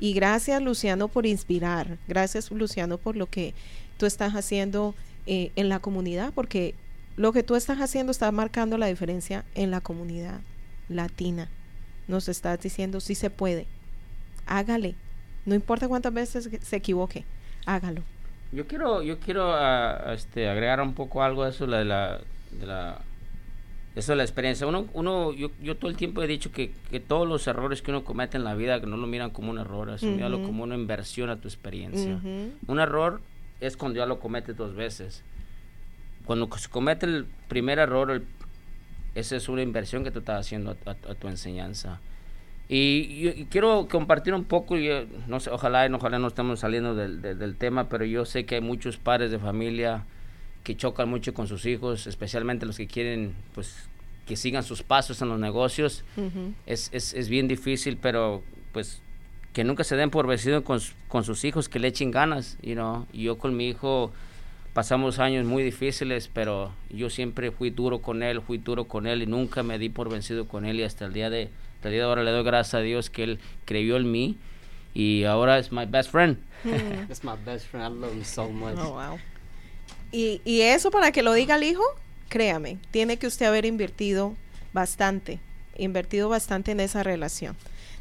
Y 0.00 0.14
gracias 0.14 0.62
Luciano 0.62 1.09
por 1.09 1.26
inspirar, 1.26 1.98
gracias 2.09 2.50
Luciano 2.50 2.96
por 2.96 3.16
lo 3.16 3.26
que 3.26 3.53
tú 4.00 4.06
estás 4.06 4.34
haciendo 4.34 4.94
eh, 5.26 5.52
en 5.56 5.68
la 5.68 5.78
comunidad, 5.78 6.32
porque 6.34 6.74
lo 7.16 7.34
que 7.34 7.42
tú 7.42 7.54
estás 7.54 7.80
haciendo 7.82 8.10
está 8.12 8.32
marcando 8.32 8.78
la 8.78 8.86
diferencia 8.86 9.44
en 9.54 9.70
la 9.70 9.82
comunidad 9.82 10.40
latina. 10.88 11.50
Nos 12.08 12.26
estás 12.30 12.58
diciendo 12.60 13.00
si 13.00 13.14
se 13.14 13.28
puede, 13.28 13.66
hágale, 14.46 14.94
no 15.44 15.54
importa 15.54 15.86
cuántas 15.86 16.14
veces 16.14 16.48
se 16.62 16.76
equivoque, 16.76 17.26
hágalo. 17.66 18.02
Yo 18.52 18.66
quiero, 18.66 19.02
yo 19.02 19.20
quiero 19.20 19.52
ah, 19.52 20.14
este, 20.14 20.48
agregar 20.48 20.80
un 20.80 20.94
poco 20.94 21.22
algo 21.22 21.42
a 21.42 21.50
eso 21.50 21.66
de 21.66 21.84
la, 21.84 22.20
de 22.58 22.66
la, 22.66 23.02
eso 23.94 24.12
de 24.12 24.16
la 24.16 24.24
experiencia. 24.24 24.66
Uno, 24.66 24.86
uno, 24.94 25.32
yo, 25.34 25.50
yo 25.62 25.76
todo 25.76 25.90
el 25.90 25.96
tiempo 25.98 26.22
he 26.22 26.26
dicho 26.26 26.50
que, 26.52 26.72
que 26.90 27.00
todos 27.00 27.28
los 27.28 27.46
errores 27.46 27.82
que 27.82 27.90
uno 27.90 28.02
comete 28.02 28.38
en 28.38 28.44
la 28.44 28.54
vida, 28.54 28.80
que 28.80 28.86
no 28.86 28.96
lo 28.96 29.06
miran 29.06 29.28
como 29.28 29.50
un 29.50 29.58
error, 29.58 29.90
es 29.90 30.02
míralo 30.02 30.38
Ujú. 30.38 30.46
como 30.46 30.62
una 30.62 30.74
inversión 30.74 31.28
a 31.28 31.36
tu 31.36 31.48
experiencia. 31.48 32.18
Un 32.66 32.80
error 32.80 33.20
es 33.61 33.77
cuando 33.77 33.99
ya 33.99 34.07
lo 34.07 34.18
cometes 34.20 34.57
dos 34.57 34.75
veces. 34.75 35.23
Cuando 36.25 36.49
se 36.57 36.68
comete 36.68 37.07
el 37.07 37.27
primer 37.49 37.79
error, 37.79 38.11
el- 38.11 38.25
esa 39.14 39.37
es 39.37 39.49
una 39.49 39.62
inversión 39.62 40.05
que 40.05 40.11
tú 40.11 40.20
estás 40.20 40.46
haciendo 40.46 40.77
a, 40.87 40.90
a- 40.90 41.12
a 41.12 41.14
tu 41.14 41.29
enseñanza. 41.29 42.01
Y, 42.68 43.29
y 43.37 43.46
quiero 43.51 43.88
compartir 43.90 44.33
un 44.33 44.44
poco, 44.44 44.79
y, 44.79 44.88
eh, 44.88 45.07
no 45.27 45.40
sé, 45.40 45.51
ojalá, 45.51 45.87
y 45.88 45.92
ojalá 45.92 46.18
no 46.20 46.29
estemos 46.29 46.61
saliendo 46.61 46.94
del, 46.94 47.20
del- 47.20 47.38
del 47.38 47.57
tema, 47.57 47.88
pero 47.88 48.05
yo 48.05 48.25
sé 48.25 48.46
que 48.46 48.57
hay 48.57 48.61
muchos 48.61 48.96
padres 48.96 49.31
de 49.33 49.38
familia 49.40 50.05
que 50.62 50.77
chocan 50.77 51.09
mucho 51.09 51.35
con 51.35 51.49
sus 51.49 51.66
hijos, 51.66 52.07
especialmente 52.07 52.66
los 52.66 52.77
que 52.77 52.87
quieren, 52.87 53.35
pues, 53.55 53.88
que 54.27 54.37
sigan 54.37 54.62
sus 54.62 54.85
pasos 54.85 55.20
en 55.23 55.29
los 55.31 55.40
negocios 55.40 56.05
es, 56.66 56.90
es, 56.92 57.14
es 57.14 57.29
bien 57.29 57.49
difícil, 57.49 57.96
pero 57.96 58.44
pues 58.73 59.03
que 59.52 59.64
nunca 59.64 59.84
se 59.84 59.96
den 59.96 60.10
por 60.10 60.26
vencido 60.26 60.62
con, 60.64 60.80
con 61.08 61.24
sus 61.24 61.44
hijos, 61.44 61.68
que 61.68 61.78
le 61.78 61.88
echen 61.88 62.10
ganas, 62.10 62.56
you 62.62 62.74
know. 62.74 63.06
Y 63.12 63.24
yo 63.24 63.38
con 63.38 63.56
mi 63.56 63.68
hijo 63.68 64.12
pasamos 64.72 65.18
años 65.18 65.44
muy 65.44 65.62
difíciles, 65.62 66.30
pero 66.32 66.72
yo 66.90 67.10
siempre 67.10 67.50
fui 67.50 67.70
duro 67.70 68.00
con 68.00 68.22
él, 68.22 68.40
fui 68.40 68.58
duro 68.58 68.84
con 68.84 69.06
él 69.06 69.22
y 69.22 69.26
nunca 69.26 69.62
me 69.62 69.78
di 69.78 69.88
por 69.88 70.08
vencido 70.08 70.46
con 70.46 70.64
él 70.64 70.78
y 70.80 70.84
hasta 70.84 71.06
el 71.06 71.12
día 71.12 71.30
de, 71.30 71.50
hasta 71.76 71.88
el 71.88 71.94
día 71.94 72.02
de 72.02 72.08
ahora 72.08 72.22
le 72.22 72.30
doy 72.30 72.44
gracias 72.44 72.74
a 72.74 72.80
Dios 72.80 73.10
que 73.10 73.24
él 73.24 73.38
creyó 73.64 73.96
en 73.96 74.10
mí 74.10 74.36
y 74.94 75.24
ahora 75.24 75.58
es 75.58 75.72
my 75.72 75.86
best 75.86 76.10
friend. 76.10 76.38
Mm. 76.64 77.06
That's 77.08 77.24
my 77.24 77.36
best 77.44 77.66
friend. 77.66 77.86
I 77.86 78.00
love 78.00 78.12
him 78.12 78.24
so 78.24 78.48
much. 78.48 78.76
Oh, 78.78 78.92
wow. 78.92 79.18
Y, 80.12 80.40
y 80.44 80.62
eso 80.62 80.90
para 80.90 81.12
que 81.12 81.22
lo 81.22 81.32
diga 81.32 81.56
el 81.56 81.64
hijo, 81.64 81.82
créame, 82.28 82.78
tiene 82.90 83.16
que 83.16 83.26
usted 83.26 83.46
haber 83.46 83.64
invertido 83.64 84.36
bastante, 84.72 85.40
invertido 85.76 86.28
bastante 86.28 86.72
en 86.72 86.80
esa 86.80 87.02
relación. 87.02 87.56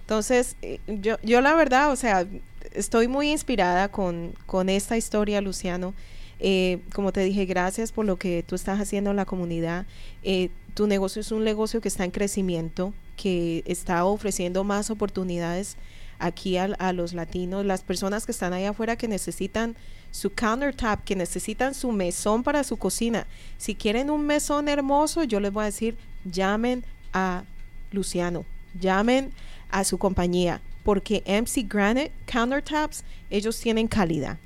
Entonces, 0.10 0.56
eh, 0.64 0.80
yo, 0.88 1.18
yo 1.22 1.40
la 1.40 1.54
verdad, 1.54 1.92
o 1.92 1.96
sea, 1.96 2.26
estoy 2.74 3.08
muy 3.08 3.30
inspirada 3.30 3.90
con, 3.90 4.34
con 4.48 4.68
esta 4.68 4.98
historia, 4.98 5.40
Luciano. 5.40 5.94
Eh, 6.40 6.80
como 6.96 7.12
te 7.12 7.22
dije, 7.22 7.46
gracias 7.46 7.92
por 7.92 8.06
lo 8.06 8.16
que 8.18 8.42
tú 8.42 8.56
estás 8.56 8.80
haciendo 8.82 9.12
en 9.12 9.18
la 9.18 9.26
comunidad. 9.26 9.86
Eh, 10.24 10.50
tu 10.74 10.88
negocio 10.88 11.20
es 11.20 11.32
un 11.32 11.44
negocio 11.44 11.80
que 11.80 11.90
está 11.90 12.06
en 12.06 12.10
crecimiento, 12.10 12.92
que 13.18 13.62
está 13.68 14.04
ofreciendo 14.04 14.64
más 14.64 14.90
oportunidades 14.90 15.78
aquí 16.18 16.58
al- 16.58 16.76
a, 16.80 16.92
los 16.92 17.14
latinos, 17.14 17.64
las 17.64 17.84
personas 17.84 18.26
que 18.26 18.32
están 18.32 18.52
ahí 18.54 18.66
afuera 18.66 18.96
que 18.96 19.08
necesitan 19.08 19.76
su 20.10 20.32
countertop, 20.32 21.04
que 21.04 21.16
necesitan 21.16 21.76
su 21.76 21.92
mesón 21.92 22.42
para 22.42 22.64
su 22.64 22.78
cocina. 22.78 23.28
Si 23.60 23.76
quieren 23.76 24.10
un 24.10 24.26
mesón 24.26 24.70
hermoso, 24.70 25.24
yo 25.24 25.40
les 25.40 25.54
voy 25.54 25.62
a 25.62 25.66
decir, 25.66 25.96
llamen 26.26 26.84
a 27.14 27.44
Luciano, 27.92 28.44
llamen 28.74 29.32
a 29.70 29.84
su 29.84 29.98
compañía, 29.98 30.62
porque 30.84 31.24
MC 31.26 31.68
Granite 31.68 32.12
Countertops, 32.26 33.04
ellos 33.30 33.60
tienen 33.60 33.88
calidad. 33.88 34.38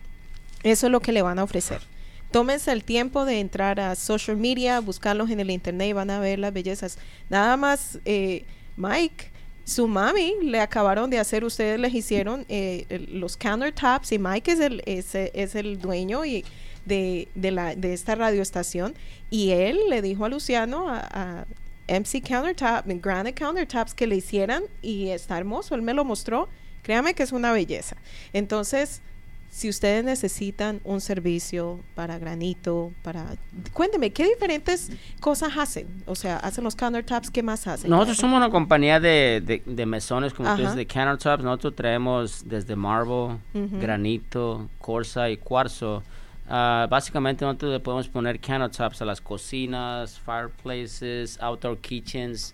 Eso 0.64 0.88
es 0.88 0.92
lo 0.92 1.02
que 1.02 1.12
le 1.12 1.22
van 1.22 1.40
a 1.40 1.44
ofrecer. 1.44 1.82
Tómense 2.32 2.72
el 2.72 2.84
tiempo 2.84 3.26
de 3.26 3.40
entrar 3.40 3.80
a 3.80 3.96
social 3.96 4.38
media, 4.38 4.80
buscarlos 4.80 5.30
en 5.30 5.40
el 5.40 5.52
internet 5.52 5.90
y 5.90 5.94
van 5.94 6.10
a 6.10 6.20
ver 6.20 6.40
las 6.40 6.52
bellezas. 6.52 6.98
Nada 7.30 7.58
más, 7.58 8.00
eh, 8.06 8.44
Mike, 8.76 9.30
su 9.66 9.88
mami 9.88 10.34
le 10.42 10.60
acabaron 10.60 11.10
de 11.10 11.20
hacer, 11.20 11.44
ustedes 11.44 11.80
les 11.80 11.94
hicieron 11.94 12.46
eh, 12.50 13.08
los 13.12 13.38
countertops 13.38 14.12
y 14.12 14.20
Mike 14.20 14.52
es 14.52 14.60
el, 14.60 14.82
es, 14.86 15.56
el 15.56 15.80
dueño 15.80 16.26
y 16.26 16.44
de, 16.86 17.28
de, 17.36 17.52
la, 17.52 17.76
de 17.76 17.94
esta 17.94 18.16
radioestación 18.16 18.94
y 19.30 19.52
él 19.52 19.80
le 19.90 20.02
dijo 20.02 20.26
a 20.26 20.30
Luciano, 20.30 20.88
a 20.90 21.46
MC 21.88 22.22
Countertop, 22.22 22.86
Granite 23.02 23.36
Countertops, 23.36 23.94
que 23.94 24.08
le 24.08 24.16
hicieran 24.16 24.64
y 24.82 25.10
está 25.10 25.38
hermoso, 25.38 25.76
él 25.76 25.82
me 25.82 25.94
lo 25.94 26.06
mostró, 26.06 26.48
créame 26.82 27.14
que 27.14 27.24
es 27.24 27.32
una 27.32 27.52
belleza. 27.52 27.98
Entonces, 28.32 29.02
si 29.54 29.70
ustedes 29.70 30.04
necesitan 30.04 30.82
un 30.84 31.00
servicio 31.00 31.80
para 31.94 32.18
granito, 32.18 32.92
para... 33.04 33.36
Cuénteme, 33.72 34.10
¿qué 34.10 34.26
diferentes 34.26 34.90
cosas 35.20 35.56
hacen? 35.56 35.86
O 36.08 36.16
sea, 36.16 36.38
hacen 36.38 36.64
los 36.64 36.76
countertops, 36.76 37.30
¿qué 37.30 37.44
más 37.44 37.68
hacen? 37.68 37.92
Nosotros 37.92 38.18
somos 38.18 38.38
una 38.38 38.50
compañía 38.50 39.00
de, 39.00 39.44
de, 39.46 39.62
de 39.64 39.86
mesones, 39.86 40.34
como 40.34 40.50
tú 40.50 40.56
dices, 40.56 40.70
Ajá. 40.70 40.76
de 40.76 40.88
countertops. 40.88 41.44
Nosotros 41.44 41.76
traemos 41.76 42.50
desde 42.50 42.76
marble, 42.76 43.38
granito, 43.54 44.70
corsa 44.80 45.30
y 45.30 45.38
cuarzo. 45.38 46.02
Ah, 46.50 46.88
básicamente 46.90 47.46
nosotros 47.46 47.72
le 47.72 47.80
podemos 47.80 48.08
poner 48.10 48.40
countertops 48.40 49.02
a 49.02 49.06
las 49.06 49.22
cocinas, 49.22 50.20
fireplaces, 50.20 51.40
outdoor 51.42 51.78
kitchens, 51.78 52.54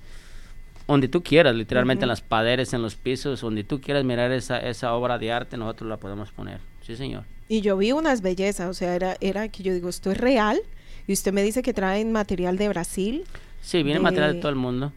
donde 0.87 1.07
tú 1.07 1.21
quieras, 1.23 1.55
literalmente 1.55 2.03
en 2.03 2.09
las 2.09 2.21
paredes, 2.21 2.73
en 2.73 2.81
los 2.81 2.95
pisos, 2.95 3.41
donde 3.41 3.63
tú 3.63 3.79
quieras 3.81 4.03
mirar 4.03 4.31
esa, 4.31 4.59
esa 4.59 4.93
obra 4.93 5.17
de 5.17 5.31
arte, 5.31 5.57
nosotros 5.57 5.89
la 5.89 5.97
podemos 5.97 6.31
poner. 6.31 6.59
Sí, 6.81 6.95
señor. 6.95 7.23
Y 7.47 7.61
yo 7.61 7.77
vi 7.77 7.91
unas 7.91 8.21
bellezas, 8.21 8.69
o 8.69 8.73
sea, 8.73 8.95
era, 8.95 9.17
era 9.21 9.47
que 9.49 9.63
yo 9.63 9.73
digo, 9.73 9.89
esto 9.89 10.11
es 10.11 10.17
real. 10.17 10.59
Y 11.07 11.13
usted 11.13 11.33
me 11.33 11.41
dice 11.41 11.63
que 11.63 11.73
traen 11.73 12.11
material 12.11 12.57
de 12.57 12.69
Brasil. 12.69 13.23
Sí, 13.61 13.81
viene 13.81 13.99
De- 13.99 14.03
material 14.03 14.33
de 14.35 14.39
todo 14.39 14.49
el 14.49 14.55
mundo. 14.55 14.93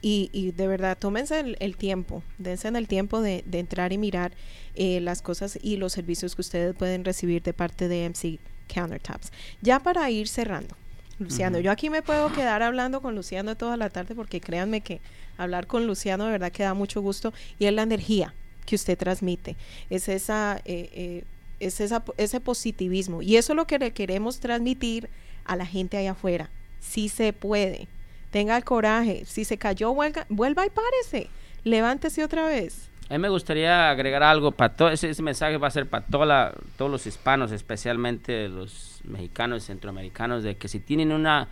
Y, 0.00 0.30
y 0.32 0.52
de 0.52 0.66
verdad, 0.68 0.96
tómense 0.96 1.40
el, 1.40 1.56
el 1.58 1.76
tiempo, 1.76 2.22
dense 2.38 2.68
en 2.68 2.76
el 2.76 2.86
tiempo 2.86 3.20
de, 3.20 3.42
de 3.46 3.58
entrar 3.58 3.92
y 3.92 3.98
mirar 3.98 4.32
eh, 4.74 5.00
las 5.00 5.22
cosas 5.22 5.58
y 5.60 5.76
los 5.76 5.92
servicios 5.92 6.36
que 6.36 6.42
ustedes 6.42 6.74
pueden 6.76 7.04
recibir 7.04 7.42
de 7.42 7.52
parte 7.52 7.88
de 7.88 8.08
MC 8.08 8.38
Countertops. 8.72 9.32
Ya 9.60 9.80
para 9.80 10.08
ir 10.10 10.28
cerrando, 10.28 10.76
Luciano, 11.18 11.58
yo 11.58 11.72
aquí 11.72 11.90
me 11.90 12.00
puedo 12.00 12.32
quedar 12.32 12.62
hablando 12.62 13.02
con 13.02 13.16
Luciano 13.16 13.56
toda 13.56 13.76
la 13.76 13.90
tarde 13.90 14.14
porque 14.14 14.40
créanme 14.40 14.82
que 14.82 15.00
hablar 15.36 15.66
con 15.66 15.86
Luciano 15.86 16.26
de 16.26 16.30
verdad 16.30 16.52
que 16.52 16.62
da 16.62 16.74
mucho 16.74 17.00
gusto 17.00 17.32
y 17.58 17.64
es 17.64 17.72
la 17.72 17.82
energía 17.82 18.34
que 18.66 18.76
usted 18.76 18.96
transmite, 18.96 19.56
es 19.90 20.08
esa, 20.08 20.60
eh, 20.64 20.90
eh, 20.92 21.24
es 21.58 21.80
esa, 21.80 22.04
ese 22.18 22.38
positivismo 22.38 23.20
y 23.20 23.36
eso 23.36 23.52
es 23.52 23.56
lo 23.56 23.66
que 23.66 23.80
le 23.80 23.92
queremos 23.92 24.38
transmitir 24.38 25.08
a 25.44 25.56
la 25.56 25.66
gente 25.66 25.96
allá 25.96 26.12
afuera. 26.12 26.50
Si 26.78 27.08
se 27.08 27.32
puede, 27.32 27.88
tenga 28.30 28.56
el 28.56 28.64
coraje, 28.64 29.24
si 29.24 29.44
se 29.44 29.58
cayó, 29.58 29.94
vuelva, 29.94 30.26
vuelva 30.28 30.66
y 30.66 30.70
párese, 30.70 31.30
levántese 31.64 32.24
otra 32.24 32.46
vez. 32.46 32.90
A 33.10 33.14
mí 33.14 33.18
me 33.20 33.30
gustaría 33.30 33.88
agregar 33.88 34.22
algo 34.22 34.52
para 34.52 34.76
todo 34.76 34.90
ese, 34.90 35.22
mensaje 35.22 35.56
va 35.56 35.68
a 35.68 35.70
ser 35.70 35.86
para 35.86 36.04
toda 36.04 36.52
todos 36.76 36.90
los 36.90 37.06
hispanos, 37.06 37.52
especialmente 37.52 38.48
los 38.48 39.00
mexicanos 39.04 39.62
y 39.62 39.66
centroamericanos, 39.66 40.42
de 40.42 40.56
que 40.56 40.68
si 40.68 40.78
tienen 40.78 41.12
una 41.12 41.48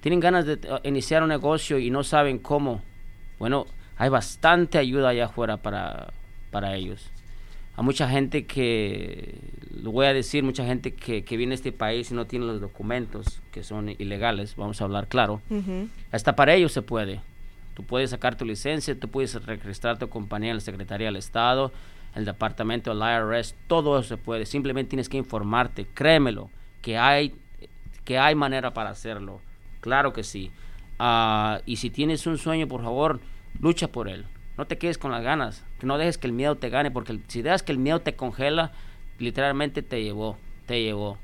tienen 0.00 0.20
ganas 0.20 0.46
de 0.46 0.54
eh, 0.54 0.80
iniciar 0.84 1.22
un 1.22 1.28
negocio 1.28 1.78
y 1.78 1.90
no 1.90 2.02
saben 2.02 2.38
cómo, 2.38 2.80
bueno, 3.38 3.66
hay 3.98 4.08
bastante 4.08 4.78
ayuda 4.78 5.10
allá 5.10 5.26
afuera 5.26 5.58
para, 5.58 6.14
para 6.50 6.74
ellos. 6.74 7.10
Hay 7.76 7.84
mucha 7.84 8.08
gente 8.08 8.46
que, 8.46 9.34
lo 9.82 9.92
voy 9.92 10.06
a 10.06 10.12
decir, 10.12 10.42
mucha 10.42 10.64
gente 10.66 10.92
que, 10.92 11.24
que 11.24 11.36
viene 11.36 11.54
a 11.54 11.56
este 11.56 11.72
país 11.72 12.10
y 12.10 12.14
no 12.14 12.26
tiene 12.26 12.46
los 12.46 12.60
documentos, 12.60 13.40
que 13.52 13.62
son 13.62 13.88
ilegales, 13.88 14.56
vamos 14.56 14.80
a 14.80 14.84
hablar 14.84 15.08
claro. 15.08 15.40
Hasta 16.12 16.36
para 16.36 16.54
ellos 16.54 16.72
se 16.72 16.82
puede. 16.82 17.20
Tú 17.74 17.84
puedes 17.84 18.10
sacar 18.10 18.36
tu 18.36 18.44
licencia, 18.44 18.98
tú 18.98 19.08
puedes 19.08 19.34
registrar 19.46 19.98
tu 19.98 20.08
compañía 20.08 20.50
en 20.50 20.56
la 20.56 20.60
Secretaría 20.60 21.06
del 21.06 21.16
Estado, 21.16 21.72
el 22.14 22.24
Departamento 22.24 22.94
del 22.94 23.02
IRS, 23.02 23.54
todo 23.66 23.98
eso 23.98 24.08
se 24.08 24.16
puede. 24.16 24.44
Simplemente 24.44 24.90
tienes 24.90 25.08
que 25.08 25.16
informarte, 25.16 25.86
créemelo, 25.94 26.50
que 26.82 26.98
hay, 26.98 27.34
que 28.04 28.18
hay 28.18 28.34
manera 28.34 28.74
para 28.74 28.90
hacerlo. 28.90 29.40
Claro 29.80 30.12
que 30.12 30.24
sí. 30.24 30.50
Ah, 30.98 31.60
y 31.64 31.76
si 31.76 31.88
tienes 31.88 32.26
un 32.26 32.36
sueño, 32.36 32.68
por 32.68 32.82
favor, 32.82 33.20
lucha 33.60 33.88
por 33.88 34.08
él. 34.08 34.26
No 34.60 34.66
te 34.66 34.76
quedes 34.76 34.98
con 34.98 35.10
las 35.10 35.22
ganas, 35.22 35.64
que 35.78 35.86
no 35.86 35.96
dejes 35.96 36.18
que 36.18 36.26
el 36.26 36.34
miedo 36.34 36.54
te 36.54 36.68
gane, 36.68 36.90
porque 36.90 37.18
si 37.28 37.40
dejas 37.40 37.62
que 37.62 37.72
el 37.72 37.78
miedo 37.78 38.00
te 38.02 38.14
congela, 38.14 38.72
literalmente 39.18 39.80
te 39.80 40.02
llevó, 40.02 40.36
te 40.66 40.82
llevó. 40.82 41.16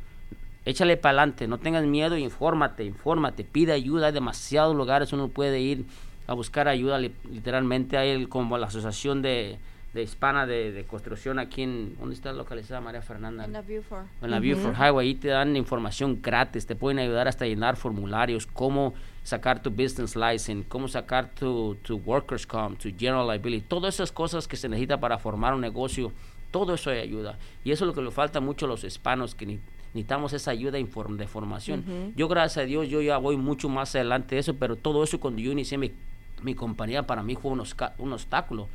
Échale 0.65 0.97
para 0.97 1.11
adelante, 1.19 1.47
no 1.47 1.59
tengas 1.59 1.85
miedo, 1.85 2.17
infórmate, 2.17 2.85
infórmate, 2.85 3.45
pide 3.45 3.73
ayuda. 3.75 4.07
Hay 4.07 4.15
demasiados 4.15 4.75
lugares 4.75 5.13
uno 5.13 5.29
puede 5.29 5.61
ir 5.61 5.85
a 6.27 6.33
buscar 6.33 6.67
ayuda. 6.67 6.99
li- 6.99 7.13
Literalmente 7.31 7.99
hay 7.99 8.09
el- 8.09 8.31
como 8.31 8.57
la 8.57 8.69
Asociación 8.69 9.21
de, 9.21 9.59
de 9.93 10.03
Hispana 10.03 10.47
de, 10.47 10.73
de 10.73 10.85
Construcción 10.85 11.39
aquí 11.39 11.61
en... 11.63 11.95
¿Dónde 11.99 12.15
está 12.15 12.33
localizada 12.33 12.81
María 12.81 13.03
Fernanda? 13.03 13.45
En 13.45 13.53
la 13.53 13.61
Beaufort. 13.61 14.07
en 14.23 14.31
la 14.31 14.41
Beaufort 14.41 14.75
Highway, 14.79 15.09
ahí 15.09 15.15
te 15.15 15.29
dan 15.29 15.55
información 15.57 16.21
gratis, 16.23 16.65
te 16.67 16.75
pueden 16.75 16.99
ayudar 17.01 17.29
hasta 17.29 17.45
a 17.45 17.49
llenar 17.49 17.77
formularios, 17.77 18.47
cómo 18.47 18.95
sacar 19.27 19.61
tu 19.61 19.71
business 19.71 20.15
license, 20.15 20.65
cómo 20.69 20.87
sacar 20.87 21.31
tu, 21.35 21.77
tu 21.83 21.97
workers 21.97 22.47
comp, 22.47 22.79
tu 22.79 22.89
general 22.97 23.27
liability, 23.27 23.67
todas 23.67 23.95
esas 23.95 24.13
cosas 24.13 24.47
que 24.47 24.57
se 24.57 24.69
necesita 24.69 25.01
para 25.01 25.19
formar 25.19 25.53
un 25.53 25.61
negocio, 25.61 26.13
todo 26.53 26.75
eso 26.75 26.91
ayuda. 26.91 27.37
Y 27.65 27.73
eso 27.73 27.85
es 27.85 27.89
lo 27.89 27.93
que 27.95 28.03
le 28.03 28.13
falta 28.13 28.39
mucho 28.41 28.67
a 28.67 28.69
los 28.69 28.85
hispanos, 28.85 29.35
que 29.35 29.45
ni- 29.47 29.59
necesitamos 29.95 30.33
esa 30.33 30.53
ayuda 30.53 30.79
inform- 30.79 31.17
de 31.17 31.27
formación. 31.27 32.13
Yo, 32.17 32.29
gracias 32.29 32.59
a 32.65 32.67
Dios, 32.67 32.89
yo 32.89 33.01
ya 33.03 33.19
voy 33.19 33.37
mucho 33.37 33.69
más 33.69 33.95
adelante 33.97 34.37
de 34.37 34.43
eso, 34.43 34.55
pero 34.55 34.77
todo 34.77 35.03
eso 35.03 35.19
cuando 35.19 35.41
yo 35.43 35.51
inicié 35.51 35.77
mi, 35.77 35.91
mi 36.43 36.55
compañía, 36.55 37.05
para 37.05 37.23
mí 37.25 37.35
fue 37.35 37.51
un, 37.51 37.63
un 37.99 38.13
obstáculo. 38.13 38.69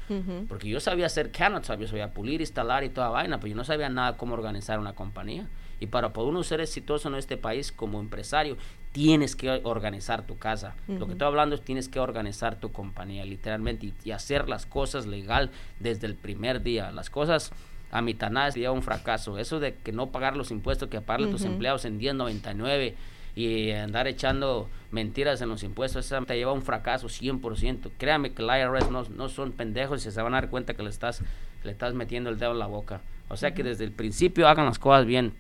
Porque 0.50 0.68
yo 0.68 0.82
sabía 0.82 1.06
hacer 1.06 1.32
countertop, 1.32 1.80
yo 1.80 1.88
sabía 1.88 2.14
pulir, 2.14 2.42
instalar 2.42 2.84
y 2.84 2.90
toda 2.90 3.08
vaina, 3.08 3.38
pero 3.40 3.48
yo 3.52 3.56
no 3.56 3.64
sabía 3.64 3.88
nada 3.88 4.18
cómo 4.18 4.34
organizar 4.34 4.80
una 4.80 4.92
compañía. 4.94 5.48
Y 5.82 5.88
para 5.88 6.14
poder 6.14 6.30
uno 6.30 6.44
ser 6.44 6.62
exitoso 6.62 7.10
en 7.10 7.16
este 7.16 7.36
país 7.36 7.72
como 7.72 8.00
empresario, 8.00 8.56
tienes 8.94 9.36
que 9.36 9.50
organizar 9.64 10.26
tu 10.28 10.38
casa. 10.38 10.76
Lo 10.88 11.08
que 11.08 11.14
estoy 11.14 11.28
hablando 11.28 11.56
es 11.56 11.62
tienes 11.62 11.90
que 11.90 12.00
organizar 12.00 12.60
tu 12.60 12.72
compañía, 12.72 13.26
literalmente, 13.26 13.88
y, 13.88 13.94
y 14.06 14.12
hacer 14.12 14.48
las 14.48 14.66
cosas 14.68 15.08
legal 15.08 15.50
desde 15.80 16.06
el 16.06 16.16
primer 16.16 16.62
día. 16.62 16.92
Las 16.92 17.10
cosas 17.10 17.52
a 17.90 18.02
mitad 18.02 18.30
nada 18.30 18.52
sería 18.52 18.72
un 18.72 18.84
fracaso. 18.84 19.40
Eso 19.40 19.60
de 19.60 19.74
que 19.76 19.92
no 19.92 20.12
pagar 20.12 20.38
los 20.38 20.52
impuestos 20.52 20.88
que 20.88 21.02
pagan 21.02 21.32
tus 21.32 21.42
Ujú. 21.42 21.54
empleados 21.54 21.84
en 21.86 22.00
10.99 22.00 22.94
y 23.36 23.72
andar 23.72 24.08
echando 24.08 24.70
mentiras 24.92 25.42
en 25.42 25.50
los 25.50 25.64
impuestos, 25.64 26.06
eso 26.06 26.22
te 26.26 26.36
lleva 26.36 26.52
a 26.52 26.54
un 26.54 26.62
fracaso 26.62 27.08
100%. 27.08 27.90
Créame 27.98 28.34
que 28.34 28.44
el 28.44 28.50
IRS 28.50 28.92
no, 28.92 29.04
no 29.04 29.30
son 29.30 29.52
pendejos 29.52 30.06
y 30.06 30.12
se 30.12 30.22
van 30.22 30.34
a 30.34 30.42
dar 30.42 30.50
cuenta 30.50 30.74
que 30.74 30.84
le 30.84 30.90
estás, 30.90 31.24
le 31.64 31.72
estás 31.72 31.94
metiendo 31.94 32.30
el 32.30 32.38
dedo 32.38 32.52
en 32.52 32.60
la 32.60 32.68
boca. 32.68 33.02
O 33.30 33.38
sea 33.38 33.54
que 33.54 33.64
desde 33.64 33.86
el 33.86 33.92
principio 33.92 34.48
hagan 34.48 34.66
las 34.66 34.78
cosas 34.78 35.06
bien 35.06 35.34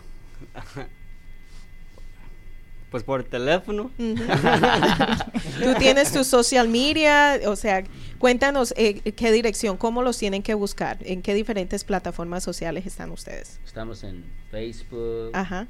pues 2.91 3.03
por 3.03 3.23
teléfono. 3.25 3.91
Tú 3.97 5.73
tienes 5.77 6.11
tu 6.13 6.23
social 6.23 6.69
media, 6.69 7.39
o 7.45 7.55
sea, 7.57 7.83
cuéntanos 8.17 8.73
eh, 8.77 9.01
qué 9.11 9.31
dirección, 9.31 9.75
cómo 9.77 10.01
los 10.03 10.17
tienen 10.17 10.41
que 10.41 10.53
buscar, 10.53 10.97
en 11.01 11.21
qué 11.21 11.33
diferentes 11.33 11.83
plataformas 11.83 12.43
sociales 12.43 12.85
están 12.85 13.11
ustedes. 13.11 13.59
Estamos 13.65 14.03
en 14.03 14.23
Facebook, 14.51 15.31
Ajá. 15.33 15.67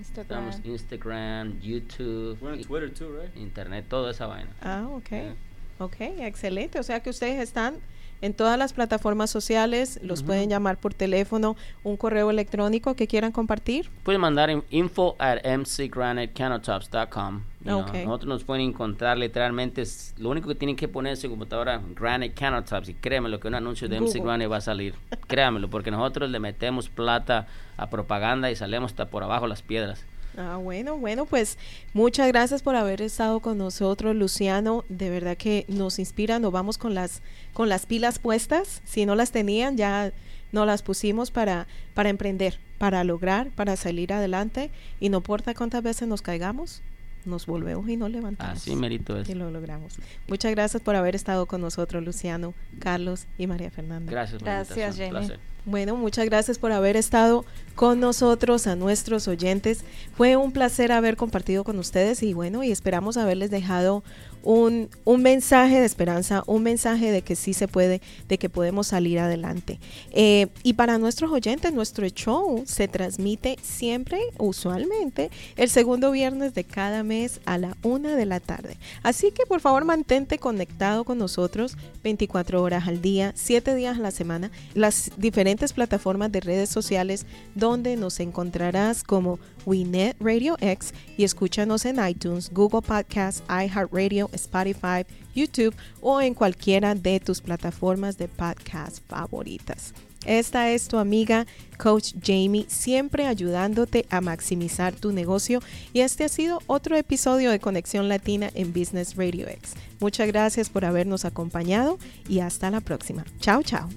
estamos 0.00 0.56
Instagram. 0.56 0.60
en 0.64 0.70
Instagram, 0.72 1.60
YouTube, 1.60 2.38
We're 2.40 2.54
on 2.54 2.60
i- 2.60 2.64
Twitter 2.64 2.94
too, 2.94 3.10
right? 3.20 3.36
Internet, 3.36 3.84
toda 3.88 4.10
esa 4.12 4.26
vaina. 4.26 4.50
Ah, 4.62 4.86
ok. 4.90 5.08
Yeah. 5.10 5.34
Ok, 5.80 5.96
excelente. 6.00 6.78
O 6.80 6.82
sea 6.82 7.00
que 7.00 7.10
ustedes 7.10 7.40
están 7.40 7.76
en 8.20 8.34
todas 8.34 8.58
las 8.58 8.72
plataformas 8.72 9.30
sociales, 9.30 10.00
los 10.02 10.22
pueden 10.22 10.48
llamar 10.50 10.78
por 10.78 10.94
teléfono, 10.94 11.56
un 11.84 11.96
correo 11.96 12.30
electrónico 12.30 12.94
que 12.94 13.06
quieran 13.06 13.32
compartir. 13.32 13.90
Pueden 14.02 14.20
mandar 14.20 14.50
en 14.50 14.64
info 14.70 15.14
at 15.18 15.38
mcgranitecountertops.com. 15.44 17.42
you 17.60 17.64
know. 17.64 17.80
Ok. 17.80 17.94
Nosotros 18.04 18.28
nos 18.28 18.44
pueden 18.44 18.64
encontrar 18.66 19.18
literalmente. 19.18 19.82
es- 19.82 20.14
lo 20.18 20.30
único 20.30 20.48
que 20.48 20.54
tienen 20.54 20.76
que 20.76 20.88
poner 20.88 21.10
en 21.12 21.16
su 21.16 21.28
computadora, 21.28 21.80
Granite 21.94 22.34
Countertops. 22.34 22.88
Y 22.88 22.94
créanmelo 22.94 23.38
que 23.40 23.48
un 23.48 23.54
anuncio 23.54 23.88
de 23.88 23.96
MC. 24.00 24.20
Granite 24.20 24.46
va 24.48 24.56
a 24.58 24.60
salir. 24.60 24.94
Créanmelo, 25.26 25.68
porque 25.68 25.90
nosotros 25.90 26.30
le 26.30 26.38
metemos 26.40 26.88
plata 26.88 27.46
a 27.76 27.88
propaganda 27.90 28.50
y 28.50 28.56
salemos 28.56 28.92
hasta 28.92 29.06
por 29.06 29.22
abajo 29.22 29.46
las 29.46 29.62
piedras. 29.62 30.04
Ah, 30.38 30.56
bueno, 30.56 30.96
bueno, 30.96 31.26
pues 31.26 31.58
muchas 31.94 32.28
gracias 32.28 32.62
por 32.62 32.76
haber 32.76 33.02
estado 33.02 33.40
con 33.40 33.58
nosotros, 33.58 34.14
Luciano. 34.14 34.84
De 34.88 35.10
verdad 35.10 35.36
que 35.36 35.64
nos 35.66 35.98
inspira, 35.98 36.38
nos 36.38 36.52
vamos 36.52 36.78
con 36.78 36.94
las, 36.94 37.22
con 37.52 37.68
las 37.68 37.86
pilas 37.86 38.20
puestas. 38.20 38.80
Si 38.84 39.04
no 39.04 39.16
las 39.16 39.32
tenían, 39.32 39.76
ya 39.76 40.12
no 40.52 40.64
las 40.64 40.82
pusimos 40.82 41.32
para, 41.32 41.66
para 41.92 42.08
emprender, 42.08 42.60
para 42.78 43.02
lograr, 43.02 43.50
para 43.50 43.74
salir 43.74 44.12
adelante. 44.12 44.70
Y 45.00 45.08
no 45.08 45.16
importa 45.16 45.54
cuántas 45.54 45.82
veces 45.82 46.06
nos 46.06 46.22
caigamos, 46.22 46.82
nos 47.24 47.46
volvemos 47.46 47.88
y 47.88 47.96
nos 47.96 48.12
levantamos. 48.12 48.58
Así 48.58 48.76
merito 48.76 49.18
es. 49.18 49.28
Y 49.28 49.34
lo 49.34 49.50
logramos. 49.50 49.96
Muchas 50.28 50.52
gracias 50.52 50.80
por 50.80 50.94
haber 50.94 51.16
estado 51.16 51.46
con 51.46 51.60
nosotros, 51.60 52.04
Luciano, 52.04 52.54
Carlos 52.78 53.26
y 53.38 53.48
María 53.48 53.72
Fernanda. 53.72 54.12
Gracias 54.12 54.40
Gracias, 54.40 54.98
invitación. 55.00 55.40
Bueno, 55.68 55.96
muchas 55.96 56.24
gracias 56.24 56.58
por 56.58 56.72
haber 56.72 56.96
estado 56.96 57.44
con 57.74 58.00
nosotros, 58.00 58.66
a 58.66 58.74
nuestros 58.74 59.28
oyentes. 59.28 59.84
Fue 60.16 60.34
un 60.34 60.50
placer 60.50 60.92
haber 60.92 61.18
compartido 61.18 61.62
con 61.62 61.78
ustedes 61.78 62.22
y 62.22 62.32
bueno, 62.32 62.64
y 62.64 62.72
esperamos 62.72 63.18
haberles 63.18 63.50
dejado 63.50 64.02
un, 64.42 64.88
un 65.04 65.22
mensaje 65.22 65.78
de 65.78 65.84
esperanza, 65.84 66.42
un 66.46 66.62
mensaje 66.62 67.12
de 67.12 67.22
que 67.22 67.36
sí 67.36 67.52
se 67.52 67.68
puede, 67.68 68.00
de 68.28 68.38
que 68.38 68.48
podemos 68.48 68.86
salir 68.86 69.18
adelante. 69.18 69.78
Eh, 70.10 70.46
y 70.62 70.72
para 70.72 70.98
nuestros 70.98 71.30
oyentes, 71.30 71.72
nuestro 71.72 72.08
show 72.08 72.62
se 72.66 72.88
transmite 72.88 73.58
siempre, 73.62 74.18
usualmente, 74.38 75.30
el 75.56 75.68
segundo 75.68 76.10
viernes 76.10 76.54
de 76.54 76.64
cada 76.64 77.02
mes 77.02 77.40
a 77.44 77.58
la 77.58 77.76
una 77.82 78.16
de 78.16 78.24
la 78.26 78.40
tarde. 78.40 78.78
Así 79.02 79.32
que 79.32 79.44
por 79.46 79.60
favor 79.60 79.84
mantente 79.84 80.38
conectado 80.38 81.04
con 81.04 81.18
nosotros 81.18 81.76
24 82.02 82.62
horas 82.62 82.88
al 82.88 83.02
día, 83.02 83.32
7 83.34 83.74
días 83.74 83.98
a 83.98 84.00
la 84.00 84.10
semana, 84.10 84.50
las 84.74 85.10
diferentes 85.58 85.72
plataformas 85.72 86.30
de 86.30 86.40
redes 86.40 86.68
sociales 86.68 87.26
donde 87.56 87.96
nos 87.96 88.20
encontrarás 88.20 89.02
como 89.02 89.40
WeNet 89.66 90.16
Radio 90.20 90.56
X 90.60 90.94
y 91.16 91.24
escúchanos 91.24 91.84
en 91.84 91.98
iTunes, 92.06 92.50
Google 92.52 92.82
Podcasts, 92.82 93.42
iHeartRadio, 93.48 94.30
Spotify, 94.32 95.04
YouTube 95.34 95.74
o 96.00 96.20
en 96.20 96.34
cualquiera 96.34 96.94
de 96.94 97.18
tus 97.18 97.40
plataformas 97.40 98.16
de 98.18 98.28
podcast 98.28 98.98
favoritas. 99.08 99.92
Esta 100.26 100.70
es 100.70 100.88
tu 100.88 100.98
amiga 100.98 101.46
Coach 101.76 102.14
Jamie, 102.22 102.66
siempre 102.68 103.26
ayudándote 103.26 104.06
a 104.10 104.20
maximizar 104.20 104.94
tu 104.94 105.10
negocio 105.12 105.60
y 105.92 106.00
este 106.00 106.24
ha 106.24 106.28
sido 106.28 106.60
otro 106.66 106.96
episodio 106.96 107.50
de 107.50 107.58
Conexión 107.58 108.08
Latina 108.08 108.50
en 108.54 108.72
Business 108.72 109.16
Radio 109.16 109.48
X. 109.48 109.74
Muchas 110.00 110.28
gracias 110.28 110.68
por 110.68 110.84
habernos 110.84 111.24
acompañado 111.24 111.98
y 112.28 112.40
hasta 112.40 112.70
la 112.70 112.80
próxima. 112.80 113.24
Chao, 113.40 113.62
chao. 113.62 113.88